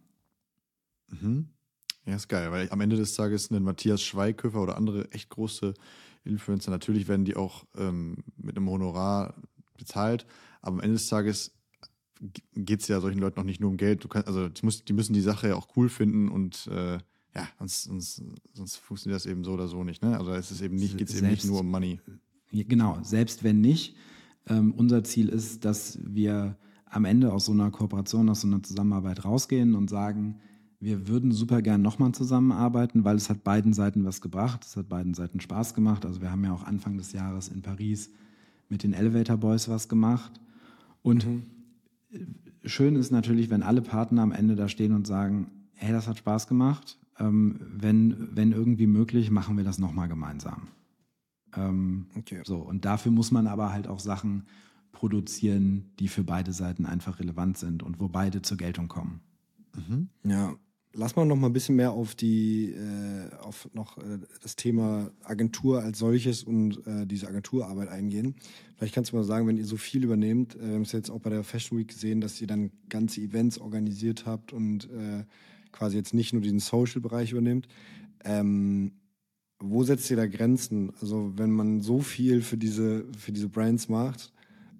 Mhm. 1.09 1.47
Ja, 2.05 2.15
ist 2.15 2.29
geil, 2.29 2.51
weil 2.51 2.69
am 2.71 2.79
Ende 2.81 2.95
des 2.95 3.15
Tages 3.15 3.51
ein 3.51 3.63
Matthias 3.63 4.01
Schweighöfer 4.01 4.61
oder 4.61 4.77
andere 4.77 5.11
echt 5.11 5.29
große 5.29 5.73
Influencer, 6.23 6.71
natürlich 6.71 7.07
werden 7.07 7.25
die 7.25 7.35
auch 7.35 7.65
ähm, 7.75 8.17
mit 8.37 8.57
einem 8.57 8.69
Honorar 8.69 9.35
bezahlt, 9.77 10.25
aber 10.61 10.75
am 10.77 10.79
Ende 10.81 10.93
des 10.93 11.07
Tages 11.07 11.51
geht 12.53 12.81
es 12.81 12.87
ja 12.87 12.99
solchen 12.99 13.19
Leuten 13.19 13.39
noch 13.39 13.45
nicht 13.45 13.59
nur 13.59 13.69
um 13.69 13.77
Geld. 13.77 14.07
Kannst, 14.09 14.27
also 14.27 14.47
die, 14.47 14.63
muss, 14.63 14.85
die 14.85 14.93
müssen 14.93 15.13
die 15.13 15.21
Sache 15.21 15.49
ja 15.49 15.55
auch 15.55 15.69
cool 15.75 15.89
finden 15.89 16.29
und 16.29 16.67
äh, 16.67 16.99
ja, 17.33 17.47
sonst, 17.57 17.83
sonst, 17.83 18.23
sonst, 18.53 18.75
funktioniert 18.75 19.15
das 19.15 19.25
eben 19.25 19.43
so 19.43 19.53
oder 19.53 19.67
so 19.67 19.83
nicht. 19.83 20.03
Ne? 20.03 20.17
Also 20.17 20.33
es 20.33 20.51
ist 20.51 20.61
eben 20.61 20.75
nicht, 20.75 20.97
geht 20.97 21.09
es 21.09 21.15
eben 21.15 21.29
nicht 21.29 21.45
nur 21.45 21.61
um 21.61 21.71
Money. 21.71 21.99
Genau, 22.51 22.99
selbst 23.01 23.43
wenn 23.43 23.61
nicht. 23.61 23.95
Ähm, 24.47 24.73
unser 24.73 25.03
Ziel 25.03 25.29
ist, 25.29 25.63
dass 25.63 25.97
wir 26.03 26.57
am 26.85 27.05
Ende 27.05 27.31
aus 27.31 27.45
so 27.45 27.53
einer 27.53 27.71
Kooperation, 27.71 28.29
aus 28.29 28.41
so 28.41 28.47
einer 28.47 28.61
Zusammenarbeit 28.61 29.23
rausgehen 29.23 29.75
und 29.75 29.89
sagen, 29.89 30.39
wir 30.81 31.07
würden 31.07 31.31
super 31.31 31.61
gern 31.61 31.83
nochmal 31.83 32.11
zusammenarbeiten, 32.11 33.05
weil 33.05 33.15
es 33.15 33.29
hat 33.29 33.43
beiden 33.43 33.71
Seiten 33.71 34.03
was 34.03 34.19
gebracht. 34.19 34.65
Es 34.65 34.75
hat 34.75 34.89
beiden 34.89 35.13
Seiten 35.13 35.39
Spaß 35.39 35.75
gemacht. 35.75 36.05
Also 36.07 36.21
wir 36.21 36.31
haben 36.31 36.43
ja 36.43 36.51
auch 36.51 36.63
Anfang 36.63 36.97
des 36.97 37.13
Jahres 37.13 37.49
in 37.49 37.61
Paris 37.61 38.09
mit 38.67 38.81
den 38.81 38.93
Elevator 38.93 39.37
Boys 39.37 39.69
was 39.69 39.87
gemacht. 39.89 40.41
Und 41.03 41.27
mhm. 41.27 41.43
schön 42.65 42.95
ist 42.95 43.11
natürlich, 43.11 43.51
wenn 43.51 43.61
alle 43.61 43.83
Partner 43.83 44.23
am 44.23 44.31
Ende 44.31 44.55
da 44.55 44.67
stehen 44.67 44.93
und 44.93 45.05
sagen, 45.05 45.51
hey, 45.75 45.91
das 45.91 46.07
hat 46.07 46.17
Spaß 46.17 46.47
gemacht. 46.47 46.97
Ähm, 47.19 47.59
wenn, 47.77 48.29
wenn 48.35 48.51
irgendwie 48.51 48.87
möglich, 48.87 49.29
machen 49.29 49.57
wir 49.57 49.63
das 49.63 49.77
nochmal 49.77 50.07
gemeinsam. 50.07 50.69
Ähm, 51.55 52.07
okay. 52.17 52.41
So, 52.43 52.57
und 52.57 52.85
dafür 52.85 53.11
muss 53.11 53.29
man 53.29 53.45
aber 53.45 53.71
halt 53.71 53.87
auch 53.87 53.99
Sachen 53.99 54.45
produzieren, 54.93 55.91
die 55.99 56.07
für 56.07 56.23
beide 56.23 56.53
Seiten 56.53 56.87
einfach 56.87 57.19
relevant 57.19 57.59
sind 57.59 57.83
und 57.83 57.99
wo 57.99 58.07
beide 58.07 58.41
zur 58.41 58.57
Geltung 58.57 58.87
kommen. 58.87 59.21
Mhm. 59.75 60.09
Ja, 60.23 60.55
Lass 60.93 61.15
mal 61.15 61.25
noch 61.25 61.37
mal 61.37 61.47
ein 61.47 61.53
bisschen 61.53 61.77
mehr 61.77 61.93
auf 61.93 62.15
die, 62.15 62.71
äh, 62.71 63.33
auf 63.41 63.69
noch 63.73 63.97
äh, 63.97 64.19
das 64.41 64.57
Thema 64.57 65.09
Agentur 65.23 65.81
als 65.81 65.99
solches 65.99 66.43
und 66.43 66.85
äh, 66.85 67.05
diese 67.05 67.27
Agenturarbeit 67.29 67.87
eingehen. 67.87 68.35
Vielleicht 68.75 68.93
kannst 68.93 69.11
du 69.11 69.15
mal 69.15 69.23
sagen, 69.23 69.47
wenn 69.47 69.55
ihr 69.55 69.65
so 69.65 69.77
viel 69.77 70.03
übernehmt, 70.03 70.55
äh, 70.55 70.67
wir 70.67 70.73
haben 70.75 70.81
es 70.81 70.91
jetzt 70.91 71.09
auch 71.09 71.21
bei 71.21 71.29
der 71.29 71.45
Fashion 71.45 71.79
Week 71.79 71.87
gesehen, 71.87 72.19
dass 72.19 72.41
ihr 72.41 72.47
dann 72.47 72.71
ganze 72.89 73.21
Events 73.21 73.57
organisiert 73.57 74.25
habt 74.25 74.51
und 74.51 74.89
äh, 74.89 75.23
quasi 75.71 75.95
jetzt 75.95 76.13
nicht 76.13 76.33
nur 76.33 76.41
diesen 76.41 76.59
Social-Bereich 76.59 77.31
übernehmt. 77.31 77.69
Ähm, 78.25 78.91
wo 79.59 79.83
setzt 79.83 80.11
ihr 80.11 80.17
da 80.17 80.27
Grenzen? 80.27 80.91
Also 80.99 81.31
wenn 81.37 81.51
man 81.51 81.79
so 81.79 82.01
viel 82.01 82.41
für 82.41 82.57
diese, 82.57 83.05
für 83.17 83.31
diese 83.31 83.47
Brands 83.47 83.87
macht, 83.87 84.33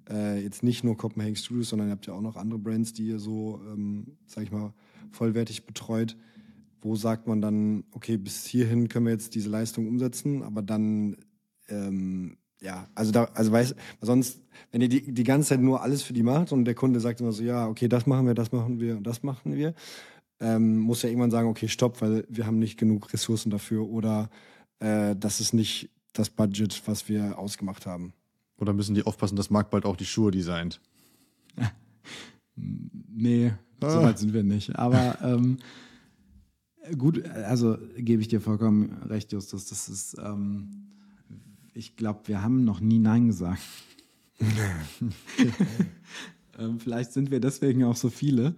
äh, 0.09 0.43
jetzt 0.43 0.61
nicht 0.61 0.83
nur 0.83 0.97
Copenhagen 0.97 1.37
Studios, 1.37 1.69
sondern 1.69 1.87
ihr 1.87 1.91
habt 1.91 2.07
ja 2.07 2.13
auch 2.13 2.21
noch 2.21 2.35
andere 2.35 2.59
Brands, 2.59 2.91
die 2.91 3.07
ihr 3.07 3.19
so, 3.19 3.61
ähm, 3.71 4.17
sag 4.25 4.43
ich 4.43 4.51
mal, 4.51 4.73
vollwertig 5.11 5.65
betreut. 5.65 6.17
Wo 6.81 6.95
sagt 6.95 7.27
man 7.27 7.41
dann, 7.41 7.83
okay, 7.91 8.17
bis 8.17 8.45
hierhin 8.45 8.89
können 8.89 9.05
wir 9.05 9.13
jetzt 9.13 9.35
diese 9.35 9.49
Leistung 9.49 9.87
umsetzen, 9.87 10.41
aber 10.41 10.61
dann, 10.61 11.17
ähm, 11.69 12.37
ja, 12.59 12.87
also 12.95 13.11
da, 13.11 13.25
also 13.35 13.51
weiß, 13.51 13.75
sonst, 14.01 14.41
wenn 14.71 14.81
ihr 14.81 14.89
die, 14.89 15.11
die 15.13 15.23
ganze 15.23 15.49
Zeit 15.49 15.61
nur 15.61 15.83
alles 15.83 16.01
für 16.01 16.13
die 16.13 16.23
macht 16.23 16.51
und 16.51 16.65
der 16.65 16.75
Kunde 16.75 16.99
sagt 16.99 17.21
immer 17.21 17.31
so, 17.31 17.43
ja, 17.43 17.67
okay, 17.67 17.87
das 17.87 18.07
machen 18.07 18.25
wir, 18.25 18.33
das 18.33 18.51
machen 18.51 18.79
wir 18.79 18.97
und 18.97 19.05
das 19.05 19.21
machen 19.21 19.55
wir, 19.55 19.75
ähm, 20.39 20.79
muss 20.79 21.03
ja 21.03 21.09
irgendwann 21.09 21.31
sagen, 21.31 21.49
okay, 21.49 21.67
stopp, 21.67 22.01
weil 22.01 22.25
wir 22.29 22.47
haben 22.47 22.57
nicht 22.59 22.77
genug 22.77 23.13
Ressourcen 23.13 23.51
dafür 23.51 23.87
oder 23.87 24.29
äh, 24.79 25.15
das 25.15 25.39
ist 25.39 25.53
nicht 25.53 25.91
das 26.13 26.29
Budget, 26.29 26.81
was 26.87 27.07
wir 27.07 27.37
ausgemacht 27.37 27.85
haben. 27.85 28.13
Oder 28.57 28.73
müssen 28.73 28.95
die 28.95 29.05
aufpassen, 29.05 29.35
dass 29.35 29.49
Marc 29.49 29.69
bald 29.69 29.85
auch 29.85 29.95
die 29.95 30.05
Schuhe 30.05 30.31
designt? 30.31 30.81
nee, 32.55 33.53
ah. 33.87 33.89
so 33.89 34.01
weit 34.01 34.19
sind 34.19 34.33
wir 34.33 34.43
nicht. 34.43 34.77
Aber 34.77 35.17
ähm, 35.23 35.57
gut, 36.97 37.25
also 37.25 37.77
gebe 37.97 38.21
ich 38.21 38.27
dir 38.27 38.41
vollkommen 38.41 38.97
recht, 39.07 39.31
Justus. 39.31 39.67
Das 39.67 39.89
ist, 39.89 40.17
ähm, 40.23 40.87
ich 41.73 41.95
glaube, 41.95 42.21
wir 42.25 42.41
haben 42.41 42.63
noch 42.63 42.79
nie 42.79 42.99
Nein 42.99 43.27
gesagt. 43.27 43.61
ähm, 46.59 46.79
vielleicht 46.79 47.13
sind 47.13 47.31
wir 47.31 47.39
deswegen 47.39 47.83
auch 47.83 47.95
so 47.95 48.09
viele. 48.09 48.55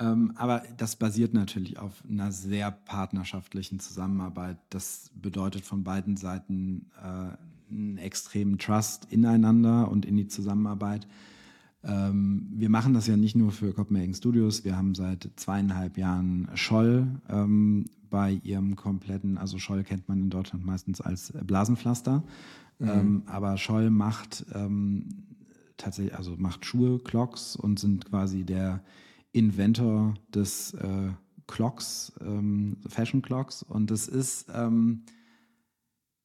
Ähm, 0.00 0.32
aber 0.36 0.62
das 0.76 0.96
basiert 0.96 1.34
natürlich 1.34 1.78
auf 1.78 1.92
einer 2.08 2.30
sehr 2.30 2.70
partnerschaftlichen 2.70 3.80
Zusammenarbeit. 3.80 4.58
Das 4.70 5.10
bedeutet 5.14 5.64
von 5.64 5.82
beiden 5.82 6.16
Seiten 6.16 6.86
äh, 7.02 7.36
einen 7.70 7.98
extremen 7.98 8.58
Trust 8.58 9.06
ineinander 9.10 9.90
und 9.90 10.06
in 10.06 10.16
die 10.16 10.28
Zusammenarbeit. 10.28 11.06
Ähm, 11.84 12.48
wir 12.54 12.70
machen 12.70 12.94
das 12.94 13.06
ja 13.06 13.16
nicht 13.16 13.36
nur 13.36 13.52
für 13.52 13.72
Copenhagen 13.72 14.14
Studios. 14.14 14.64
Wir 14.64 14.76
haben 14.76 14.94
seit 14.94 15.30
zweieinhalb 15.36 15.96
Jahren 15.96 16.48
Scholl 16.54 17.06
ähm, 17.28 17.86
bei 18.10 18.40
ihrem 18.42 18.74
kompletten, 18.74 19.38
also 19.38 19.58
Scholl 19.58 19.84
kennt 19.84 20.08
man 20.08 20.20
in 20.20 20.30
Deutschland 20.30 20.64
meistens 20.64 21.00
als 21.00 21.32
Blasenpflaster. 21.44 22.24
Mhm. 22.78 22.88
Ähm, 22.88 23.22
aber 23.26 23.56
Scholl 23.56 23.90
macht 23.90 24.44
ähm, 24.54 25.06
tatsächlich, 25.76 26.16
also 26.16 26.36
macht 26.36 26.64
Schuhe, 26.64 26.98
Clocks 26.98 27.56
und 27.56 27.78
sind 27.78 28.06
quasi 28.06 28.44
der 28.44 28.82
Inventor 29.32 30.14
des 30.34 30.74
äh, 30.74 31.10
Clocks, 31.46 32.12
ähm, 32.20 32.76
Fashion 32.88 33.22
Clocks. 33.22 33.62
Und 33.62 33.90
das 33.90 34.08
ist, 34.08 34.46
ähm, 34.52 35.04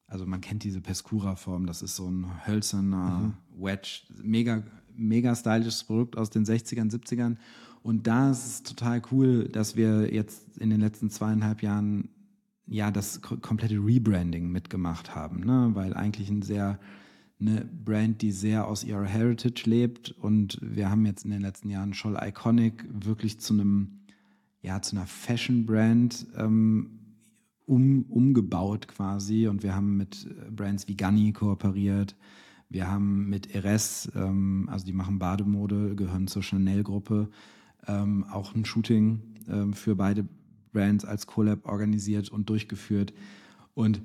also 0.06 0.26
man 0.26 0.40
kennt 0.40 0.64
diese 0.64 0.80
Pescura-Form, 0.80 1.66
das 1.66 1.82
ist 1.82 1.96
so 1.96 2.08
ein 2.08 2.46
hölzerner 2.46 3.34
mhm. 3.54 3.64
Wedge, 3.64 4.02
mega 4.22 4.62
mega 4.96 5.34
stylisches 5.34 5.84
Produkt 5.84 6.16
aus 6.16 6.30
den 6.30 6.44
60ern, 6.44 6.90
70ern. 6.90 7.36
Und 7.82 8.06
da 8.06 8.30
ist 8.30 8.46
es 8.46 8.62
total 8.62 9.02
cool, 9.12 9.48
dass 9.48 9.76
wir 9.76 10.12
jetzt 10.12 10.56
in 10.58 10.70
den 10.70 10.80
letzten 10.80 11.10
zweieinhalb 11.10 11.62
Jahren 11.62 12.08
ja 12.66 12.90
das 12.90 13.20
komplette 13.20 13.76
Rebranding 13.76 14.50
mitgemacht 14.50 15.14
haben, 15.14 15.40
ne? 15.40 15.70
weil 15.74 15.94
eigentlich 15.94 16.30
ein 16.30 16.42
sehr 16.42 16.78
eine 17.40 17.64
Brand, 17.64 18.22
die 18.22 18.32
sehr 18.32 18.66
aus 18.66 18.84
ihrer 18.84 19.04
Heritage 19.04 19.68
lebt 19.68 20.12
und 20.12 20.58
wir 20.62 20.88
haben 20.88 21.04
jetzt 21.04 21.24
in 21.24 21.30
den 21.30 21.42
letzten 21.42 21.68
Jahren 21.68 21.92
Scholl 21.92 22.16
Iconic 22.20 22.86
wirklich 22.90 23.40
zu 23.40 23.54
einem 23.54 24.00
ja 24.62 24.80
zu 24.80 24.96
einer 24.96 25.06
Fashion 25.06 25.66
Brand 25.66 26.26
ähm, 26.36 27.00
um, 27.66 28.04
umgebaut 28.04 28.88
quasi 28.88 29.46
und 29.48 29.62
wir 29.62 29.74
haben 29.74 29.96
mit 29.96 30.26
Brands 30.54 30.88
wie 30.88 30.96
Gunny 30.96 31.32
kooperiert, 31.32 32.16
wir 32.74 32.90
haben 32.90 33.28
mit 33.30 33.54
Eres, 33.54 34.10
ähm, 34.16 34.68
also 34.68 34.84
die 34.84 34.92
machen 34.92 35.20
Bademode, 35.20 35.94
gehören 35.94 36.26
zur 36.26 36.42
Chanel-Gruppe, 36.42 37.30
ähm, 37.86 38.24
auch 38.24 38.52
ein 38.52 38.64
Shooting 38.64 39.22
ähm, 39.48 39.74
für 39.74 39.94
beide 39.94 40.26
Brands 40.72 41.04
als 41.04 41.28
Collab 41.28 41.66
organisiert 41.66 42.30
und 42.30 42.50
durchgeführt. 42.50 43.14
Und 43.74 44.02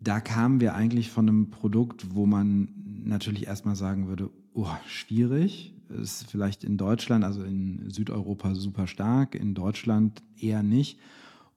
da 0.00 0.20
kamen 0.20 0.62
wir 0.62 0.74
eigentlich 0.74 1.10
von 1.10 1.28
einem 1.28 1.50
Produkt, 1.50 2.14
wo 2.14 2.24
man 2.24 2.70
natürlich 3.04 3.46
erstmal 3.46 3.76
sagen 3.76 4.08
würde, 4.08 4.30
oh, 4.54 4.70
schwierig, 4.86 5.74
ist 5.90 6.30
vielleicht 6.30 6.64
in 6.64 6.78
Deutschland, 6.78 7.22
also 7.22 7.42
in 7.42 7.90
Südeuropa 7.90 8.54
super 8.54 8.86
stark, 8.86 9.34
in 9.34 9.52
Deutschland 9.52 10.22
eher 10.40 10.62
nicht. 10.62 10.98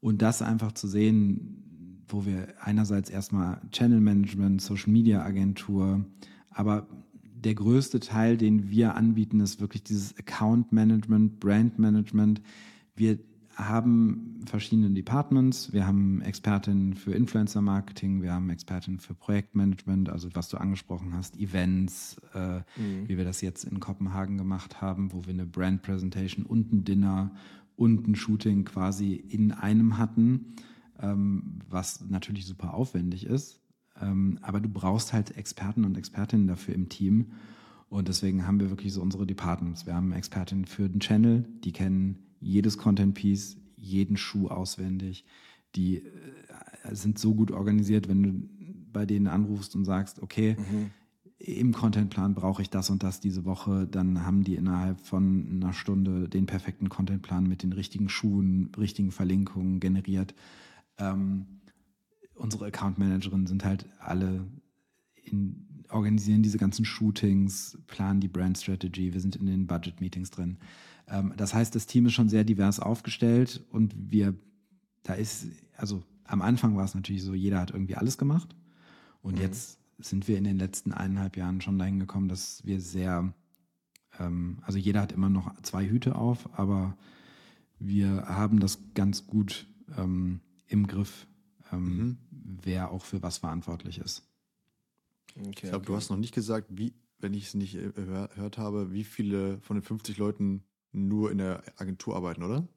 Und 0.02 0.22
das 0.22 0.42
einfach 0.42 0.74
zu 0.74 0.90
sehen, 0.90 1.67
wo 2.08 2.26
wir 2.26 2.48
einerseits 2.62 3.10
erstmal 3.10 3.62
Channel 3.72 4.00
Management, 4.00 4.62
Social 4.62 4.92
Media 4.92 5.24
Agentur, 5.24 6.06
aber 6.50 6.88
der 7.44 7.56
größte 7.56 8.00
Teil, 8.00 8.38
den 8.38 8.70
wir 8.70 8.96
anbieten, 8.96 9.40
ist 9.40 9.62
wirklich 9.62 9.84
dieses 9.84 10.18
Account 10.18 10.72
Management, 10.72 11.40
Brand 11.40 11.78
Management. 11.78 12.42
Wir 12.96 13.20
haben 13.58 14.42
verschiedene 14.46 14.92
Departments. 14.92 15.74
Wir 15.74 15.88
haben 15.88 16.22
Expertinnen 16.22 16.94
für 16.94 17.14
Influencer 17.14 17.62
Marketing, 17.62 18.22
wir 18.22 18.32
haben 18.32 18.50
Expertinnen 18.52 19.00
für 19.00 19.16
Projektmanagement, 19.16 20.10
also 20.10 20.30
was 20.34 20.50
du 20.50 20.58
angesprochen 20.58 21.14
hast, 21.14 21.38
Events, 21.40 22.18
äh, 22.36 22.58
mhm. 22.58 23.08
wie 23.08 23.18
wir 23.18 23.26
das 23.26 23.42
jetzt 23.42 23.64
in 23.64 23.80
Kopenhagen 23.80 24.38
gemacht 24.38 24.80
haben, 24.80 25.12
wo 25.12 25.26
wir 25.26 25.34
eine 25.34 25.48
Brand 25.48 25.82
Presentation 25.82 26.46
und 26.46 26.72
ein 26.72 26.84
Dinner 26.84 27.32
und 27.76 28.08
ein 28.08 28.16
Shooting 28.16 28.66
quasi 28.66 29.14
in 29.14 29.52
einem 29.52 29.98
hatten 29.98 30.54
ähm, 31.02 31.60
was 31.70 32.02
natürlich 32.08 32.46
super 32.46 32.74
aufwendig 32.74 33.26
ist. 33.26 33.60
Ähm, 34.02 34.40
aber 34.42 34.60
du 34.60 34.70
brauchst 34.70 35.14
halt 35.14 35.38
Experten 35.38 35.86
und 35.86 35.98
Expertinnen 35.98 36.48
dafür 36.48 36.76
im 36.76 36.90
Team. 36.90 37.32
Und 37.90 38.08
deswegen 38.08 38.46
haben 38.46 38.60
wir 38.60 38.70
wirklich 38.70 38.94
so 38.94 39.02
unsere 39.02 39.26
Departments. 39.26 39.86
Wir 39.86 39.96
haben 39.96 40.12
Expertinnen 40.12 40.66
für 40.66 40.90
den 40.90 41.00
Channel, 41.00 41.46
die 41.64 41.72
kennen 41.72 42.20
jedes 42.40 42.78
Content-Piece, 42.78 43.58
jeden 43.76 44.18
Schuh 44.18 44.50
auswendig. 44.50 45.26
Die 45.76 45.98
äh, 45.98 46.04
sind 46.92 47.18
so 47.20 47.34
gut 47.34 47.52
organisiert, 47.52 48.08
wenn 48.08 48.24
du 48.24 48.50
bei 48.92 49.06
denen 49.06 49.28
anrufst 49.28 49.76
und 49.76 49.86
sagst, 49.86 50.22
okay, 50.22 50.58
mhm. 50.58 50.92
im 51.40 51.72
Contentplan 51.72 52.34
brauche 52.34 52.62
ich 52.62 52.70
das 52.70 52.90
und 52.90 53.04
das 53.04 53.20
diese 53.20 53.46
Woche, 53.46 53.88
dann 53.88 54.26
haben 54.26 54.44
die 54.44 54.56
innerhalb 54.56 55.00
von 55.02 55.48
einer 55.52 55.74
Stunde 55.74 56.28
den 56.28 56.46
perfekten 56.46 56.90
Contentplan 56.90 57.48
mit 57.48 57.64
den 57.64 57.74
richtigen 57.74 58.10
Schuhen, 58.10 58.72
richtigen 58.78 59.12
Verlinkungen 59.12 59.80
generiert. 59.80 60.34
Ähm, 60.98 61.46
unsere 62.36 62.66
Account 62.66 62.98
Managerinnen 62.98 63.48
sind 63.48 63.66
halt 63.66 63.88
alle 64.00 64.48
in, 65.16 65.84
organisieren 65.90 66.44
diese 66.44 66.58
ganzen 66.58 66.86
Shootings, 66.86 67.78
planen 67.88 68.20
die 68.20 68.28
Brand 68.28 68.58
Strategy, 68.58 69.14
wir 69.14 69.22
sind 69.22 69.36
in 69.36 69.46
den 69.46 69.68
Budget 69.68 70.02
Meetings 70.02 70.32
drin. 70.32 70.58
Ähm, 71.08 71.34
das 71.38 71.54
heißt, 71.54 71.74
das 71.76 71.86
Team 71.86 72.06
ist 72.06 72.14
schon 72.14 72.30
sehr 72.30 72.44
divers 72.44 72.80
aufgestellt 72.80 73.64
und 73.72 73.96
wir, 73.98 74.34
da 75.04 75.14
ist, 75.14 75.48
also 75.76 76.04
am 76.26 76.42
Anfang 76.42 76.76
war 76.76 76.86
es 76.86 76.96
natürlich 76.96 77.24
so, 77.24 77.34
jeder 77.34 77.60
hat 77.60 77.72
irgendwie 77.72 77.96
alles 77.96 78.18
gemacht 78.18 78.56
und 79.22 79.36
mhm. 79.36 79.42
jetzt 79.42 79.80
sind 80.00 80.28
wir 80.28 80.38
in 80.38 80.44
den 80.44 80.60
letzten 80.60 80.94
eineinhalb 80.94 81.38
Jahren 81.38 81.62
schon 81.62 81.80
dahin 81.80 82.00
gekommen, 82.00 82.28
dass 82.28 82.66
wir 82.66 82.80
sehr, 82.82 83.34
ähm, 84.20 84.60
also 84.62 84.78
jeder 84.78 85.02
hat 85.02 85.12
immer 85.12 85.30
noch 85.30 85.60
zwei 85.62 85.88
Hüte 85.88 86.16
auf, 86.16 86.50
aber 86.58 86.98
wir 87.80 88.26
haben 88.28 88.60
das 88.60 88.80
ganz 88.94 89.28
gut 89.28 89.68
ähm, 89.98 90.42
im 90.68 90.88
Griff, 90.88 91.28
ähm, 91.72 91.98
mhm. 91.98 92.18
wer 92.32 92.92
auch 92.92 93.04
für 93.04 93.22
was 93.22 93.40
verantwortlich 93.40 94.00
ist. 94.00 94.28
Okay, 95.40 95.50
ich 95.50 95.62
glaube, 95.62 95.78
okay. 95.78 95.86
du 95.86 95.96
hast 95.96 96.10
noch 96.10 96.18
nicht 96.18 96.34
gesagt, 96.34 96.68
wie, 96.70 96.94
wenn 97.20 97.34
ich 97.34 97.48
es 97.48 97.54
nicht 97.54 97.76
äh, 97.76 97.92
gehört 97.92 98.58
habe, 98.58 98.92
wie 98.92 99.04
viele 99.04 99.60
von 99.60 99.78
den 99.78 99.84
50 99.84 100.18
Leuten 100.18 100.64
nur 100.92 101.32
in 101.32 101.38
der 101.38 101.64
Agentur 101.78 102.16
arbeiten, 102.16 102.44
oder? 102.44 102.68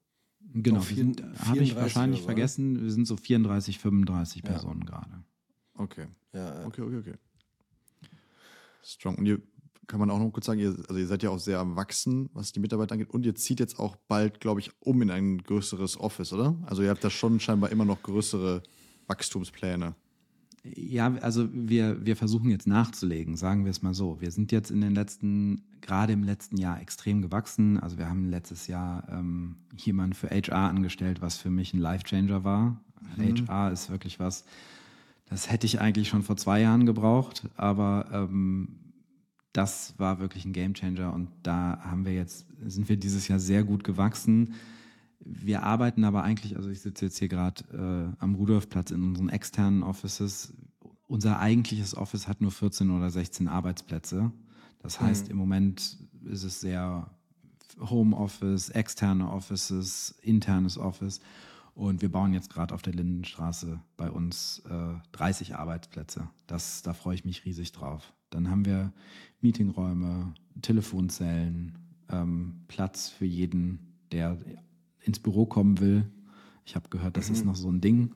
Genau, 0.53 0.81
habe 0.81 1.61
ich 1.61 1.77
wahrscheinlich 1.77 2.23
vergessen. 2.23 2.83
Wir 2.83 2.91
sind 2.91 3.07
so 3.07 3.17
34, 3.17 3.79
35 3.79 4.43
ja. 4.43 4.51
Personen 4.51 4.85
gerade. 4.85 5.23
Okay. 5.75 6.07
Ja. 6.33 6.65
Okay, 6.67 6.83
okay, 6.83 6.97
okay. 6.97 7.15
Strong. 8.83 9.17
Und 9.17 9.27
ihr 9.27 9.41
kann 9.87 10.01
man 10.01 10.11
auch 10.11 10.19
noch 10.19 10.31
kurz 10.31 10.47
sagen, 10.47 10.61
ihr, 10.61 10.77
also 10.89 10.97
ihr 10.97 11.07
seid 11.07 11.23
ja 11.23 11.31
auch 11.31 11.39
sehr 11.39 11.59
am 11.59 11.77
Wachsen, 11.77 12.31
was 12.33 12.53
die 12.53 12.61
Mitarbeiter 12.61 12.93
angeht. 12.93 13.11
Und 13.11 13.27
ihr 13.27 13.35
zieht 13.35 13.61
jetzt 13.61 13.79
auch 13.79 13.97
bald, 13.97 14.41
glaube 14.41 14.61
ich, 14.61 14.71
um 14.81 15.03
in 15.03 15.11
ein 15.11 15.39
größeres 15.39 15.99
Office, 15.99 16.33
oder? 16.33 16.57
Also 16.67 16.83
ihr 16.83 16.91
habt 16.91 17.03
da 17.03 17.11
schon 17.11 17.41
scheinbar 17.41 17.71
immer 17.71 17.85
noch 17.85 18.03
größere 18.03 18.63
Wachstumspläne. 19.07 19.95
Ja, 20.63 21.15
also 21.23 21.49
wir, 21.53 22.05
wir 22.05 22.17
versuchen 22.17 22.51
jetzt 22.51 22.67
nachzulegen, 22.67 23.37
sagen 23.37 23.65
wir 23.65 23.71
es 23.71 23.81
mal 23.83 23.95
so. 23.95 24.21
Wir 24.21 24.31
sind 24.31 24.53
jetzt 24.53 24.71
in 24.71 24.83
den 24.83 24.95
letzten, 24.95 25.63
gerade 25.81 26.13
im 26.13 26.23
letzten 26.23 26.59
Jahr 26.59 26.81
extrem 26.81 27.23
gewachsen. 27.23 27.81
Also 27.81 27.97
wir 27.97 28.09
haben 28.09 28.29
letztes 28.29 28.67
Jahr 28.67 29.09
ähm, 29.11 29.57
jemanden 29.75 30.13
für 30.13 30.29
HR 30.29 30.69
angestellt, 30.69 31.23
was 31.23 31.39
für 31.39 31.51
mich 31.51 31.73
ein 31.73 31.81
Life-Changer 31.81 32.45
war. 32.45 32.79
Mhm. 33.17 33.47
HR 33.49 33.73
ist 33.73 33.91
wirklich 33.91 34.21
was, 34.21 34.45
das 35.31 35.51
hätte 35.51 35.67
ich 35.67 35.81
eigentlich 35.81 36.09
schon 36.09 36.23
vor 36.23 36.37
zwei 36.37 36.61
Jahren 36.61 36.85
gebraucht, 36.85 37.49
aber 37.57 38.07
ähm, 38.13 38.80
das 39.53 39.95
war 39.99 40.21
wirklich 40.21 40.45
ein 40.45 40.53
Gamechanger 40.53 41.13
und 41.13 41.29
da 41.43 41.81
haben 41.83 42.05
wir 42.05 42.15
jetzt, 42.15 42.47
sind 42.65 42.89
wir 42.89 42.97
dieses 42.97 43.29
Jahr 43.29 43.41
sehr 43.41 43.65
gut 43.65 43.85
gewachsen 43.85 44.55
wir 45.21 45.63
arbeiten 45.63 46.05
aber 46.05 46.23
eigentlich, 46.23 46.57
also 46.57 46.71
ich 46.71 46.81
sitze 46.81 47.07
jetzt 47.07 47.19
hier 47.19 47.29
gerade 47.29 47.63
äh, 48.19 48.23
am 48.23 48.35
Rudolfplatz 48.35 48.91
in 48.91 49.03
unseren 49.03 49.29
externen 49.29 49.83
Offices. 49.83 50.55
Unser 51.07 51.39
eigentliches 51.39 51.95
Office 51.95 52.27
hat 52.27 52.41
nur 52.41 52.51
14 52.51 52.91
oder 52.91 53.11
16 53.11 53.49
Arbeitsplätze. 53.49 54.33
Das 54.79 55.01
heißt, 55.01 55.27
mhm. 55.27 55.33
im 55.33 55.37
Moment 55.37 55.99
ist 56.25 56.45
es 56.45 56.61
sehr 56.61 57.11
Homeoffice, 57.79 58.71
externe 58.71 59.31
Offices, 59.31 60.15
internes 60.23 60.79
Office. 60.79 61.21
Und 61.75 62.03
wir 62.03 62.11
bauen 62.11 62.33
jetzt 62.33 62.51
gerade 62.51 62.75
auf 62.75 62.83
der 62.83 62.95
Lindenstraße 62.95 63.81
bei 63.97 64.11
uns 64.11 64.63
äh, 64.71 64.95
30 65.13 65.57
Arbeitsplätze. 65.57 66.29
Das, 66.47 66.83
da 66.83 66.95
freue 66.95 67.15
ich 67.15 67.25
mich 67.25 67.45
riesig 67.45 67.73
drauf. 67.73 68.13
Dann 68.31 68.51
haben 68.51 68.65
wir 68.65 68.93
Meetingräume, 69.41 70.35
Telefonzellen, 70.63 71.79
ähm, 72.11 72.63
Platz 72.69 73.09
für 73.09 73.25
jeden, 73.25 73.79
der 74.13 74.39
ins 75.03 75.19
Büro 75.19 75.47
kommen 75.47 75.81
will. 75.81 76.07
Ich 76.65 76.77
habe 76.77 76.89
gehört, 76.89 77.17
das 77.17 77.29
mhm. 77.29 77.35
ist 77.35 77.45
noch 77.45 77.57
so 77.57 77.71
ein 77.71 77.81
Ding. 77.81 78.13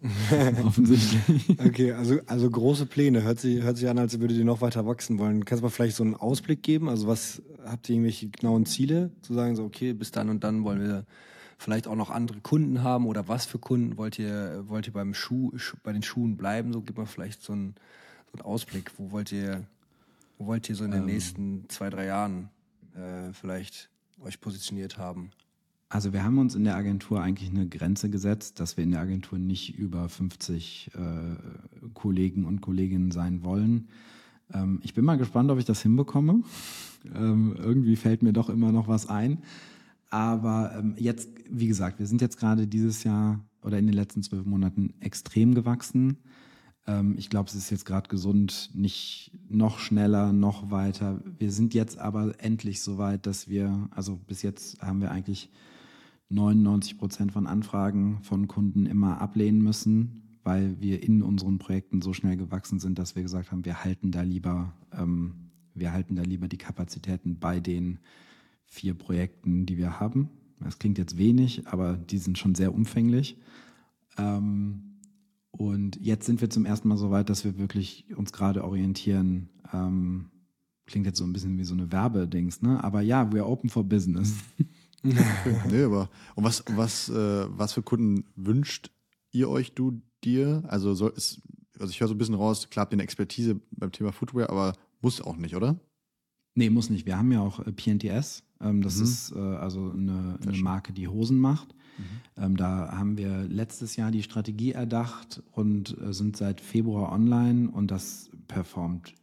Offensichtlich. 0.64 1.58
Okay, 1.58 1.92
also, 1.92 2.18
also 2.26 2.48
große 2.48 2.86
Pläne. 2.86 3.22
Hört 3.22 3.40
sich, 3.40 3.62
hört 3.62 3.76
sich 3.76 3.88
an, 3.88 3.98
als 3.98 4.18
würdet 4.20 4.36
ihr 4.36 4.44
noch 4.44 4.60
weiter 4.60 4.86
wachsen 4.86 5.18
wollen. 5.18 5.44
Kannst 5.44 5.60
du 5.60 5.66
mal 5.66 5.70
vielleicht 5.70 5.96
so 5.96 6.04
einen 6.04 6.14
Ausblick 6.14 6.62
geben? 6.62 6.88
Also 6.88 7.08
was 7.08 7.42
habt 7.64 7.88
ihr 7.88 7.96
irgendwelche 7.96 8.28
genauen 8.28 8.64
Ziele? 8.64 9.10
Zu 9.22 9.34
sagen, 9.34 9.56
so, 9.56 9.64
okay, 9.64 9.92
bis 9.92 10.12
dann 10.12 10.28
und 10.28 10.44
dann 10.44 10.62
wollen 10.62 10.80
wir 10.80 11.04
vielleicht 11.58 11.88
auch 11.88 11.96
noch 11.96 12.10
andere 12.10 12.40
Kunden 12.40 12.84
haben 12.84 13.06
oder 13.06 13.26
was 13.26 13.44
für 13.44 13.58
Kunden 13.58 13.98
wollt 13.98 14.18
ihr, 14.18 14.62
wollt 14.68 14.86
ihr 14.86 14.92
beim 14.92 15.12
Schuh, 15.12 15.52
bei 15.82 15.92
den 15.92 16.04
Schuhen 16.04 16.36
bleiben? 16.36 16.72
So, 16.72 16.80
gib 16.80 16.96
mal 16.96 17.06
vielleicht 17.06 17.42
so 17.42 17.52
einen, 17.52 17.74
so 18.30 18.38
einen 18.38 18.42
Ausblick. 18.42 18.90
Wo 18.96 19.10
wollt 19.10 19.32
ihr, 19.32 19.66
wo 20.38 20.46
wollt 20.46 20.68
ihr 20.68 20.74
so 20.74 20.84
in 20.84 20.90
den 20.90 21.00
ähm. 21.00 21.06
nächsten 21.06 21.68
zwei, 21.68 21.90
drei 21.90 22.06
Jahren 22.06 22.50
äh, 22.94 23.32
vielleicht 23.32 23.90
euch 24.20 24.40
positioniert 24.40 24.98
haben? 24.98 25.30
Also 25.90 26.12
wir 26.12 26.22
haben 26.22 26.36
uns 26.38 26.54
in 26.54 26.64
der 26.64 26.76
Agentur 26.76 27.22
eigentlich 27.22 27.48
eine 27.48 27.66
Grenze 27.66 28.10
gesetzt, 28.10 28.60
dass 28.60 28.76
wir 28.76 28.84
in 28.84 28.90
der 28.90 29.00
Agentur 29.00 29.38
nicht 29.38 29.78
über 29.78 30.08
50 30.08 30.90
äh, 30.94 31.88
Kollegen 31.94 32.44
und 32.44 32.60
Kolleginnen 32.60 33.10
sein 33.10 33.42
wollen. 33.42 33.88
Ähm, 34.52 34.80
ich 34.82 34.92
bin 34.92 35.04
mal 35.04 35.16
gespannt, 35.16 35.50
ob 35.50 35.58
ich 35.58 35.64
das 35.64 35.82
hinbekomme. 35.82 36.42
Ähm, 37.14 37.54
irgendwie 37.56 37.94
fällt 37.94 38.24
mir 38.24 38.32
doch 38.32 38.50
immer 38.50 38.72
noch 38.72 38.88
was 38.88 39.08
ein. 39.08 39.38
Aber 40.10 40.74
ähm, 40.76 40.94
jetzt, 40.98 41.28
wie 41.48 41.68
gesagt, 41.68 42.00
wir 42.00 42.08
sind 42.08 42.20
jetzt 42.20 42.38
gerade 42.38 42.66
dieses 42.66 43.04
Jahr 43.04 43.38
oder 43.62 43.78
in 43.78 43.86
den 43.86 43.94
letzten 43.94 44.24
zwölf 44.24 44.44
Monaten 44.44 44.94
extrem 44.98 45.54
gewachsen. 45.54 46.18
Ähm, 46.88 47.14
ich 47.18 47.30
glaube, 47.30 47.48
es 47.48 47.54
ist 47.54 47.70
jetzt 47.70 47.84
gerade 47.84 48.08
gesund, 48.08 48.70
nicht 48.74 49.30
noch 49.48 49.78
schneller, 49.78 50.32
noch 50.32 50.70
weiter. 50.70 51.20
Wir 51.38 51.52
sind 51.52 51.74
jetzt 51.74 51.98
aber 51.98 52.34
endlich 52.42 52.80
so 52.82 52.98
weit, 52.98 53.26
dass 53.26 53.46
wir, 53.48 53.88
also 53.92 54.16
bis 54.16 54.42
jetzt 54.42 54.80
haben 54.80 55.00
wir 55.00 55.10
eigentlich 55.10 55.50
99 56.30 56.98
Prozent 56.98 57.32
von 57.32 57.46
Anfragen 57.46 58.18
von 58.22 58.48
Kunden 58.48 58.86
immer 58.86 59.20
ablehnen 59.20 59.62
müssen, 59.62 60.22
weil 60.42 60.80
wir 60.80 61.02
in 61.02 61.22
unseren 61.22 61.58
Projekten 61.58 62.00
so 62.00 62.12
schnell 62.12 62.36
gewachsen 62.36 62.80
sind, 62.80 62.98
dass 62.98 63.14
wir 63.14 63.22
gesagt 63.22 63.52
haben, 63.52 63.64
wir 63.64 63.84
halten 63.84 64.10
da 64.10 64.22
lieber, 64.22 64.72
ähm, 64.92 65.50
wir 65.74 65.92
halten 65.92 66.16
da 66.16 66.22
lieber 66.22 66.48
die 66.48 66.58
Kapazitäten 66.58 67.38
bei 67.38 67.60
den 67.60 67.98
vier 68.64 68.94
Projekten, 68.94 69.66
die 69.66 69.76
wir 69.76 70.00
haben. 70.00 70.30
Das 70.60 70.78
klingt 70.78 70.98
jetzt 70.98 71.18
wenig, 71.18 71.68
aber 71.68 71.96
die 71.96 72.18
sind 72.18 72.36
schon 72.36 72.54
sehr 72.54 72.74
umfänglich. 72.74 73.38
Ähm, 74.16 74.87
und 75.58 75.98
jetzt 76.00 76.24
sind 76.24 76.40
wir 76.40 76.48
zum 76.50 76.64
ersten 76.64 76.86
Mal 76.86 76.96
so 76.96 77.10
weit, 77.10 77.28
dass 77.28 77.44
wir 77.44 77.58
wirklich 77.58 78.06
uns 78.16 78.32
gerade 78.32 78.62
orientieren. 78.62 79.48
Ähm, 79.72 80.26
klingt 80.86 81.04
jetzt 81.04 81.18
so 81.18 81.24
ein 81.24 81.32
bisschen 81.32 81.58
wie 81.58 81.64
so 81.64 81.74
eine 81.74 81.90
Werbedings, 81.90 82.62
ne? 82.62 82.82
Aber 82.84 83.00
ja, 83.00 83.32
we 83.32 83.40
are 83.40 83.48
open 83.48 83.68
for 83.68 83.82
business. 83.82 84.34
nee, 85.02 85.82
aber 85.82 86.10
und 86.36 86.44
was, 86.44 86.62
was, 86.76 87.08
äh, 87.08 87.46
was 87.48 87.72
für 87.72 87.82
Kunden 87.82 88.24
wünscht 88.36 88.92
ihr 89.32 89.48
euch, 89.48 89.72
du 89.74 90.00
dir? 90.22 90.62
Also, 90.68 90.94
soll, 90.94 91.12
ist, 91.16 91.42
also 91.76 91.90
ich 91.90 91.98
höre 91.98 92.06
so 92.06 92.14
ein 92.14 92.18
bisschen 92.18 92.36
raus, 92.36 92.70
klar 92.70 92.84
habt 92.84 92.92
ihr 92.92 92.96
eine 92.96 93.02
Expertise 93.02 93.60
beim 93.72 93.90
Thema 93.90 94.12
Footwear, 94.12 94.50
aber 94.50 94.74
muss 95.00 95.20
auch 95.20 95.36
nicht, 95.36 95.56
oder? 95.56 95.76
Nee, 96.54 96.70
muss 96.70 96.88
nicht. 96.88 97.04
Wir 97.04 97.18
haben 97.18 97.32
ja 97.32 97.40
auch 97.40 97.66
äh, 97.66 97.72
PNTS. 97.72 98.44
Ähm, 98.60 98.80
das 98.82 98.98
mhm. 98.98 99.02
ist 99.02 99.32
äh, 99.32 99.38
also 99.38 99.90
eine, 99.90 100.38
eine, 100.40 100.56
Marke, 100.58 100.92
die 100.92 101.08
Hosen 101.08 101.40
macht. 101.40 101.74
Mhm. 101.98 102.42
Ähm, 102.42 102.56
da 102.56 102.96
haben 102.96 103.18
wir 103.18 103.44
letztes 103.48 103.96
Jahr 103.96 104.10
die 104.10 104.22
Strategie 104.22 104.72
erdacht 104.72 105.42
und 105.52 105.96
äh, 106.00 106.12
sind 106.12 106.36
seit 106.36 106.60
Februar 106.60 107.12
online 107.12 107.70
und 107.70 107.90
das 107.90 108.30
performt 108.46 109.14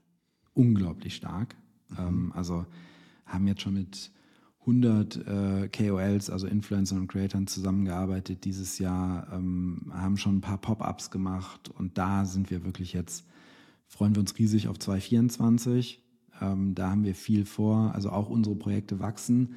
unglaublich 0.54 1.16
stark. 1.16 1.56
Mhm. 1.90 1.98
Ähm, 2.00 2.32
also 2.36 2.66
haben 3.26 3.48
jetzt 3.48 3.62
schon 3.62 3.74
mit 3.74 4.12
100 4.62 5.28
äh, 5.28 5.70
KOLs, 5.70 6.30
also 6.30 6.48
Influencer 6.48 6.96
und 6.96 7.08
Creators, 7.08 7.54
zusammengearbeitet 7.54 8.46
dieses 8.46 8.80
Jahr, 8.80 9.28
ähm, 9.32 9.92
haben 9.92 10.18
schon 10.18 10.38
ein 10.38 10.42
paar 10.42 10.58
Pop-ups 10.58 11.12
gemacht 11.12 11.70
und 11.70 11.98
da 11.98 12.26
sind 12.26 12.50
wir 12.50 12.66
wirklich 12.66 12.94
jetzt, 12.94 13.26
freuen 13.86 14.16
wir 14.16 14.22
uns 14.22 14.38
riesig 14.40 14.68
auf 14.68 14.80
2024. 14.80 16.02
Ähm, 16.42 16.74
da 16.74 16.90
haben 16.90 17.04
wir 17.04 17.14
viel 17.14 17.46
vor, 17.46 17.94
also 17.94 18.10
auch 18.10 18.30
unsere 18.30 18.56
Projekte 18.56 19.00
wachsen. 19.00 19.56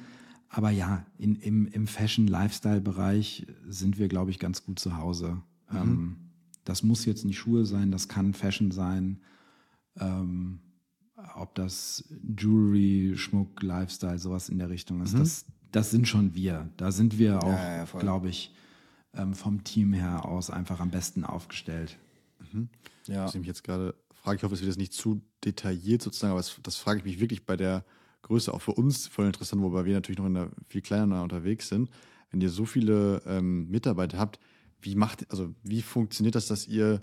Aber 0.49 0.71
ja, 0.71 1.05
in, 1.17 1.35
im, 1.35 1.67
im 1.67 1.87
Fashion-Lifestyle-Bereich 1.87 3.45
sind 3.67 3.99
wir, 3.99 4.07
glaube 4.07 4.31
ich, 4.31 4.39
ganz 4.39 4.63
gut 4.65 4.79
zu 4.79 4.97
Hause. 4.97 5.41
Mhm. 5.69 5.77
Ähm, 5.77 6.17
das 6.65 6.83
muss 6.83 7.05
jetzt 7.05 7.23
nicht 7.25 7.37
Schuhe 7.37 7.65
sein, 7.65 7.91
das 7.91 8.07
kann 8.07 8.33
Fashion 8.33 8.71
sein. 8.71 9.21
Ähm, 9.99 10.59
ob 11.35 11.53
das 11.55 12.03
Jewelry, 12.37 13.13
Schmuck, 13.15 13.61
Lifestyle, 13.61 14.17
sowas 14.17 14.49
in 14.49 14.57
der 14.57 14.69
Richtung 14.69 15.01
ist, 15.01 15.13
mhm. 15.13 15.19
das, 15.19 15.45
das 15.71 15.91
sind 15.91 16.07
schon 16.07 16.33
wir. 16.33 16.69
Da 16.77 16.91
sind 16.91 17.19
wir 17.19 17.43
auch, 17.43 17.49
ja, 17.49 17.77
ja, 17.77 17.99
glaube 17.99 18.29
ich, 18.29 18.53
ähm, 19.13 19.33
vom 19.33 19.63
Team 19.63 19.93
her 19.93 20.25
aus 20.25 20.49
einfach 20.49 20.79
am 20.79 20.89
besten 20.89 21.25
aufgestellt. 21.25 21.97
Mhm. 22.51 22.69
Ja. 23.07 23.27
Ich 23.27 23.35
mich 23.35 23.47
jetzt 23.47 23.63
gerade 23.63 23.95
frage, 24.13 24.37
ich 24.37 24.43
hoffe, 24.43 24.55
es 24.55 24.61
wird 24.61 24.69
jetzt 24.69 24.79
nicht 24.79 24.93
zu 24.93 25.21
detailliert 25.43 26.01
sozusagen, 26.01 26.31
aber 26.31 26.41
das, 26.41 26.59
das 26.63 26.75
frage 26.77 26.99
ich 26.99 27.05
mich 27.05 27.19
wirklich 27.19 27.45
bei 27.45 27.55
der 27.55 27.83
Größe 28.21 28.53
auch 28.53 28.61
für 28.61 28.73
uns 28.73 29.07
voll 29.07 29.25
interessant, 29.25 29.61
wobei 29.61 29.85
wir 29.85 29.93
natürlich 29.93 30.19
noch 30.19 30.25
in 30.25 30.33
der 30.33 30.51
viel 30.67 30.81
kleiner 30.81 31.23
unterwegs 31.23 31.69
sind. 31.69 31.89
Wenn 32.31 32.41
ihr 32.41 32.49
so 32.49 32.65
viele 32.65 33.21
ähm, 33.25 33.69
Mitarbeiter 33.69 34.17
habt, 34.17 34.39
wie 34.81 34.95
macht, 34.95 35.29
also 35.31 35.53
wie 35.63 35.81
funktioniert 35.81 36.35
das, 36.35 36.47
dass 36.47 36.67
ihr 36.67 37.01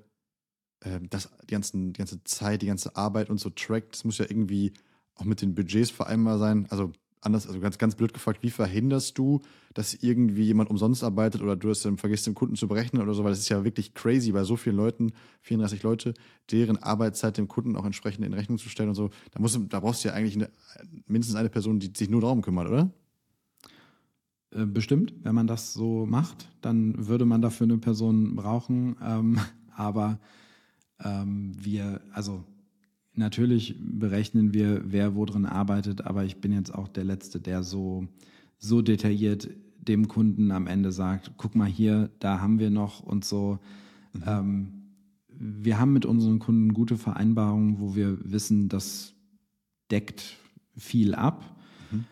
äh, 0.80 1.00
das, 1.10 1.30
die, 1.42 1.52
ganzen, 1.52 1.92
die 1.92 1.98
ganze 1.98 2.22
Zeit, 2.24 2.62
die 2.62 2.66
ganze 2.66 2.96
Arbeit 2.96 3.30
und 3.30 3.38
so 3.38 3.50
trackt, 3.50 3.94
das 3.94 4.04
muss 4.04 4.18
ja 4.18 4.26
irgendwie 4.28 4.72
auch 5.14 5.24
mit 5.24 5.42
den 5.42 5.54
Budgets 5.54 5.90
vereinbar 5.90 6.38
sein. 6.38 6.66
Also 6.70 6.92
anders, 7.26 7.46
also 7.46 7.60
ganz, 7.60 7.76
ganz 7.76 7.94
blöd 7.94 8.14
gefragt, 8.14 8.42
wie 8.42 8.50
verhinderst 8.50 9.18
du, 9.18 9.42
dass 9.74 9.92
irgendwie 9.94 10.44
jemand 10.44 10.70
umsonst 10.70 11.04
arbeitet 11.04 11.42
oder 11.42 11.56
du 11.56 11.68
es 11.68 11.82
dann 11.82 11.98
vergisst, 11.98 12.26
dem 12.26 12.34
Kunden 12.34 12.56
zu 12.56 12.68
berechnen 12.68 13.02
oder 13.02 13.12
so, 13.12 13.24
weil 13.24 13.32
das 13.32 13.40
ist 13.40 13.50
ja 13.50 13.64
wirklich 13.64 13.92
crazy 13.92 14.32
bei 14.32 14.44
so 14.44 14.56
vielen 14.56 14.76
Leuten, 14.76 15.12
34 15.42 15.82
Leute, 15.82 16.14
deren 16.50 16.82
Arbeitszeit 16.82 17.36
dem 17.36 17.48
Kunden 17.48 17.76
auch 17.76 17.84
entsprechend 17.84 18.24
in 18.24 18.32
Rechnung 18.32 18.56
zu 18.56 18.70
stellen 18.70 18.88
und 18.88 18.94
so. 18.94 19.10
Da, 19.32 19.40
musst 19.40 19.56
du, 19.56 19.64
da 19.64 19.80
brauchst 19.80 20.04
du 20.04 20.08
ja 20.08 20.14
eigentlich 20.14 20.36
eine, 20.36 20.48
mindestens 21.06 21.36
eine 21.36 21.50
Person, 21.50 21.78
die 21.78 21.92
sich 21.94 22.08
nur 22.08 22.22
darum 22.22 22.40
kümmert, 22.40 22.68
oder? 22.68 22.90
Äh, 24.52 24.64
bestimmt, 24.64 25.12
wenn 25.22 25.34
man 25.34 25.46
das 25.46 25.74
so 25.74 26.06
macht, 26.06 26.48
dann 26.62 27.06
würde 27.08 27.26
man 27.26 27.42
dafür 27.42 27.64
eine 27.64 27.78
Person 27.78 28.36
brauchen. 28.36 28.96
Ähm, 29.02 29.38
aber 29.76 30.18
ähm, 31.04 31.52
wir, 31.58 32.00
also 32.12 32.44
natürlich 33.16 33.76
berechnen 33.78 34.54
wir, 34.54 34.82
wer 34.86 35.14
wo 35.14 35.24
drin 35.24 35.46
arbeitet, 35.46 36.02
aber 36.02 36.24
ich 36.24 36.36
bin 36.36 36.52
jetzt 36.52 36.74
auch 36.74 36.88
der 36.88 37.04
Letzte, 37.04 37.40
der 37.40 37.62
so, 37.62 38.06
so 38.58 38.82
detailliert 38.82 39.48
dem 39.78 40.08
Kunden 40.08 40.50
am 40.50 40.66
Ende 40.66 40.92
sagt, 40.92 41.32
guck 41.36 41.54
mal 41.54 41.68
hier, 41.68 42.10
da 42.18 42.40
haben 42.40 42.58
wir 42.58 42.70
noch 42.70 43.00
und 43.00 43.24
so. 43.24 43.58
Mhm. 44.12 44.22
Ähm, 44.26 44.68
wir 45.28 45.78
haben 45.78 45.92
mit 45.92 46.06
unseren 46.06 46.38
Kunden 46.38 46.72
gute 46.72 46.96
Vereinbarungen, 46.96 47.78
wo 47.78 47.94
wir 47.94 48.18
wissen, 48.22 48.68
das 48.68 49.14
deckt 49.90 50.36
viel 50.76 51.14
ab. 51.14 51.56
Mhm. 51.90 52.04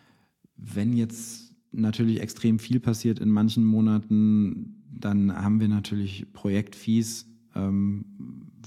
Wenn 0.56 0.92
jetzt 0.92 1.54
natürlich 1.72 2.20
extrem 2.20 2.58
viel 2.58 2.80
passiert 2.80 3.18
in 3.18 3.30
manchen 3.30 3.64
Monaten, 3.64 4.82
dann 4.90 5.34
haben 5.34 5.60
wir 5.60 5.68
natürlich 5.68 6.32
Projektfees, 6.32 7.26
ähm, 7.54 8.04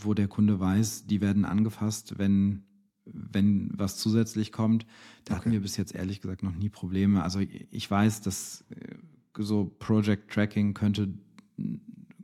wo 0.04 0.14
der 0.14 0.28
Kunde 0.28 0.60
weiß, 0.60 1.06
die 1.06 1.22
werden 1.22 1.46
angefasst, 1.46 2.18
wenn, 2.18 2.64
wenn 3.06 3.72
was 3.74 3.98
zusätzlich 3.98 4.52
kommt. 4.52 4.86
Da 5.26 5.34
okay. 5.34 5.40
hatten 5.40 5.52
wir 5.52 5.62
bis 5.62 5.78
jetzt 5.78 5.96
ehrlich 5.96 6.22
gesagt 6.22 6.44
noch 6.44 6.56
nie 6.56 6.70
Probleme. 6.70 7.24
Also 7.24 7.40
ich 7.40 7.90
weiß, 7.90 8.22
dass 8.22 8.66
äh, 8.70 8.96
so 9.38 9.76
Project 9.80 10.32
Tracking 10.32 10.74
könnte, 10.74 11.14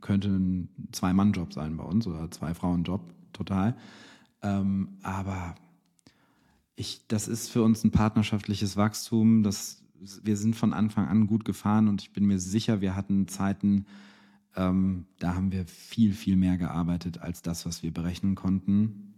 könnte 0.00 0.28
ein 0.28 0.68
Zwei-Mann-Job 0.92 1.52
sein 1.52 1.76
bei 1.76 1.84
uns 1.84 2.06
oder 2.06 2.30
Zwei-Frauen-Job, 2.30 3.02
total. 3.32 3.76
Ähm, 4.42 4.98
aber 5.02 5.54
ich, 6.76 7.06
das 7.08 7.28
ist 7.28 7.50
für 7.50 7.62
uns 7.62 7.84
ein 7.84 7.90
partnerschaftliches 7.90 8.76
Wachstum. 8.76 9.42
Das, 9.42 9.82
wir 10.22 10.36
sind 10.36 10.56
von 10.56 10.72
Anfang 10.72 11.06
an 11.06 11.26
gut 11.26 11.44
gefahren 11.44 11.88
und 11.88 12.02
ich 12.02 12.12
bin 12.12 12.26
mir 12.26 12.38
sicher, 12.38 12.80
wir 12.80 12.96
hatten 12.96 13.28
Zeiten, 13.28 13.86
ähm, 14.56 15.06
da 15.18 15.34
haben 15.34 15.52
wir 15.52 15.66
viel, 15.66 16.12
viel 16.12 16.36
mehr 16.36 16.56
gearbeitet 16.56 17.18
als 17.18 17.42
das, 17.42 17.66
was 17.66 17.82
wir 17.82 17.92
berechnen 17.92 18.34
konnten. 18.34 19.14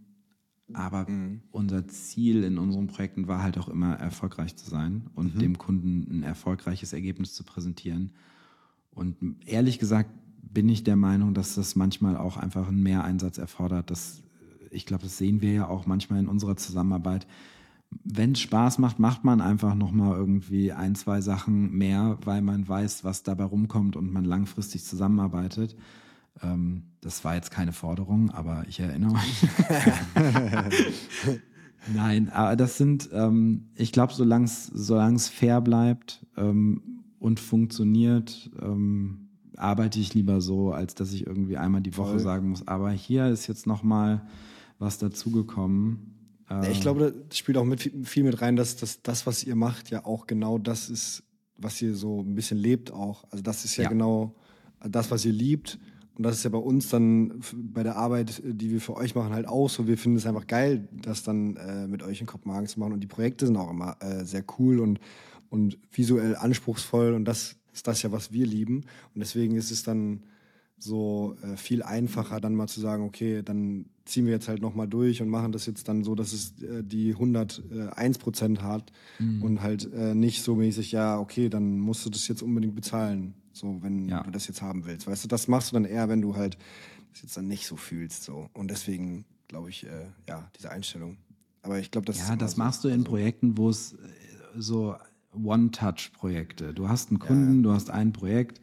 Aber 0.73 1.09
mhm. 1.09 1.41
unser 1.51 1.87
Ziel 1.87 2.43
in 2.43 2.57
unseren 2.57 2.87
Projekten 2.87 3.27
war 3.27 3.41
halt 3.41 3.57
auch 3.57 3.69
immer 3.69 3.95
erfolgreich 3.95 4.55
zu 4.55 4.69
sein 4.69 5.07
und 5.15 5.35
mhm. 5.35 5.39
dem 5.39 5.57
Kunden 5.57 6.07
ein 6.11 6.23
erfolgreiches 6.23 6.91
Ergebnis 6.91 7.33
zu 7.33 7.43
präsentieren. 7.43 8.11
Und 8.91 9.15
ehrlich 9.45 9.79
gesagt 9.79 10.09
bin 10.41 10.67
ich 10.69 10.83
der 10.83 10.95
Meinung, 10.95 11.33
dass 11.33 11.55
das 11.55 11.75
manchmal 11.75 12.17
auch 12.17 12.37
einfach 12.37 12.67
einen 12.67 12.83
Mehreinsatz 12.83 13.37
erfordert. 13.37 13.91
Das, 13.91 14.23
ich 14.71 14.85
glaube, 14.85 15.03
das 15.03 15.17
sehen 15.17 15.41
wir 15.41 15.53
ja 15.53 15.67
auch 15.67 15.85
manchmal 15.85 16.19
in 16.19 16.27
unserer 16.27 16.57
Zusammenarbeit 16.57 17.27
wenn 17.89 18.33
es 18.33 18.41
Spaß 18.41 18.79
macht, 18.79 18.99
macht 18.99 19.23
man 19.23 19.41
einfach 19.41 19.75
nochmal 19.75 20.17
irgendwie 20.17 20.71
ein, 20.71 20.95
zwei 20.95 21.21
Sachen 21.21 21.71
mehr, 21.71 22.17
weil 22.23 22.41
man 22.41 22.67
weiß, 22.67 23.03
was 23.03 23.23
dabei 23.23 23.45
rumkommt 23.45 23.95
und 23.95 24.11
man 24.11 24.25
langfristig 24.25 24.83
zusammenarbeitet. 24.83 25.75
Ähm, 26.41 26.83
das 27.01 27.23
war 27.23 27.35
jetzt 27.35 27.51
keine 27.51 27.73
Forderung, 27.73 28.31
aber 28.31 28.65
ich 28.67 28.79
erinnere 28.79 29.13
mich. 29.13 29.47
Nein, 31.93 32.29
aber 32.29 32.55
das 32.55 32.77
sind, 32.77 33.09
ähm, 33.13 33.69
ich 33.75 33.91
glaube, 33.91 34.13
solange 34.13 34.45
es 34.45 35.29
fair 35.29 35.61
bleibt 35.61 36.25
ähm, 36.35 37.03
und 37.19 37.39
funktioniert, 37.39 38.51
ähm, 38.61 39.29
arbeite 39.55 39.99
ich 39.99 40.13
lieber 40.13 40.41
so, 40.41 40.71
als 40.73 40.95
dass 40.95 41.13
ich 41.13 41.25
irgendwie 41.25 41.57
einmal 41.57 41.81
die 41.81 41.95
Woche 41.97 42.11
Voll. 42.11 42.19
sagen 42.19 42.49
muss, 42.49 42.67
aber 42.67 42.91
hier 42.91 43.27
ist 43.27 43.47
jetzt 43.47 43.65
nochmal 43.65 44.21
was 44.79 44.97
dazugekommen 44.97 46.16
ich 46.69 46.81
glaube, 46.81 47.13
das 47.27 47.37
spielt 47.37 47.57
auch 47.57 47.65
mit, 47.65 47.91
viel 48.03 48.23
mit 48.23 48.41
rein, 48.41 48.55
dass, 48.55 48.77
dass 48.77 49.01
das, 49.01 49.27
was 49.27 49.43
ihr 49.43 49.55
macht, 49.55 49.89
ja 49.89 50.05
auch 50.05 50.27
genau 50.27 50.57
das 50.57 50.89
ist, 50.89 51.23
was 51.57 51.81
ihr 51.81 51.93
so 51.93 52.21
ein 52.21 52.35
bisschen 52.35 52.57
lebt 52.57 52.91
auch. 52.91 53.25
Also 53.31 53.43
das 53.43 53.65
ist 53.65 53.75
ja, 53.75 53.83
ja. 53.83 53.89
genau 53.89 54.33
das, 54.79 55.11
was 55.11 55.25
ihr 55.25 55.33
liebt. 55.33 55.77
Und 56.15 56.23
das 56.23 56.37
ist 56.37 56.43
ja 56.43 56.49
bei 56.49 56.57
uns 56.57 56.89
dann 56.89 57.41
bei 57.53 57.83
der 57.83 57.95
Arbeit, 57.95 58.41
die 58.43 58.71
wir 58.71 58.81
für 58.81 58.95
euch 58.95 59.13
machen, 59.13 59.33
halt 59.33 59.47
auch 59.47 59.69
so. 59.69 59.87
Wir 59.87 59.97
finden 59.97 60.17
es 60.17 60.25
einfach 60.25 60.47
geil, 60.47 60.87
das 60.91 61.23
dann 61.23 61.57
äh, 61.57 61.87
mit 61.87 62.01
euch 62.01 62.21
in 62.21 62.27
Kopenhagen 62.27 62.67
zu 62.67 62.79
machen. 62.79 62.93
Und 62.93 63.01
die 63.01 63.07
Projekte 63.07 63.45
sind 63.45 63.57
auch 63.57 63.69
immer 63.69 63.97
äh, 63.99 64.23
sehr 64.23 64.43
cool 64.57 64.79
und, 64.79 64.99
und 65.49 65.77
visuell 65.91 66.35
anspruchsvoll. 66.35 67.13
Und 67.13 67.25
das 67.25 67.57
ist 67.73 67.87
das 67.87 68.01
ja, 68.01 68.11
was 68.11 68.31
wir 68.31 68.47
lieben. 68.47 68.85
Und 69.13 69.19
deswegen 69.19 69.55
ist 69.55 69.69
es 69.69 69.83
dann 69.83 70.23
so 70.79 71.35
äh, 71.41 71.57
viel 71.57 71.83
einfacher, 71.83 72.39
dann 72.39 72.55
mal 72.55 72.67
zu 72.67 72.79
sagen, 72.79 73.03
okay, 73.03 73.41
dann 73.43 73.85
ziehen 74.05 74.25
wir 74.25 74.33
jetzt 74.33 74.47
halt 74.47 74.61
nochmal 74.61 74.87
durch 74.87 75.21
und 75.21 75.29
machen 75.29 75.51
das 75.51 75.65
jetzt 75.65 75.87
dann 75.87 76.03
so, 76.03 76.15
dass 76.15 76.33
es 76.33 76.61
äh, 76.61 76.83
die 76.83 77.11
101 77.11 78.19
Prozent 78.19 78.61
hat 78.61 78.91
mhm. 79.19 79.43
und 79.43 79.61
halt 79.61 79.91
äh, 79.91 80.13
nicht 80.13 80.43
so 80.43 80.55
mäßig, 80.55 80.91
ja, 80.91 81.19
okay, 81.19 81.49
dann 81.49 81.79
musst 81.79 82.05
du 82.05 82.09
das 82.09 82.27
jetzt 82.27 82.41
unbedingt 82.41 82.75
bezahlen, 82.75 83.33
so 83.51 83.81
wenn 83.81 84.07
ja. 84.07 84.23
du 84.23 84.31
das 84.31 84.47
jetzt 84.47 84.61
haben 84.61 84.85
willst. 84.85 85.07
Weißt 85.07 85.23
du, 85.23 85.27
das 85.27 85.47
machst 85.47 85.71
du 85.71 85.73
dann 85.73 85.85
eher, 85.85 86.09
wenn 86.09 86.21
du 86.21 86.35
halt 86.35 86.57
das 87.11 87.23
jetzt 87.23 87.37
dann 87.37 87.47
nicht 87.47 87.65
so 87.65 87.75
fühlst, 87.75 88.23
so. 88.23 88.49
Und 88.53 88.69
deswegen 88.69 89.25
glaube 89.47 89.69
ich, 89.69 89.85
äh, 89.85 90.07
ja, 90.27 90.49
diese 90.57 90.71
Einstellung. 90.71 91.17
Aber 91.61 91.79
ich 91.79 91.91
glaube, 91.91 92.05
das 92.05 92.19
Ja, 92.19 92.35
das 92.35 92.53
so, 92.53 92.57
machst 92.59 92.83
du 92.83 92.89
in 92.89 93.01
so. 93.01 93.05
Projekten, 93.05 93.57
wo 93.57 93.69
es 93.69 93.93
äh, 93.93 93.97
so 94.57 94.95
One-Touch-Projekte. 95.33 96.73
Du 96.73 96.89
hast 96.89 97.09
einen 97.09 97.19
Kunden, 97.19 97.57
ja. 97.57 97.63
du 97.63 97.71
hast 97.71 97.89
ein 97.89 98.13
Projekt, 98.13 98.61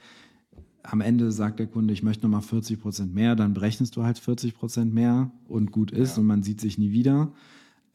am 0.85 1.01
Ende 1.01 1.33
sagt 1.33 1.59
der 1.59 1.67
Kunde, 1.67 1.93
ich 1.95 2.03
möchte 2.03 2.25
nochmal 2.25 2.43
40 2.43 2.81
Prozent 2.81 3.15
mehr, 3.15 3.35
dann 3.35 3.55
berechnest 3.55 3.97
du 3.97 4.05
halt 4.05 4.19
40 4.19 4.55
Prozent 4.55 4.95
mehr 4.95 5.31
und 5.49 5.73
gut 5.73 5.91
ist 5.91 6.17
ja. 6.17 6.21
und 6.21 6.27
man 6.27 6.43
sieht 6.43 6.61
sich 6.61 6.79
nie 6.79 6.93
wieder. 6.93 7.33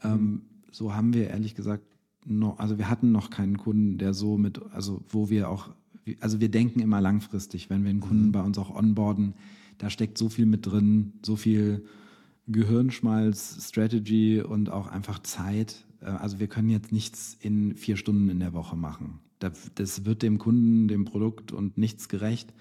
Ähm, 0.04 0.42
so 0.72 0.94
haben 0.94 1.14
wir 1.14 1.30
ehrlich 1.30 1.56
gesagt 1.56 1.84
noch, 2.26 2.58
also 2.60 2.78
wir 2.78 2.90
hatten 2.90 3.12
noch 3.12 3.30
keinen 3.30 3.58
Kunden, 3.58 3.98
der 3.98 4.14
so 4.14 4.38
mit, 4.38 4.62
also 4.74 5.02
wo 5.08 5.30
wir 5.30 5.50
auch, 5.50 5.70
also 6.20 6.40
wir 6.40 6.50
denken 6.50 6.80
immer 6.80 7.00
langfristig, 7.00 7.70
wenn 7.70 7.84
wir 7.84 7.92
einen 7.92 8.00
Kunden 8.00 8.28
mhm. 8.28 8.32
bei 8.32 8.42
uns 8.42 8.58
auch 8.58 8.76
onboarden, 8.76 9.36
da 9.78 9.90
steckt 9.90 10.18
so 10.18 10.28
viel 10.28 10.46
mit 10.46 10.66
drin, 10.66 11.14
so 11.24 11.36
viel 11.36 11.86
Gehirnschmalz, 12.48 13.68
Strategy 13.70 14.42
und 14.42 14.72
auch 14.72 14.88
einfach 14.88 15.20
Zeit. 15.20 15.86
Äh, 16.02 16.06
also 16.06 16.40
wir 16.40 16.48
können 16.48 16.70
jetzt 16.70 16.92
nichts 16.92 17.38
in 17.40 17.76
vier 17.76 17.98
Stunden 17.98 18.30
in 18.30 18.40
der 18.40 18.54
Woche 18.54 18.76
machen. 18.76 19.20
Das 19.40 20.04
wird 20.04 20.22
dem 20.22 20.38
Kunden, 20.38 20.90
dem 20.90 21.06
Produkt 21.06 21.54
und 21.54 21.78
nichts 21.78 22.10
gerecht. 22.10 22.54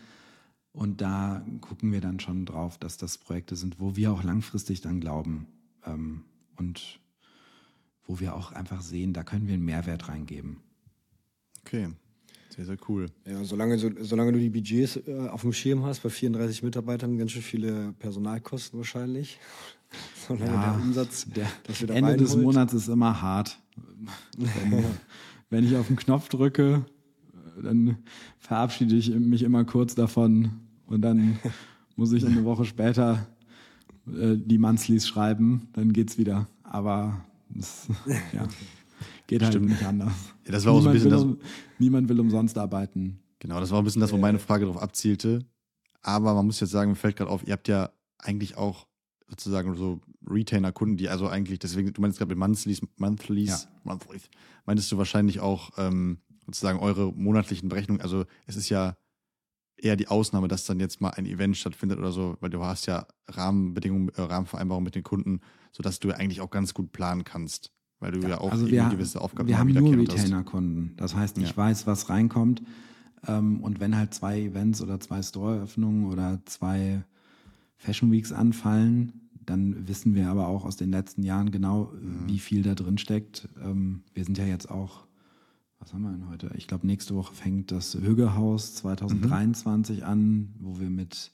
Und 0.72 1.00
da 1.00 1.44
gucken 1.60 1.92
wir 1.92 2.00
dann 2.00 2.20
schon 2.20 2.44
drauf, 2.46 2.78
dass 2.78 2.96
das 2.96 3.18
Projekte 3.18 3.56
sind, 3.56 3.80
wo 3.80 3.96
wir 3.96 4.12
auch 4.12 4.22
langfristig 4.22 4.80
dann 4.80 5.00
glauben 5.00 5.46
ähm, 5.84 6.24
und 6.56 7.00
wo 8.04 8.20
wir 8.20 8.34
auch 8.34 8.52
einfach 8.52 8.80
sehen, 8.80 9.12
da 9.12 9.22
können 9.22 9.46
wir 9.46 9.54
einen 9.54 9.64
Mehrwert 9.64 10.08
reingeben. 10.08 10.58
Okay, 11.60 11.88
sehr, 12.58 12.64
sehr 12.64 12.78
cool. 12.88 13.06
Ja, 13.24 13.44
solange, 13.44 13.78
so, 13.78 13.90
solange 14.00 14.32
du 14.32 14.38
die 14.40 14.50
Budgets 14.50 14.96
äh, 15.06 15.28
auf 15.28 15.42
dem 15.42 15.52
Schirm 15.52 15.84
hast, 15.84 16.02
bei 16.02 16.10
34 16.10 16.62
Mitarbeitern 16.62 17.18
ganz 17.18 17.32
schön 17.32 17.42
viele 17.42 17.92
Personalkosten 18.00 18.78
wahrscheinlich. 18.78 19.38
Solange 20.26 20.52
ja, 20.52 20.74
der 20.74 20.82
Umsatz, 20.82 21.26
der, 21.34 21.46
dass 21.62 21.80
wir 21.80 21.88
da 21.88 21.94
Ende 21.94 22.16
des 22.16 22.36
Monats 22.36 22.74
ist 22.74 22.88
immer 22.88 23.22
hart. 23.22 23.58
wenn, 24.36 24.84
wenn 25.50 25.64
ich 25.64 25.76
auf 25.76 25.86
den 25.86 25.96
Knopf 25.96 26.28
drücke, 26.28 26.84
dann 27.62 27.98
verabschiede 28.38 28.96
ich 28.96 29.11
mich 29.11 29.42
immer 29.42 29.64
kurz 29.64 29.94
davon, 29.94 30.50
und 30.88 31.02
dann 31.02 31.38
muss 31.96 32.12
ich 32.12 32.26
eine 32.26 32.44
Woche 32.44 32.64
später 32.64 33.26
äh, 34.06 34.36
die 34.36 34.59
Monthlies 34.59 35.06
schreiben, 35.06 35.68
dann 35.74 35.92
geht's 35.92 36.18
wieder. 36.18 36.48
Aber 36.62 37.24
das 37.50 37.88
ja, 38.32 38.48
geht 39.26 39.42
halt 39.42 39.52
Stimmt. 39.52 39.70
nicht 39.70 39.84
anders. 39.84 40.12
Ja, 40.46 40.52
das 40.52 40.64
war 40.64 40.72
auch 40.72 40.80
so 40.80 40.88
ein 40.88 40.94
bisschen 40.94 41.11
das, 41.11 41.26
niemand 41.78 42.09
will 42.09 42.20
umsonst 42.20 42.56
arbeiten. 42.59 43.20
Genau, 43.38 43.61
das 43.61 43.70
war 43.70 43.78
ein 43.78 43.84
bisschen 43.84 44.00
das, 44.00 44.12
wo 44.12 44.16
meine 44.16 44.38
Frage 44.38 44.64
darauf 44.64 44.82
abzielte. 44.82 45.44
Aber 46.02 46.34
man 46.34 46.46
muss 46.46 46.61
jetzt 46.61 46.70
sagen, 46.70 46.90
mir 46.90 46.96
fällt 46.96 47.16
gerade 47.16 47.30
auf, 47.30 47.46
ihr 47.46 47.52
habt 47.52 47.68
ja 47.68 47.90
eigentlich 48.18 48.56
auch 48.56 48.86
sozusagen 49.28 49.74
so 49.74 50.00
Retainer-Kunden, 50.26 50.96
die 50.96 51.09
also 51.09 51.28
eigentlich, 51.28 51.59
deswegen, 51.59 51.92
du 51.92 52.00
meinst 52.00 52.18
gerade 52.18 52.30
mit 52.30 52.38
Monthlies, 52.38 52.80
Monthlies, 52.96 53.48
ja. 53.64 53.80
Monthlies, 53.84 54.22
meintest 54.64 54.90
du 54.90 54.96
wahrscheinlich 54.96 55.40
auch 55.40 55.70
ähm, 55.76 56.18
sozusagen 56.49 56.78
eure 56.78 57.12
monatlichen 57.12 57.68
Berechnungen. 57.68 58.01
Also 58.01 58.24
es 58.46 58.57
ist 58.57 58.70
ja 58.70 58.96
eher 59.76 59.96
die 59.96 60.09
Ausnahme, 60.09 60.49
dass 60.49 60.64
dann 60.64 60.80
jetzt 60.80 61.01
mal 61.01 61.11
ein 61.11 61.26
Event 61.26 61.57
stattfindet 61.57 61.99
oder 61.99 62.11
so, 62.11 62.36
weil 62.40 62.51
du 62.51 62.64
hast 62.64 62.86
ja 62.86 63.07
Rahmenbedingungen, 63.28 64.09
äh, 64.11 64.22
Rahmenvereinbarungen 64.22 64.84
mit 64.84 64.94
den 64.94 65.03
Kunden, 65.03 65.40
sodass 65.72 66.01
du 66.01 66.09
ja 66.09 66.14
eigentlich 66.14 66.40
auch 66.40 66.51
ganz 66.51 66.74
gut 66.74 66.90
planen 66.92 67.24
kannst, 67.24 67.70
weil 68.01 68.12
du 68.12 68.20
ja, 68.20 68.30
ja 68.30 68.40
auch 68.40 68.51
also 68.51 68.66
wir, 68.66 68.88
gewisse 68.88 69.20
Aufgaben 69.20 69.49
Wir 69.49 69.59
haben 69.59 69.72
nur 69.72 69.96
Retainer-Kunden. 69.96 70.94
Das 70.96 71.14
heißt, 71.14 71.38
ich 71.38 71.51
ja. 71.51 71.57
weiß, 71.57 71.86
was 71.86 72.09
reinkommt. 72.09 72.62
Ähm, 73.26 73.61
und 73.61 73.78
wenn 73.78 73.96
halt 73.96 74.14
zwei 74.14 74.40
Events 74.40 74.80
oder 74.80 74.99
zwei 75.01 75.22
Store-Öffnungen 75.22 76.07
oder 76.07 76.40
zwei 76.46 77.05
Fashion 77.76 78.11
Weeks 78.11 78.32
anfallen, 78.32 79.28
dann 79.44 79.88
wissen 79.88 80.14
wir 80.14 80.28
aber 80.28 80.49
auch 80.49 80.64
aus 80.64 80.76
den 80.76 80.90
letzten 80.90 81.22
Jahren 81.22 81.51
genau, 81.51 81.92
mhm. 81.94 82.26
wie 82.26 82.38
viel 82.38 82.62
da 82.62 82.74
drin 82.74 82.99
steckt. 82.99 83.49
Ähm, 83.62 84.03
wir 84.14 84.24
sind 84.24 84.38
ja 84.38 84.44
jetzt 84.44 84.70
auch, 84.70 85.07
was 85.79 85.93
haben 85.93 86.03
wir 86.03 86.11
denn 86.11 86.29
heute? 86.29 86.51
Ich 86.57 86.66
glaube, 86.66 86.87
nächste 86.87 87.14
Woche 87.14 87.35
fängt 87.35 87.70
das 87.70 87.95
Hügehaus 87.95 88.74
2023 88.76 89.99
mhm. 89.99 90.05
an, 90.05 90.55
wo 90.61 90.81
wir 90.81 90.91
mit 90.91 91.33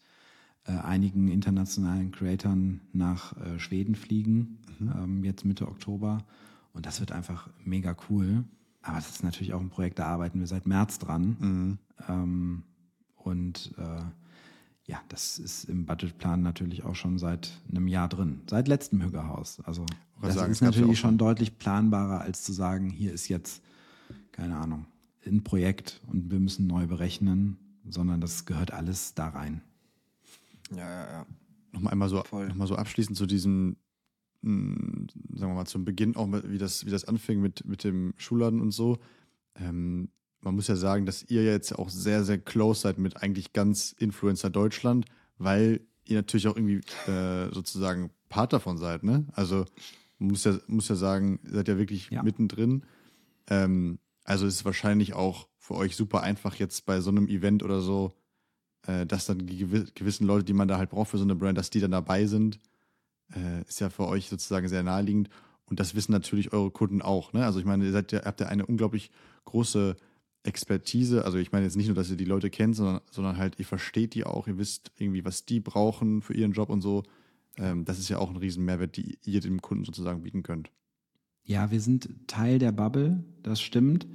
äh, 0.67 0.73
einigen 0.73 1.29
internationalen 1.29 2.11
Creatoren 2.11 2.81
nach 2.93 3.37
äh, 3.37 3.59
Schweden 3.59 3.95
fliegen, 3.95 4.59
mhm. 4.79 4.93
ähm, 4.97 5.25
jetzt 5.25 5.45
Mitte 5.45 5.69
Oktober. 5.69 6.25
Und 6.73 6.87
das 6.87 7.01
wird 7.01 7.13
einfach 7.13 7.49
mega 7.65 7.97
cool. 8.09 8.45
Aber 8.83 8.97
das 8.97 9.11
ist 9.11 9.25
natürlich 9.25 9.55
auch 9.55 9.61
ein 9.61 9.71
Projekt, 9.71 9.99
da 9.99 10.07
arbeiten 10.07 10.41
wir 10.41 10.47
seit 10.47 10.67
März 10.67 10.99
dran. 10.99 11.37
Mhm. 11.41 11.79
Ähm, 12.09 12.63
und 13.17 13.73
äh, 13.79 14.03
ja, 14.87 15.01
das 15.09 15.39
ist 15.39 15.65
im 15.65 15.87
Budgetplan 15.87 16.43
natürlich 16.43 16.85
auch 16.85 16.95
schon 16.95 17.19
seit 17.19 17.51
einem 17.71 17.89
Jahr 17.89 18.09
drin, 18.09 18.43
seit 18.49 18.69
letztem 18.69 19.03
Hügerhaus. 19.03 19.61
Also 19.65 19.87
das 20.21 20.35
sagen, 20.35 20.53
ist 20.53 20.61
natürlich 20.61 20.99
schon 20.99 21.17
deutlich 21.17 21.59
planbarer, 21.59 22.21
als 22.21 22.43
zu 22.43 22.53
sagen, 22.53 22.91
hier 22.91 23.13
ist 23.13 23.29
jetzt, 23.29 23.63
keine 24.35 24.57
Ahnung, 24.57 24.87
ein 25.25 25.45
Projekt 25.45 26.01
und 26.09 26.31
wir 26.31 26.41
müssen 26.41 26.67
neu 26.67 26.87
berechnen, 26.87 27.57
sondern 27.89 28.21
das 28.21 28.47
gehört 28.47 28.73
alles 28.73 29.15
da 29.15 29.29
rein. 29.29 29.63
Ja, 30.71 30.79
ja, 30.79 31.11
ja. 31.13 31.27
Nochmal 31.73 31.93
einmal 31.93 32.09
so, 32.09 32.23
noch 32.31 32.55
mal 32.55 32.67
so 32.67 32.77
abschließend 32.77 33.17
zu 33.17 33.27
diesem, 33.27 33.77
hm, 34.43 35.07
sagen 35.35 35.53
wir 35.53 35.57
mal, 35.57 35.67
zum 35.67 35.85
Beginn 35.85 36.17
auch, 36.17 36.29
wie 36.47 36.59
das, 36.59 36.85
wie 36.85 36.91
das 36.91 37.05
anfing 37.05 37.41
mit, 37.41 37.65
mit 37.65 37.85
dem 37.85 38.13
Schulladen 38.17 38.61
und 38.61 38.73
so. 38.73 38.99
Ähm, 39.57 40.09
man 40.41 40.57
muss 40.57 40.69
ja 40.69 40.77
sagen, 40.77 41.07
dass 41.07 41.23
ihr 41.23 41.45
jetzt 41.45 41.73
auch 41.79 41.89
sehr, 41.89 42.25
sehr 42.25 42.39
close 42.39 42.81
seid 42.81 42.99
mit 42.99 43.23
eigentlich 43.23 43.53
ganz 43.53 43.93
Influencer 43.99 44.51
Deutschland, 44.51 45.07
weil 45.39 45.81
ihr 46.05 46.17
natürlich 46.17 46.49
auch 46.49 46.57
irgendwie 46.57 46.81
äh, 47.11 47.53
sozusagen 47.53 48.11
Part 48.29 48.53
davon 48.53 48.79
seid, 48.79 49.05
ne? 49.05 49.27
Also 49.33 49.65
man 50.19 50.31
muss 50.31 50.45
ja, 50.45 50.59
muss 50.67 50.89
ja 50.89 50.97
sagen, 50.97 51.39
ihr 51.45 51.53
seid 51.53 51.69
ja 51.69 51.79
wirklich 51.79 52.11
ja. 52.11 52.23
mittendrin. 52.23 52.83
Ähm, 53.49 53.99
also 54.25 54.47
ist 54.47 54.55
es 54.55 54.65
wahrscheinlich 54.65 55.15
auch 55.15 55.49
für 55.59 55.75
euch 55.75 55.97
super 55.97 56.23
einfach 56.23 56.57
jetzt 56.57 56.87
bei 56.87 57.01
so 57.01 57.11
einem 57.11 57.29
Event 57.29 57.63
oder 57.63 57.81
so, 57.81 58.15
äh, 58.87 59.07
dass 59.07 59.27
dann 59.27 59.47
die 59.47 59.59
gewissen 59.95 60.27
Leute, 60.27 60.45
die 60.45 60.53
man 60.53 60.69
da 60.69 60.79
halt 60.79 60.91
braucht 60.91 61.11
für 61.11 61.19
so 61.19 61.25
eine 61.25 61.35
Brand, 61.35 61.59
dass 61.59 61.71
die 61.71 61.81
dann 61.81 61.91
dabei 61.91 62.27
sind, 62.27 62.59
äh, 63.35 63.63
ist 63.63 63.81
ja 63.81 63.91
für 63.91 64.07
euch 64.07 64.29
sozusagen 64.29 64.69
sehr 64.69 64.83
naheliegend. 64.83 65.29
Und 65.67 65.81
das 65.81 65.95
wissen 65.95 66.13
natürlich 66.13 66.53
eure 66.53 66.71
Kunden 66.71 67.01
auch. 67.01 67.33
Ne? 67.33 67.45
Also 67.45 67.59
ich 67.59 67.65
meine, 67.65 67.85
ihr 67.85 67.93
seid 67.93 68.13
ja, 68.13 68.25
habt 68.25 68.41
ja 68.41 68.49
eine 68.49 68.67
unglaublich 68.67 69.11
große 69.45 69.97
Expertise, 70.43 71.25
also 71.25 71.39
ich 71.39 71.53
meine 71.53 71.65
jetzt 71.65 71.77
nicht 71.77 71.87
nur, 71.87 71.95
dass 71.95 72.11
ihr 72.11 72.19
die 72.19 72.27
Leute 72.27 72.51
kennt, 72.51 72.77
sondern, 72.77 73.01
sondern 73.11 73.39
halt, 73.39 73.59
ihr 73.59 73.65
versteht 73.65 74.13
die 74.13 74.25
auch, 74.25 74.47
ihr 74.47 74.59
wisst 74.59 74.93
irgendwie, 74.99 75.25
was 75.25 75.47
die 75.47 75.61
brauchen 75.61 76.21
für 76.21 76.35
ihren 76.35 76.53
Job 76.53 76.69
und 76.69 76.83
so. 76.83 77.03
Ähm, 77.57 77.87
das 77.87 77.99
ist 77.99 78.11
ja 78.11 78.19
auch 78.19 78.29
ein 78.29 78.37
riesen 78.37 78.65
Mehrwert, 78.65 78.97
die 78.97 79.19
ihr 79.25 79.41
dem 79.41 79.63
Kunden 79.63 79.85
sozusagen 79.85 80.23
bieten 80.23 80.43
könnt. 80.43 80.71
Ja, 81.45 81.71
wir 81.71 81.81
sind 81.81 82.09
Teil 82.27 82.59
der 82.59 82.73
Bubble, 82.73 83.23
das 83.43 83.61
stimmt. 83.61 84.07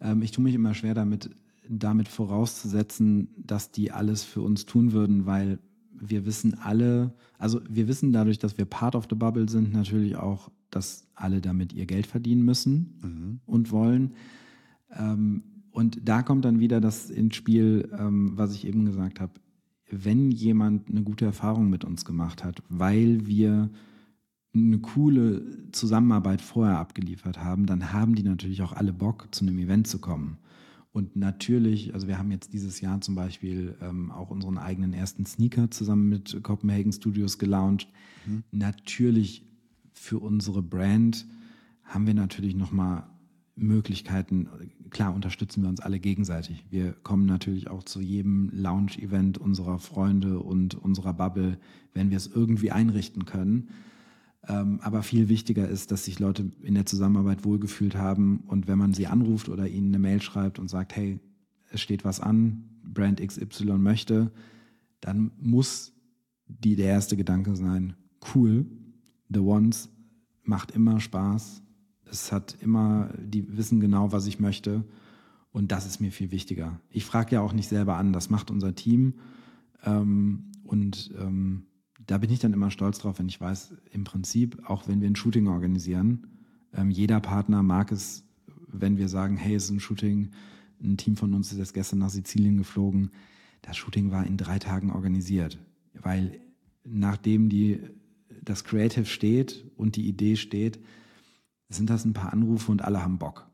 Ähm, 0.00 0.22
ich 0.22 0.30
tue 0.30 0.44
mich 0.44 0.54
immer 0.54 0.74
schwer 0.74 0.94
damit, 0.94 1.30
damit 1.68 2.08
vorauszusetzen, 2.08 3.28
dass 3.36 3.70
die 3.70 3.92
alles 3.92 4.22
für 4.24 4.42
uns 4.42 4.66
tun 4.66 4.92
würden, 4.92 5.26
weil 5.26 5.58
wir 5.90 6.26
wissen 6.26 6.58
alle, 6.58 7.14
also 7.38 7.60
wir 7.68 7.88
wissen 7.88 8.12
dadurch, 8.12 8.38
dass 8.38 8.58
wir 8.58 8.66
Part 8.66 8.94
of 8.94 9.06
the 9.08 9.16
Bubble 9.16 9.48
sind, 9.48 9.72
natürlich 9.72 10.16
auch, 10.16 10.50
dass 10.70 11.06
alle 11.14 11.40
damit 11.40 11.72
ihr 11.72 11.86
Geld 11.86 12.06
verdienen 12.06 12.44
müssen 12.44 12.98
mhm. 13.02 13.40
und 13.46 13.70
wollen. 13.70 14.12
Ähm, 14.90 15.42
und 15.70 16.08
da 16.08 16.22
kommt 16.22 16.44
dann 16.44 16.60
wieder 16.60 16.80
das 16.80 17.10
ins 17.10 17.36
Spiel, 17.36 17.90
ähm, 17.98 18.32
was 18.36 18.54
ich 18.54 18.66
eben 18.66 18.84
gesagt 18.84 19.20
habe. 19.20 19.32
Wenn 19.90 20.30
jemand 20.30 20.90
eine 20.90 21.02
gute 21.02 21.24
Erfahrung 21.24 21.70
mit 21.70 21.84
uns 21.84 22.04
gemacht 22.04 22.44
hat, 22.44 22.62
weil 22.68 23.26
wir 23.26 23.70
eine 24.56 24.78
coole 24.78 25.42
Zusammenarbeit 25.72 26.40
vorher 26.40 26.78
abgeliefert 26.78 27.38
haben, 27.42 27.66
dann 27.66 27.92
haben 27.92 28.14
die 28.14 28.22
natürlich 28.22 28.62
auch 28.62 28.72
alle 28.72 28.92
Bock, 28.92 29.28
zu 29.32 29.44
einem 29.44 29.58
Event 29.58 29.86
zu 29.86 29.98
kommen. 29.98 30.38
Und 30.92 31.14
natürlich, 31.14 31.92
also 31.92 32.08
wir 32.08 32.16
haben 32.16 32.30
jetzt 32.30 32.54
dieses 32.54 32.80
Jahr 32.80 33.00
zum 33.02 33.14
Beispiel 33.14 33.76
ähm, 33.82 34.10
auch 34.10 34.30
unseren 34.30 34.56
eigenen 34.56 34.94
ersten 34.94 35.26
Sneaker 35.26 35.70
zusammen 35.70 36.08
mit 36.08 36.42
Copenhagen 36.42 36.92
Studios 36.92 37.38
gelauncht. 37.38 37.88
Mhm. 38.24 38.44
Natürlich 38.50 39.44
für 39.92 40.18
unsere 40.18 40.62
Brand 40.62 41.26
haben 41.84 42.06
wir 42.06 42.14
natürlich 42.14 42.54
nochmal 42.54 43.04
Möglichkeiten, 43.56 44.48
klar 44.90 45.14
unterstützen 45.14 45.62
wir 45.62 45.68
uns 45.68 45.80
alle 45.80 45.98
gegenseitig. 45.98 46.64
Wir 46.70 46.92
kommen 46.92 47.26
natürlich 47.26 47.68
auch 47.68 47.82
zu 47.82 48.00
jedem 48.00 48.50
Lounge-Event 48.52 49.38
unserer 49.38 49.78
Freunde 49.78 50.38
und 50.38 50.74
unserer 50.74 51.14
Bubble, 51.14 51.58
wenn 51.94 52.10
wir 52.10 52.16
es 52.16 52.26
irgendwie 52.26 52.70
einrichten 52.70 53.24
können. 53.24 53.68
Ähm, 54.48 54.80
aber 54.82 55.02
viel 55.02 55.28
wichtiger 55.28 55.68
ist, 55.68 55.90
dass 55.90 56.04
sich 56.04 56.18
Leute 56.18 56.50
in 56.62 56.74
der 56.74 56.86
Zusammenarbeit 56.86 57.44
wohlgefühlt 57.44 57.96
haben 57.96 58.44
und 58.46 58.68
wenn 58.68 58.78
man 58.78 58.94
sie 58.94 59.06
anruft 59.06 59.48
oder 59.48 59.66
ihnen 59.66 59.88
eine 59.88 59.98
Mail 59.98 60.22
schreibt 60.22 60.58
und 60.58 60.68
sagt, 60.68 60.94
hey, 60.94 61.18
es 61.70 61.80
steht 61.80 62.04
was 62.04 62.20
an, 62.20 62.64
Brand 62.84 63.20
XY 63.20 63.78
möchte, 63.78 64.30
dann 65.00 65.32
muss 65.38 65.92
die 66.46 66.76
der 66.76 66.86
erste 66.86 67.16
Gedanke 67.16 67.56
sein, 67.56 67.94
cool, 68.34 68.66
The 69.28 69.40
Ones 69.40 69.88
macht 70.44 70.70
immer 70.70 71.00
Spaß, 71.00 71.62
es 72.08 72.30
hat 72.30 72.56
immer, 72.60 73.10
die 73.18 73.56
wissen 73.56 73.80
genau, 73.80 74.12
was 74.12 74.26
ich 74.26 74.38
möchte. 74.38 74.84
Und 75.50 75.72
das 75.72 75.86
ist 75.86 76.00
mir 76.00 76.12
viel 76.12 76.30
wichtiger. 76.30 76.80
Ich 76.90 77.04
frage 77.04 77.36
ja 77.36 77.40
auch 77.40 77.52
nicht 77.52 77.68
selber 77.68 77.96
an, 77.96 78.12
das 78.12 78.30
macht 78.30 78.50
unser 78.50 78.74
Team. 78.74 79.14
Ähm, 79.84 80.52
und 80.64 81.12
ähm, 81.18 81.66
da 82.06 82.18
bin 82.18 82.30
ich 82.30 82.38
dann 82.38 82.52
immer 82.52 82.70
stolz 82.70 82.98
drauf, 82.98 83.18
wenn 83.18 83.28
ich 83.28 83.40
weiß, 83.40 83.74
im 83.90 84.04
Prinzip, 84.04 84.62
auch 84.68 84.88
wenn 84.88 85.00
wir 85.00 85.08
ein 85.08 85.16
Shooting 85.16 85.48
organisieren, 85.48 86.26
ähm, 86.72 86.90
jeder 86.90 87.20
Partner 87.20 87.62
mag 87.62 87.90
es, 87.92 88.24
wenn 88.68 88.96
wir 88.96 89.08
sagen, 89.08 89.36
hey, 89.36 89.54
es 89.54 89.64
ist 89.64 89.70
ein 89.70 89.80
Shooting, 89.80 90.30
ein 90.82 90.96
Team 90.96 91.16
von 91.16 91.34
uns 91.34 91.52
ist 91.52 91.72
gestern 91.72 92.00
nach 92.00 92.10
Sizilien 92.10 92.58
geflogen. 92.58 93.10
Das 93.62 93.76
Shooting 93.76 94.10
war 94.10 94.26
in 94.26 94.36
drei 94.36 94.58
Tagen 94.58 94.90
organisiert, 94.90 95.58
weil 95.94 96.40
nachdem 96.84 97.48
die, 97.48 97.80
das 98.42 98.64
Creative 98.64 99.06
steht 99.06 99.64
und 99.76 99.96
die 99.96 100.06
Idee 100.06 100.36
steht, 100.36 100.78
sind 101.68 101.90
das 101.90 102.04
ein 102.04 102.12
paar 102.12 102.32
Anrufe 102.32 102.70
und 102.70 102.82
alle 102.82 103.02
haben 103.02 103.18
Bock. 103.18 103.48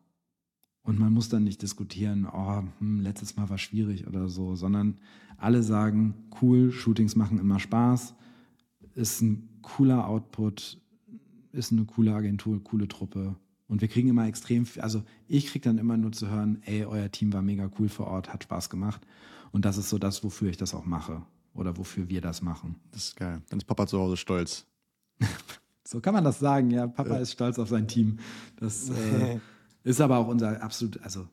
Und 0.82 0.98
man 0.98 1.12
muss 1.12 1.28
dann 1.28 1.44
nicht 1.44 1.62
diskutieren, 1.62 2.26
oh, 2.26 2.64
hm, 2.78 3.00
letztes 3.00 3.36
Mal 3.36 3.48
war 3.48 3.58
schwierig 3.58 4.06
oder 4.06 4.28
so, 4.28 4.56
sondern 4.56 4.98
alle 5.36 5.62
sagen, 5.62 6.14
cool, 6.42 6.72
Shootings 6.72 7.14
machen 7.14 7.38
immer 7.38 7.60
Spaß, 7.60 8.14
ist 8.94 9.22
ein 9.22 9.48
cooler 9.62 10.06
Output, 10.06 10.80
ist 11.52 11.72
eine 11.72 11.84
coole 11.84 12.14
Agentur, 12.14 12.62
coole 12.62 12.88
Truppe. 12.88 13.36
Und 13.68 13.80
wir 13.80 13.88
kriegen 13.88 14.08
immer 14.08 14.26
extrem, 14.26 14.66
also 14.80 15.02
ich 15.28 15.46
kriege 15.46 15.64
dann 15.64 15.78
immer 15.78 15.96
nur 15.96 16.12
zu 16.12 16.28
hören, 16.28 16.60
ey, 16.64 16.84
euer 16.84 17.10
Team 17.10 17.32
war 17.32 17.42
mega 17.42 17.70
cool 17.78 17.88
vor 17.88 18.06
Ort, 18.06 18.32
hat 18.32 18.44
Spaß 18.44 18.68
gemacht. 18.68 19.00
Und 19.50 19.64
das 19.64 19.78
ist 19.78 19.88
so 19.88 19.98
das, 19.98 20.24
wofür 20.24 20.50
ich 20.50 20.56
das 20.56 20.74
auch 20.74 20.84
mache 20.84 21.22
oder 21.54 21.76
wofür 21.76 22.08
wir 22.08 22.20
das 22.20 22.42
machen. 22.42 22.76
Das 22.90 23.08
ist 23.08 23.16
geil. 23.16 23.42
Dann 23.48 23.58
ist 23.58 23.66
Papa 23.66 23.86
zu 23.86 23.98
Hause 23.98 24.16
stolz. 24.16 24.66
So 25.84 26.00
kann 26.00 26.14
man 26.14 26.24
das 26.24 26.38
sagen, 26.38 26.70
ja. 26.70 26.86
Papa 26.86 27.16
ist 27.16 27.32
stolz 27.32 27.58
auf 27.58 27.68
sein 27.68 27.86
Team. 27.86 28.18
Das 28.56 28.88
äh, 28.90 29.38
ist 29.84 30.00
aber 30.00 30.16
auch 30.18 30.28
unser 30.28 30.62
absolut, 30.62 31.02
also 31.02 31.28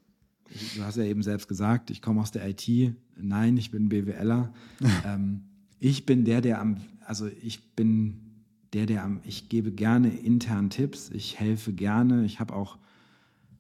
du 0.76 0.84
hast 0.84 0.98
ja 0.98 1.04
eben 1.04 1.24
selbst 1.24 1.48
gesagt, 1.48 1.92
ich 1.92 2.02
komme 2.02 2.20
aus 2.20 2.32
der 2.32 2.48
IT. 2.50 2.68
Nein, 3.16 3.56
ich 3.58 3.72
bin 3.72 3.88
BWLer. 3.88 4.52
ähm, 5.06 5.44
ich 5.80 6.06
bin 6.06 6.26
der, 6.26 6.42
der 6.42 6.60
am, 6.60 6.78
also 7.06 7.28
ich 7.28 7.76
bin 7.76 8.44
der, 8.74 8.86
der 8.86 9.04
am, 9.04 9.22
ich 9.24 9.50
gebe 9.50 9.72
gerne 9.72 10.10
intern 10.10 10.70
Tipps, 10.70 11.10
ich 11.10 11.40
helfe 11.40 11.74
gerne, 11.74 12.26
ich 12.26 12.40
habe 12.40 12.54
auch 12.54 12.78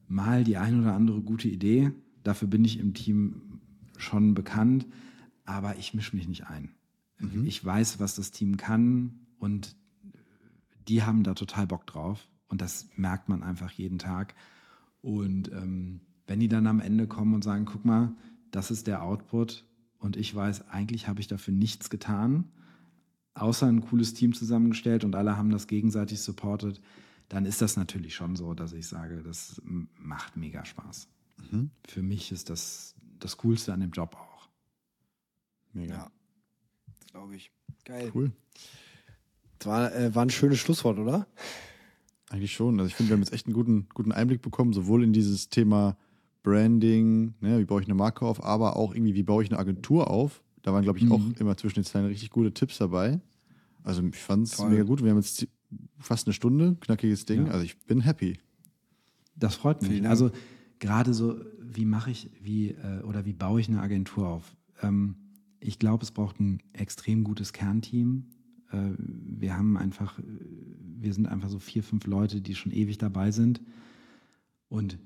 mal 0.07 0.43
die 0.43 0.57
ein 0.57 0.79
oder 0.79 0.93
andere 0.93 1.21
gute 1.21 1.47
Idee. 1.47 1.91
Dafür 2.23 2.47
bin 2.47 2.65
ich 2.65 2.79
im 2.79 2.93
Team 2.93 3.61
schon 3.97 4.33
bekannt, 4.33 4.85
aber 5.45 5.77
ich 5.77 5.93
mische 5.93 6.15
mich 6.15 6.27
nicht 6.27 6.47
ein. 6.47 6.71
Mhm. 7.19 7.45
Ich 7.45 7.63
weiß, 7.63 7.99
was 7.99 8.15
das 8.15 8.31
Team 8.31 8.57
kann 8.57 9.25
und 9.39 9.75
die 10.87 11.03
haben 11.03 11.23
da 11.23 11.33
total 11.33 11.67
Bock 11.67 11.85
drauf 11.87 12.27
und 12.47 12.61
das 12.61 12.89
merkt 12.95 13.29
man 13.29 13.43
einfach 13.43 13.71
jeden 13.71 13.99
Tag. 13.99 14.35
Und 15.01 15.51
ähm, 15.51 16.01
wenn 16.27 16.39
die 16.39 16.47
dann 16.47 16.67
am 16.67 16.79
Ende 16.79 17.07
kommen 17.07 17.33
und 17.33 17.43
sagen, 17.43 17.65
guck 17.65 17.85
mal, 17.85 18.13
das 18.51 18.71
ist 18.71 18.87
der 18.87 19.03
Output 19.03 19.65
und 19.99 20.17
ich 20.17 20.33
weiß, 20.33 20.69
eigentlich 20.69 21.07
habe 21.07 21.19
ich 21.21 21.27
dafür 21.27 21.53
nichts 21.53 21.89
getan, 21.89 22.51
außer 23.33 23.67
ein 23.67 23.81
cooles 23.81 24.13
Team 24.13 24.33
zusammengestellt 24.33 25.03
und 25.03 25.15
alle 25.15 25.37
haben 25.37 25.51
das 25.51 25.67
gegenseitig 25.67 26.21
supportet, 26.21 26.81
dann 27.27 27.45
ist 27.45 27.61
das 27.61 27.77
natürlich 27.77 28.15
schon 28.15 28.35
so, 28.35 28.53
dass 28.53 28.73
ich 28.73 28.87
sage, 28.87 29.21
das 29.21 29.61
macht 29.63 30.35
mega 30.35 30.65
Spaß. 30.65 31.07
Mhm. 31.51 31.69
Für 31.87 32.01
mich 32.01 32.31
ist 32.31 32.49
das 32.49 32.95
das 33.19 33.37
Coolste 33.37 33.73
an 33.73 33.81
dem 33.81 33.91
Job 33.91 34.15
auch. 34.15 34.49
Mega. 35.73 35.93
Ja, 35.93 36.11
glaube 37.11 37.35
ich. 37.35 37.51
Geil. 37.85 38.11
Cool. 38.13 38.31
Das 39.59 39.67
war, 39.67 39.93
äh, 39.93 40.15
war 40.15 40.23
ein 40.23 40.29
schönes 40.29 40.59
Schlusswort, 40.59 40.97
oder? 40.97 41.27
Eigentlich 42.29 42.53
schon. 42.53 42.79
Also 42.79 42.87
ich 42.87 42.95
finde, 42.95 43.09
wir 43.09 43.15
haben 43.15 43.23
jetzt 43.23 43.33
echt 43.33 43.45
einen 43.45 43.53
guten, 43.53 43.87
guten 43.93 44.11
Einblick 44.11 44.41
bekommen, 44.41 44.73
sowohl 44.73 45.03
in 45.03 45.13
dieses 45.13 45.49
Thema 45.49 45.97
Branding, 46.43 47.33
ne, 47.41 47.59
wie 47.59 47.65
baue 47.65 47.81
ich 47.81 47.87
eine 47.87 47.95
Marke 47.95 48.25
auf, 48.25 48.43
aber 48.43 48.75
auch 48.75 48.93
irgendwie, 48.93 49.13
wie 49.13 49.23
baue 49.23 49.43
ich 49.43 49.51
eine 49.51 49.59
Agentur 49.59 50.09
auf. 50.09 50.43
Da 50.61 50.73
waren, 50.73 50.83
glaube 50.83 50.99
ich, 50.99 51.05
mhm. 51.05 51.11
auch 51.11 51.21
immer 51.39 51.57
zwischen 51.57 51.75
den 51.75 51.83
Zeilen 51.85 52.05
richtig 52.05 52.29
gute 52.29 52.53
Tipps 52.53 52.77
dabei. 52.77 53.19
Also 53.83 54.03
ich 54.03 54.17
fand 54.17 54.47
es 54.47 54.59
mega 54.61 54.83
gut. 54.83 55.03
Wir 55.03 55.11
haben 55.11 55.17
jetzt 55.17 55.47
fast 55.97 56.27
eine 56.27 56.33
Stunde, 56.33 56.77
knackiges 56.79 57.25
Ding. 57.25 57.47
Ja. 57.47 57.53
Also 57.53 57.65
ich 57.65 57.77
bin 57.79 58.01
happy. 58.01 58.37
Das 59.35 59.55
freut 59.55 59.81
mich. 59.81 60.05
Also 60.07 60.31
gerade 60.79 61.13
so, 61.13 61.39
wie 61.61 61.85
mache 61.85 62.11
ich, 62.11 62.29
wie 62.41 62.69
äh, 62.71 63.01
oder 63.03 63.25
wie 63.25 63.33
baue 63.33 63.61
ich 63.61 63.69
eine 63.69 63.81
Agentur 63.81 64.27
auf? 64.27 64.55
Ähm, 64.81 65.15
ich 65.59 65.79
glaube, 65.79 66.03
es 66.03 66.11
braucht 66.11 66.39
ein 66.39 66.61
extrem 66.73 67.23
gutes 67.23 67.53
Kernteam. 67.53 68.25
Äh, 68.71 68.91
wir 68.97 69.57
haben 69.57 69.77
einfach, 69.77 70.19
wir 70.23 71.13
sind 71.13 71.27
einfach 71.27 71.49
so 71.49 71.59
vier, 71.59 71.83
fünf 71.83 72.05
Leute, 72.05 72.41
die 72.41 72.55
schon 72.55 72.71
ewig 72.71 72.97
dabei 72.97 73.31
sind. 73.31 73.61
Und 74.67 74.99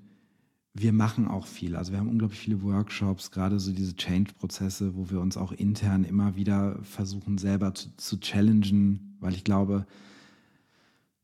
wir 0.73 0.91
machen 0.91 1.27
auch 1.27 1.45
viel. 1.45 1.75
Also 1.75 1.91
wir 1.91 1.99
haben 1.99 2.09
unglaublich 2.09 2.39
viele 2.39 2.63
Workshops, 2.63 3.29
gerade 3.29 3.59
so 3.59 3.71
diese 3.71 3.95
Change-Prozesse, 3.95 4.95
wo 4.95 5.09
wir 5.11 5.21
uns 5.21 5.37
auch 5.37 5.51
intern 5.51 6.03
immer 6.03 6.35
wieder 6.35 6.79
versuchen, 6.81 7.37
selber 7.37 7.75
zu, 7.75 7.95
zu 7.97 8.19
challengen, 8.19 9.15
weil 9.19 9.33
ich 9.33 9.43
glaube, 9.43 9.85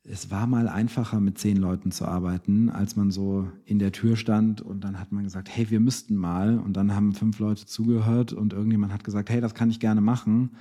es 0.04 0.32
war 0.32 0.48
mal 0.48 0.68
einfacher, 0.68 1.20
mit 1.20 1.38
zehn 1.38 1.58
Leuten 1.58 1.92
zu 1.92 2.06
arbeiten, 2.06 2.70
als 2.70 2.96
man 2.96 3.12
so 3.12 3.48
in 3.66 3.80
der 3.80 3.92
Tür 3.92 4.16
stand 4.16 4.62
und 4.62 4.84
dann 4.84 5.00
hat 5.00 5.12
man 5.12 5.24
gesagt, 5.24 5.50
hey, 5.50 5.70
wir 5.70 5.80
müssten 5.80 6.16
mal. 6.16 6.58
Und 6.58 6.74
dann 6.74 6.96
haben 6.96 7.14
fünf 7.14 7.40
Leute 7.40 7.66
zugehört 7.66 8.34
und 8.34 8.54
irgendjemand 8.54 8.94
hat 8.94 9.04
gesagt, 9.04 9.30
hey, 9.30 9.42
das 9.42 9.56
kann 9.56 9.70
ich 9.70 9.80
gerne 9.80 10.02
machen. 10.02 10.52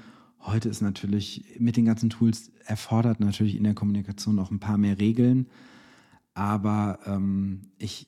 Heute 0.40 0.68
ist 0.68 0.80
natürlich 0.80 1.56
mit 1.58 1.76
den 1.76 1.84
ganzen 1.84 2.10
Tools 2.10 2.52
erfordert 2.64 3.20
natürlich 3.20 3.56
in 3.56 3.64
der 3.64 3.74
Kommunikation 3.74 4.34
noch 4.34 4.50
ein 4.50 4.60
paar 4.60 4.78
mehr 4.78 4.98
Regeln. 4.98 5.46
Aber 6.34 6.98
ähm, 7.06 7.62
ich, 7.78 8.06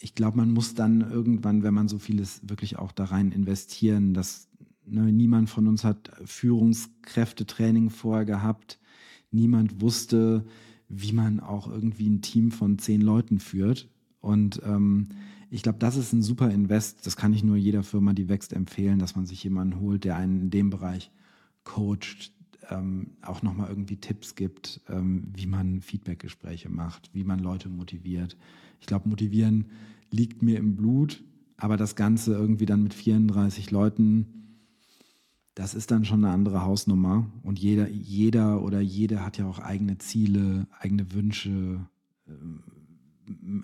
ich 0.00 0.14
glaube, 0.14 0.38
man 0.38 0.52
muss 0.52 0.74
dann 0.74 1.02
irgendwann, 1.02 1.62
wenn 1.62 1.74
man 1.74 1.88
so 1.88 1.98
vieles 1.98 2.40
wirklich 2.48 2.78
auch 2.78 2.92
da 2.92 3.04
rein 3.04 3.32
investieren, 3.32 4.14
dass 4.14 4.48
ne, 4.86 5.12
niemand 5.12 5.50
von 5.50 5.68
uns 5.68 5.84
hat 5.84 6.10
Führungskräftetraining 6.24 7.90
vorher 7.90 8.24
gehabt 8.24 8.80
niemand 9.30 9.80
wusste, 9.80 10.44
wie 10.88 11.12
man 11.12 11.40
auch 11.40 11.68
irgendwie 11.68 12.08
ein 12.08 12.22
Team 12.22 12.50
von 12.50 12.78
zehn 12.78 13.00
Leuten 13.00 13.38
führt. 13.38 13.88
Und 14.20 14.60
ähm, 14.64 15.08
ich 15.50 15.62
glaube, 15.62 15.78
das 15.78 15.96
ist 15.96 16.12
ein 16.12 16.22
super 16.22 16.50
Invest. 16.50 17.06
Das 17.06 17.16
kann 17.16 17.32
ich 17.32 17.42
nur 17.42 17.56
jeder 17.56 17.82
Firma, 17.82 18.12
die 18.12 18.28
wächst, 18.28 18.52
empfehlen, 18.52 18.98
dass 18.98 19.16
man 19.16 19.26
sich 19.26 19.42
jemanden 19.42 19.80
holt, 19.80 20.04
der 20.04 20.16
einen 20.16 20.40
in 20.40 20.50
dem 20.50 20.70
Bereich 20.70 21.10
coacht, 21.64 22.32
ähm, 22.68 23.12
auch 23.22 23.42
nochmal 23.42 23.68
irgendwie 23.68 23.96
Tipps 23.96 24.34
gibt, 24.34 24.80
ähm, 24.88 25.28
wie 25.34 25.46
man 25.46 25.80
Feedbackgespräche 25.80 26.68
macht, 26.68 27.10
wie 27.14 27.24
man 27.24 27.38
Leute 27.38 27.68
motiviert. 27.68 28.36
Ich 28.80 28.86
glaube, 28.86 29.08
motivieren 29.08 29.66
liegt 30.10 30.42
mir 30.42 30.58
im 30.58 30.76
Blut, 30.76 31.22
aber 31.56 31.76
das 31.76 31.94
Ganze 31.94 32.32
irgendwie 32.32 32.66
dann 32.66 32.82
mit 32.82 32.94
34 32.94 33.70
Leuten 33.70 34.40
das 35.60 35.74
ist 35.74 35.90
dann 35.90 36.06
schon 36.06 36.24
eine 36.24 36.32
andere 36.32 36.62
Hausnummer. 36.62 37.30
Und 37.42 37.58
jeder, 37.58 37.88
jeder 37.88 38.62
oder 38.62 38.80
jede 38.80 39.24
hat 39.24 39.36
ja 39.36 39.46
auch 39.46 39.58
eigene 39.58 39.98
Ziele, 39.98 40.66
eigene 40.78 41.12
Wünsche, 41.12 41.86
ähm, 42.26 42.62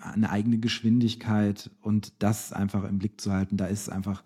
eine 0.01 0.29
eigene 0.29 0.59
Geschwindigkeit 0.59 1.71
und 1.81 2.13
das 2.19 2.53
einfach 2.53 2.83
im 2.83 2.99
Blick 2.99 3.19
zu 3.19 3.31
halten, 3.31 3.57
da 3.57 3.65
ist 3.65 3.89
einfach 3.89 4.23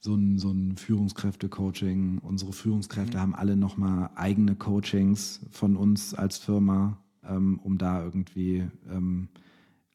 so 0.00 0.14
ein, 0.14 0.38
so 0.38 0.50
ein 0.50 0.76
Führungskräfte-Coaching. 0.76 2.18
Unsere 2.18 2.52
Führungskräfte 2.52 3.16
mhm. 3.18 3.22
haben 3.22 3.34
alle 3.34 3.56
nochmal 3.56 4.10
eigene 4.14 4.56
Coachings 4.56 5.46
von 5.50 5.76
uns 5.76 6.14
als 6.14 6.38
Firma, 6.38 6.98
ähm, 7.22 7.60
um 7.62 7.78
da 7.78 8.02
irgendwie 8.02 8.68
ähm, 8.90 9.28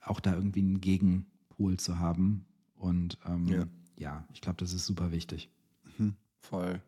auch 0.06 0.20
da 0.20 0.34
irgendwie 0.34 0.62
einen 0.62 0.82
Gegenpol 0.82 1.78
zu 1.78 1.99
haben. 1.99 2.45
Und 2.76 3.18
ähm, 3.26 3.47
ja. 3.47 3.66
ja. 3.97 4.28
ich 4.34 4.41
glaube, 4.41 4.58
das 4.58 4.74
ist 4.74 4.86
super 4.86 5.12
wichtig. 5.12 5.49
Mhm. 5.97 6.16
Voll. 6.39 6.82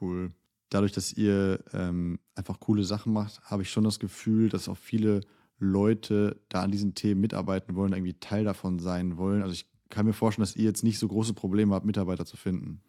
Cool. 0.00 0.32
Dadurch, 0.68 0.92
dass 0.92 1.12
ihr 1.12 1.64
ähm, 1.72 2.18
einfach 2.34 2.60
coole 2.60 2.84
Sachen 2.84 3.12
macht, 3.12 3.40
habe 3.42 3.62
ich 3.62 3.70
schon 3.70 3.84
das 3.84 3.98
Gefühl, 3.98 4.48
dass 4.48 4.68
auch 4.68 4.76
viele 4.76 5.22
Leute 5.58 6.40
da 6.48 6.62
an 6.62 6.70
diesen 6.70 6.94
Themen 6.94 7.20
mitarbeiten 7.20 7.74
wollen, 7.74 7.92
irgendwie 7.92 8.14
Teil 8.14 8.44
davon 8.44 8.78
sein 8.78 9.16
wollen. 9.16 9.42
Also 9.42 9.52
ich 9.52 9.66
kann 9.88 10.06
mir 10.06 10.12
vorstellen, 10.12 10.44
dass 10.44 10.56
ihr 10.56 10.64
jetzt 10.64 10.84
nicht 10.84 10.98
so 10.98 11.08
große 11.08 11.34
Probleme 11.34 11.74
habt, 11.74 11.84
Mitarbeiter 11.84 12.24
zu 12.24 12.36
finden. 12.36 12.80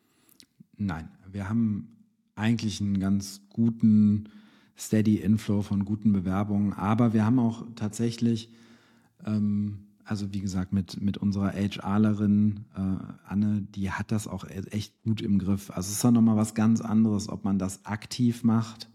Nein, 0.78 1.10
wir 1.30 1.50
haben 1.50 1.90
eigentlich 2.36 2.82
einen 2.82 3.00
ganz 3.00 3.42
guten 3.50 4.30
Steady 4.78 5.18
Inflow 5.18 5.62
von 5.62 5.86
guten 5.86 6.14
Bewerbungen, 6.14 6.74
aber 6.74 7.14
wir 7.14 7.26
haben 7.26 7.40
auch 7.40 7.66
tatsächlich 7.76 8.50
ähm, 9.26 9.88
also 10.04 10.34
wie 10.34 10.42
gesagt, 10.42 10.74
mit, 10.74 11.02
mit 11.02 11.18
unserer 11.18 11.54
HRlerin 11.54 12.66
äh, 12.76 13.04
Anne, 13.26 13.62
die 13.62 13.92
hat 13.92 14.12
das 14.12 14.28
auch 14.28 14.46
e-, 14.46 14.68
echt 14.72 15.02
gut 15.04 15.22
im 15.22 15.40
Griff. 15.40 15.70
Also 15.70 15.88
es 15.88 15.94
ist 15.96 16.04
dann 16.04 16.14
nochmal 16.14 16.36
was 16.36 16.54
ganz 16.54 16.82
anderes, 16.82 17.30
ob 17.30 17.44
man 17.44 17.60
das 17.60 17.86
aktiv 17.86 18.44
macht. 18.44 18.90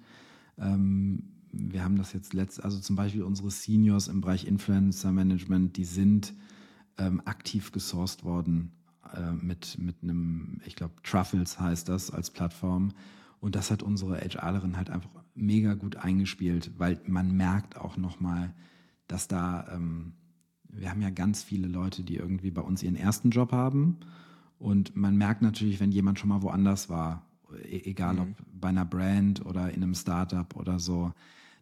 Ähm, 0.58 1.32
wir 1.52 1.84
haben 1.84 1.96
das 1.96 2.12
jetzt 2.12 2.34
letzt, 2.34 2.62
also 2.62 2.78
zum 2.78 2.96
Beispiel 2.96 3.22
unsere 3.22 3.50
Seniors 3.50 4.08
im 4.08 4.20
Bereich 4.20 4.46
Influencer 4.46 5.12
Management, 5.12 5.76
die 5.76 5.84
sind 5.84 6.34
ähm, 6.98 7.22
aktiv 7.24 7.72
gesourced 7.72 8.24
worden 8.24 8.72
äh, 9.14 9.32
mit, 9.32 9.78
mit 9.78 10.02
einem, 10.02 10.60
ich 10.66 10.76
glaube, 10.76 10.94
Truffles 11.02 11.58
heißt 11.58 11.88
das 11.88 12.10
als 12.10 12.30
Plattform. 12.30 12.92
Und 13.40 13.54
das 13.54 13.70
hat 13.70 13.82
unsere 13.82 14.16
HRlerin 14.18 14.76
halt 14.76 14.90
einfach 14.90 15.10
mega 15.34 15.74
gut 15.74 15.96
eingespielt, 15.96 16.72
weil 16.78 17.00
man 17.06 17.36
merkt 17.36 17.76
auch 17.76 17.96
nochmal, 17.96 18.54
dass 19.08 19.28
da 19.28 19.66
ähm, 19.72 20.12
wir 20.78 20.90
haben 20.90 21.00
ja 21.00 21.10
ganz 21.10 21.42
viele 21.42 21.68
Leute, 21.68 22.02
die 22.02 22.16
irgendwie 22.16 22.50
bei 22.50 22.62
uns 22.62 22.82
ihren 22.82 22.96
ersten 22.96 23.30
Job 23.30 23.52
haben. 23.52 23.98
Und 24.58 24.96
man 24.96 25.16
merkt 25.16 25.42
natürlich, 25.42 25.80
wenn 25.80 25.92
jemand 25.92 26.18
schon 26.18 26.28
mal 26.28 26.42
woanders 26.42 26.88
war, 26.88 27.26
e-, 27.64 27.90
egal 27.90 28.14
mhm. 28.14 28.20
ob 28.20 28.28
bei 28.52 28.68
einer 28.68 28.84
Brand 28.84 29.44
oder 29.44 29.72
in 29.72 29.82
einem 29.82 29.94
Startup 29.94 30.54
oder 30.56 30.78
so, 30.78 31.12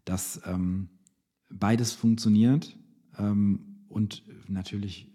dass 0.05 0.41
ähm, 0.47 0.89
beides 1.51 1.93
funktioniert. 1.93 2.77
Ähm, 3.19 3.61
und 3.89 4.25
natürlich 4.49 5.11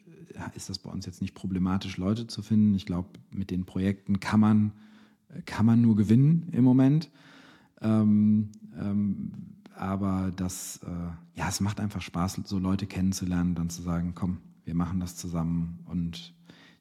ist 0.55 0.69
das 0.69 0.79
bei 0.79 0.89
uns 0.89 1.05
jetzt 1.05 1.21
nicht 1.21 1.35
problematisch, 1.35 1.97
Leute 1.97 2.27
zu 2.27 2.41
finden. 2.41 2.73
Ich 2.75 2.85
glaube, 2.85 3.09
mit 3.29 3.51
den 3.51 3.65
Projekten 3.65 4.21
kann 4.21 4.39
man, 4.39 4.71
kann 5.45 5.65
man 5.65 5.81
nur 5.81 5.97
gewinnen 5.97 6.47
im 6.53 6.63
Moment. 6.63 7.09
Ähm, 7.81 8.51
ähm 8.79 9.58
aber 9.79 10.31
das, 10.35 10.81
äh, 10.83 11.39
ja, 11.39 11.47
es 11.47 11.61
macht 11.61 11.79
einfach 11.79 12.01
Spaß, 12.01 12.41
so 12.43 12.59
Leute 12.59 12.85
kennenzulernen, 12.85 13.55
dann 13.55 13.69
zu 13.69 13.81
sagen, 13.81 14.13
komm, 14.13 14.41
wir 14.65 14.75
machen 14.75 14.99
das 14.99 15.15
zusammen 15.15 15.79
und 15.85 16.35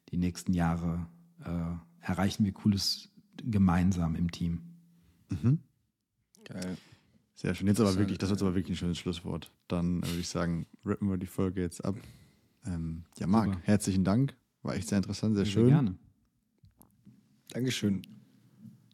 die 0.09 0.17
nächsten 0.17 0.53
Jahre 0.53 1.07
äh, 1.45 2.05
erreichen 2.05 2.43
wir 2.43 2.51
Cooles 2.51 3.09
gemeinsam 3.41 4.15
im 4.15 4.31
Team. 4.31 4.61
Mhm. 5.29 5.59
Geil. 6.43 6.77
Sehr 7.35 7.55
schön. 7.55 7.67
Jetzt 7.67 7.79
aber 7.79 7.95
wirklich, 7.95 8.17
das 8.17 8.31
ist 8.31 8.41
aber 8.41 8.53
wirklich 8.53 8.75
ein 8.75 8.77
schönes 8.77 8.97
Schlusswort. 8.97 9.49
Dann 9.69 10.01
würde 10.03 10.19
ich 10.19 10.27
sagen, 10.27 10.65
rippen 10.85 11.09
wir 11.09 11.17
die 11.17 11.25
Folge 11.25 11.61
jetzt 11.61 11.85
ab. 11.85 11.95
Ähm, 12.65 13.05
ja, 13.17 13.27
Marc, 13.27 13.53
Super. 13.53 13.59
herzlichen 13.63 14.03
Dank. 14.03 14.35
War 14.61 14.75
echt 14.75 14.89
sehr 14.89 14.97
interessant, 14.97 15.35
sehr, 15.35 15.45
sehr 15.45 15.53
schön. 15.53 15.67
Gerne. 15.67 15.95
Dankeschön. 17.51 18.01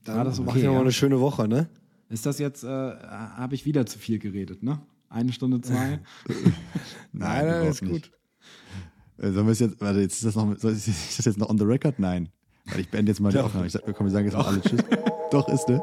Dann 0.04 0.18
War 0.18 0.24
das 0.26 0.38
okay, 0.38 0.46
machen 0.46 0.58
wir 0.58 0.64
ja. 0.66 0.72
mal 0.74 0.82
eine 0.82 0.92
schöne 0.92 1.20
Woche, 1.20 1.48
ne? 1.48 1.68
Ist 2.10 2.26
das 2.26 2.40
jetzt, 2.40 2.64
äh, 2.64 2.68
habe 2.68 3.56
ich 3.56 3.66
wieder 3.66 3.86
zu 3.86 3.98
viel 4.00 4.20
geredet, 4.20 4.64
ne? 4.64 4.80
Eine 5.10 5.32
Stunde 5.32 5.62
zwei? 5.62 6.00
nein, 7.12 7.48
nein, 7.48 7.68
ist 7.68 7.82
gut. 7.82 8.12
Äh, 9.18 9.32
sollen 9.32 9.48
wir 9.48 9.52
es 9.52 9.60
jetzt, 9.60 9.80
warte, 9.82 10.00
jetzt 10.02 10.16
ist 10.16 10.26
das 10.26 10.36
noch, 10.36 10.52
ist 10.52 10.64
das 10.64 11.26
jetzt 11.26 11.38
noch 11.38 11.50
on 11.50 11.58
the 11.58 11.64
record? 11.64 12.00
Nein. 12.00 12.30
Weil 12.66 12.82
ich 12.82 12.90
beende 12.90 13.12
jetzt 13.12 13.20
mal 13.20 13.32
die 13.32 13.40
Aufnahme. 13.40 13.68
Ich 13.68 13.74
sag, 13.74 13.84
komm, 13.96 14.08
wir 14.08 14.12
sagen 14.12 14.26
jetzt 14.26 14.36
mal 14.36 14.46
alle 14.46 14.62
Tschüss. 14.62 14.82
Doch, 15.32 15.48
ist, 15.50 15.68
ne? 15.70 15.82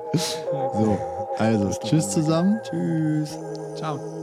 So, 0.53 0.99
also, 1.39 1.71
tschüss 1.85 2.11
zusammen. 2.11 2.59
Tschüss. 2.65 3.39
Ciao. 3.77 4.22